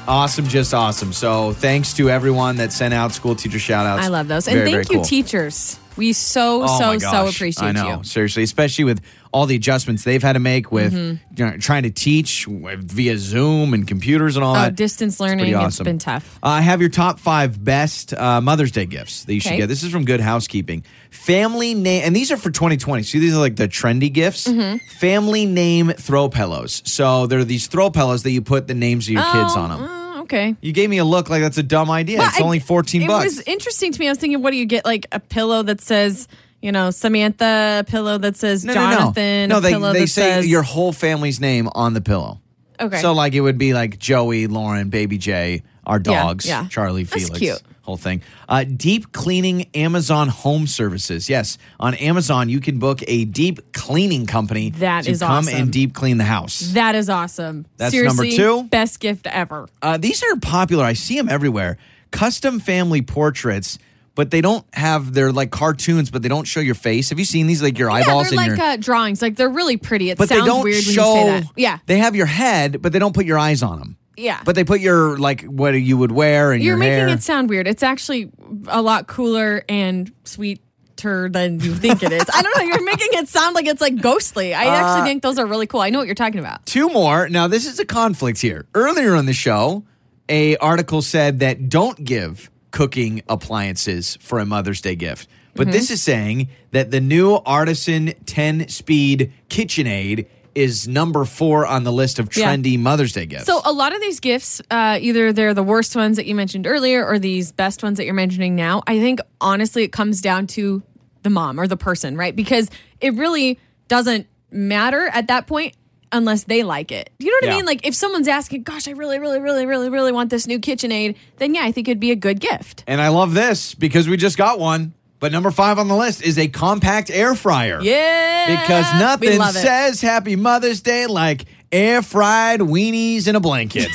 Awesome, 0.10 0.48
just 0.48 0.74
awesome. 0.74 1.14
So, 1.14 1.54
thanks 1.54 1.94
to 1.94 2.10
everyone 2.10 2.56
that 2.58 2.74
sent 2.74 2.96
out 2.96 3.12
school 3.14 3.36
teacher 3.36 3.60
shout 3.60 3.86
outs. 3.86 4.04
I 4.06 4.08
love 4.10 4.28
those. 4.28 4.48
And 4.48 4.58
thank 4.64 4.72
very 4.72 4.84
you, 4.90 4.96
cool. 4.96 5.04
teachers. 5.06 5.78
We 5.98 6.14
so, 6.14 6.64
Oh 6.64 6.80
so, 6.80 6.98
so 6.98 7.28
appreciate 7.28 7.68
I 7.68 7.72
know, 7.74 7.98
you. 7.98 8.04
seriously, 8.04 8.42
especially 8.44 8.86
with 8.86 9.02
all 9.34 9.46
the 9.46 9.56
adjustments 9.56 10.06
they've 10.06 10.24
had 10.24 10.34
to 10.34 10.40
make 10.40 10.72
with 10.72 10.94
Mhm. 10.94 11.20
you 11.36 11.46
know, 11.46 11.58
trying 11.58 11.84
to 11.84 11.92
teach 11.92 12.46
via 12.48 13.18
Zoom 13.20 13.74
and 13.76 13.86
computers 13.88 14.36
and 14.38 14.44
all 14.46 14.56
Oh, 14.56 14.60
that. 14.62 14.76
distance 14.76 15.20
learning, 15.20 15.48
it's 15.48 15.58
awesome. 15.58 15.84
been 15.84 16.00
tough. 16.00 16.40
Uh, 16.42 16.48
I 16.48 16.62
have 16.62 16.80
your 16.80 16.90
top 16.90 17.20
five 17.20 17.62
best 17.64 18.14
uh, 18.14 18.40
Mother's 18.42 18.72
Day 18.72 18.86
gifts 18.88 19.26
that 19.26 19.34
you 19.34 19.42
should 19.42 19.58
get. 19.58 19.68
This 19.68 19.84
is 19.84 19.92
from 19.92 20.06
Good 20.06 20.22
Housekeeping. 20.22 20.84
Family 21.12 21.74
name, 21.76 22.04
and 22.06 22.16
these 22.16 22.32
are 22.32 22.38
for 22.38 22.50
2020. 22.50 23.04
See, 23.04 23.20
these 23.20 23.36
are 23.36 23.40
like 23.40 23.58
the 23.58 23.68
trendy 23.68 24.12
gifts. 24.12 24.48
Mhm. 24.48 24.80
Family 25.00 25.46
name 25.46 25.90
throw 25.98 26.30
pillows. 26.30 26.82
So 26.86 27.28
there 27.28 27.40
are 27.40 27.46
these 27.46 27.68
throw 27.68 27.90
pillows 27.92 28.24
that 28.24 28.32
you 28.32 28.42
put 28.42 28.68
the 28.68 28.74
names 28.74 29.06
of 29.08 29.14
your 29.14 29.24
kids 29.24 29.54
Oh, 29.56 29.60
on 29.60 29.70
them. 29.70 29.84
uh, 29.84 29.99
okay. 30.30 30.56
You 30.62 30.72
gave 30.72 30.90
me 30.90 30.98
a 31.00 31.06
look 31.06 31.30
like 31.30 31.42
that's 31.42 31.58
a 31.58 31.64
dumb 31.64 31.90
idea. 31.92 32.20
Well, 32.20 32.28
it's 32.28 32.40
I- 32.40 32.44
only 32.44 32.60
14 32.60 33.02
it 33.02 33.08
bucks. 33.08 33.26
It 33.26 33.38
was 33.38 33.42
interesting 33.48 33.92
to 33.92 34.00
me. 34.00 34.08
I 34.08 34.12
was 34.12 34.20
thinking, 34.20 34.42
what 34.42 34.52
do 34.52 34.58
you 34.58 34.66
get? 34.66 34.86
Like 34.86 35.08
a 35.12 35.20
pillow 35.20 35.64
that 35.64 35.82
says, 35.82 36.28
you 36.62 36.72
know, 36.72 36.92
Samantha, 36.92 37.80
a 37.80 37.84
pillow 37.90 38.18
that 38.18 38.36
says 38.38 38.66
no, 38.66 38.74
Jonathan, 38.74 39.50
no, 39.50 39.56
no. 39.56 39.56
No, 39.56 39.60
they, 39.62 39.72
pillow 39.72 39.94
they 39.94 40.02
that 40.02 40.08
say 40.08 40.22
says 40.32 40.48
your 40.48 40.64
whole 40.64 40.92
family's 40.94 41.40
name 41.40 41.70
on 41.74 41.94
the 41.94 42.02
pillow. 42.02 42.40
Okay. 42.80 43.00
So 43.02 43.14
like 43.14 43.34
it 43.34 43.42
would 43.42 43.58
be 43.58 43.74
like 43.74 44.00
Joey, 44.00 44.48
Lauren, 44.48 44.90
Baby 44.90 45.18
J, 45.18 45.64
our 45.86 46.00
dogs, 46.00 46.46
yeah. 46.46 46.68
Charlie, 46.70 47.04
That's 47.04 47.24
Felix, 47.26 47.40
cute. 47.40 47.62
Whole 47.90 47.98
thing. 47.98 48.22
Uh, 48.48 48.64
deep 48.64 49.12
cleaning 49.12 49.68
Amazon 49.74 50.28
home 50.28 50.68
services. 50.68 51.30
Yes, 51.30 51.58
on 51.80 51.94
Amazon 51.96 52.50
you 52.50 52.60
can 52.60 52.80
book 52.80 53.02
a 53.08 53.26
deep 53.26 53.74
cleaning 53.74 54.26
company 54.26 54.70
That 54.72 55.06
to 55.06 55.12
is 55.12 55.20
come 55.20 55.32
awesome. 55.32 55.56
and 55.56 55.74
deep 55.74 55.94
clean 55.94 56.18
the 56.18 56.24
house. 56.24 56.72
that 56.74 56.96
is 56.96 57.10
awesome. 57.10 57.66
That's 57.78 57.94
number 57.94 58.10
Seriously, 58.26 58.32
two? 58.38 58.64
Best 58.70 59.00
gift 59.00 59.28
ever. 59.28 59.68
Uh, 59.82 59.98
these 59.98 60.24
are 60.24 60.36
popular. 60.38 60.84
I 60.86 60.94
see 60.94 61.18
them 61.18 61.30
everywhere. 61.30 61.78
Custom 62.12 62.60
family 62.60 63.02
portraits. 63.02 63.78
But 64.16 64.32
they 64.32 64.42
don't 64.42 64.66
have 64.74 65.14
they're 65.14 65.32
like 65.32 65.50
cartoons, 65.50 66.12
but 66.12 66.22
they 66.24 66.28
don't 66.28 66.44
show 66.46 66.60
your 66.60 66.76
face. 66.76 67.10
Have 67.12 67.20
you 67.20 67.24
seen 67.26 67.48
these? 67.48 67.64
Like 67.64 67.78
your 67.80 67.90
eyeballs 67.90 68.26
yeah, 68.26 68.30
and 68.32 68.38
they're 68.40 68.58
your 68.58 68.66
like 68.68 68.80
uh, 68.80 68.82
drawings. 68.82 69.22
Like 69.22 69.38
they're 69.38 69.50
really 69.50 69.78
pretty. 69.78 70.10
It 70.10 70.18
but 70.18 70.28
sounds 70.28 70.42
they 70.42 70.46
don't 70.46 70.64
weird 70.64 70.84
show. 70.84 71.14
when 71.14 71.26
you 71.26 71.32
say 71.32 71.40
that. 71.40 71.52
Yeah, 71.56 71.78
they 71.86 72.00
have 72.00 72.18
your 72.18 72.26
head, 72.26 72.82
but 72.82 72.92
they 72.92 73.00
don't 73.00 73.14
put 73.16 73.26
your 73.26 73.38
eyes 73.40 73.64
on 73.64 73.80
them. 73.80 73.98
Yeah. 74.20 74.42
But 74.46 74.56
they 74.56 74.64
put 74.64 74.80
your 74.82 75.18
like 75.18 75.44
what 75.44 75.72
you 75.72 75.98
would 75.98 76.12
wear 76.12 76.52
and 76.52 76.62
You're 76.64 76.74
your 76.74 76.78
making 76.80 77.08
hair. 77.08 77.10
it 77.10 77.24
sound 77.24 77.50
weird. 77.50 77.68
It's 77.68 77.84
actually 77.84 78.32
a 78.68 78.82
lot 78.82 79.08
cooler 79.08 79.64
and 79.70 80.12
sweeter 80.26 81.30
than 81.30 81.60
you 81.62 81.74
think 81.76 82.04
it 82.04 82.12
is. 82.12 82.26
I 82.34 82.42
don't 82.42 82.58
know. 82.58 82.64
You're 82.64 82.84
making 82.84 83.08
it 83.14 83.30
sound 83.30 83.56
like 83.56 83.66
it's 83.68 83.80
like 83.82 84.02
ghostly. 84.02 84.54
I 84.54 84.66
Uh, 84.66 84.70
actually 84.72 85.10
think 85.10 85.24
those 85.24 85.40
are 85.40 85.46
really 85.46 85.66
cool. 85.68 85.80
I 85.82 85.90
know 85.92 86.00
what 86.00 86.08
you're 86.08 86.16
talking 86.16 86.40
about. 86.40 86.66
Two 86.66 86.90
more. 86.90 87.30
Now 87.30 87.48
this 87.48 87.66
is 87.66 87.80
a 87.80 87.86
conflict 87.86 88.42
here. 88.42 88.66
Earlier 88.76 89.16
on 89.16 89.26
the 89.26 89.34
show, 89.34 89.84
a 90.28 90.58
article 90.58 91.02
said 91.02 91.40
that 91.40 91.70
don't 91.70 92.04
give 92.04 92.52
cooking 92.72 93.22
appliances 93.30 94.18
for 94.22 94.40
a 94.40 94.46
Mother's 94.46 94.82
Day 94.82 94.96
gift. 94.96 95.28
But 95.56 95.68
Mhm. 95.68 95.72
this 95.72 95.90
is 95.90 96.04
saying 96.04 96.50
that 96.72 96.92
the 96.92 97.02
new 97.02 97.36
Artisan 97.46 98.14
10 98.26 98.68
speed 98.70 99.32
KitchenAid 99.50 100.28
is 100.56 100.88
number 100.88 101.26
four 101.26 101.66
on 101.66 101.84
the 101.84 101.92
list 101.92 102.20
of 102.20 102.36
Yeah. 102.36 102.56
trendy 102.56 102.78
Mother's 102.80 103.12
Day 103.14 103.26
gifts. 103.26 103.46
So 103.46 103.62
a 103.66 103.72
lot 103.72 103.94
of 103.96 104.02
these 104.02 104.20
gifts, 104.20 104.62
uh, 104.72 104.98
either 105.02 105.32
they're 105.34 105.54
the 105.54 105.64
worst 105.64 105.96
ones 105.96 106.18
that 106.18 106.26
you 106.26 106.36
mentioned 106.36 106.66
earlier, 106.68 107.06
or 107.06 107.20
these 107.20 107.52
best 107.52 107.84
ones 107.84 107.98
that 107.98 108.06
you're 108.06 108.14
mentioning 108.14 108.56
now. 108.56 108.82
I 108.88 109.00
think 109.00 109.20
honestly, 109.42 109.84
it 109.84 109.92
comes 109.92 110.22
down 110.22 110.48
to 110.48 110.82
the 111.24 111.30
mom 111.30 111.60
or 111.60 111.68
the 111.68 111.78
person, 111.78 112.16
right? 112.18 112.36
Because 112.36 112.70
it 113.02 113.14
really 113.16 113.60
doesn't 113.88 114.28
matter 114.52 115.08
at 115.14 115.28
that 115.28 115.48
point. 115.48 115.76
unless 116.12 116.46
they 116.46 116.64
like 116.64 116.92
it. 116.92 117.12
You 117.20 117.28
know 117.30 117.38
what 117.48 117.54
I 117.54 117.56
mean? 117.58 117.66
Like 117.68 117.86
if 117.86 117.94
someone's 117.94 118.28
asking, 118.28 118.64
"Gosh, 118.64 118.88
I 118.88 118.92
really, 118.94 119.20
really, 119.20 119.40
really, 119.40 119.68
really, 119.68 119.90
really 119.92 120.12
want 120.12 120.32
this 120.32 120.48
new 120.48 120.58
KitchenAid," 120.58 121.14
then 121.38 121.54
yeah, 121.54 121.62
I 121.66 121.72
think 121.72 121.88
it'd 121.88 122.00
be 122.00 122.10
a 122.10 122.16
good 122.16 122.40
gift. 122.40 122.84
And 122.88 123.00
I 123.00 123.10
love 123.10 123.36
this 123.36 123.76
because 123.76 124.10
we 124.10 124.18
just 124.18 124.36
got 124.36 124.58
one. 124.60 124.94
But 125.20 125.32
number 125.32 125.52
five 125.52 125.80
on 125.80 125.88
the 125.88 125.96
list 125.96 126.22
is 126.22 126.38
a 126.38 126.48
compact 126.48 127.10
air 127.10 127.36
fryer. 127.36 127.80
Yeah, 127.82 128.62
Because 128.62 128.86
nothing 129.00 129.42
says 129.52 130.02
Happy 130.02 130.36
Mother's 130.36 130.82
Day 130.82 131.08
like 131.08 131.46
air 131.72 132.02
fried 132.02 132.62
weenies 132.62 133.28
in 133.28 133.36
a 133.36 133.40
blanket. 133.40 133.90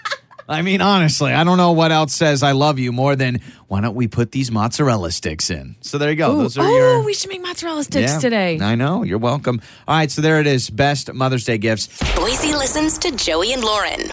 I 0.50 0.62
mean, 0.62 0.80
honestly, 0.80 1.30
I 1.32 1.44
don't 1.44 1.58
know 1.58 1.72
what 1.72 1.92
else 1.92 2.14
says 2.14 2.42
I 2.42 2.52
love 2.52 2.78
you 2.78 2.90
more 2.90 3.14
than 3.16 3.40
why 3.66 3.82
don't 3.82 3.94
we 3.94 4.08
put 4.08 4.32
these 4.32 4.50
mozzarella 4.50 5.10
sticks 5.10 5.50
in? 5.50 5.76
So 5.82 5.98
there 5.98 6.08
you 6.08 6.16
go. 6.16 6.32
Ooh, 6.34 6.38
Those 6.42 6.56
are 6.56 6.64
oh, 6.64 6.74
your. 6.74 7.04
we 7.04 7.12
should 7.12 7.28
make 7.28 7.42
mozzarella 7.42 7.84
sticks 7.84 8.12
Yeah, 8.12 8.18
today. 8.18 8.58
I 8.58 8.74
know. 8.74 9.02
You're 9.02 9.18
welcome. 9.18 9.60
All 9.86 9.94
right. 9.96 10.10
So 10.10 10.22
there 10.22 10.40
it 10.40 10.46
is. 10.46 10.70
Best 10.70 11.12
Mother's 11.12 11.44
Day 11.44 11.58
gifts. 11.58 11.88
Boise 12.16 12.54
listens 12.54 12.96
to 12.98 13.10
Joey 13.12 13.52
and 13.52 13.62
Lauren. 13.62 14.10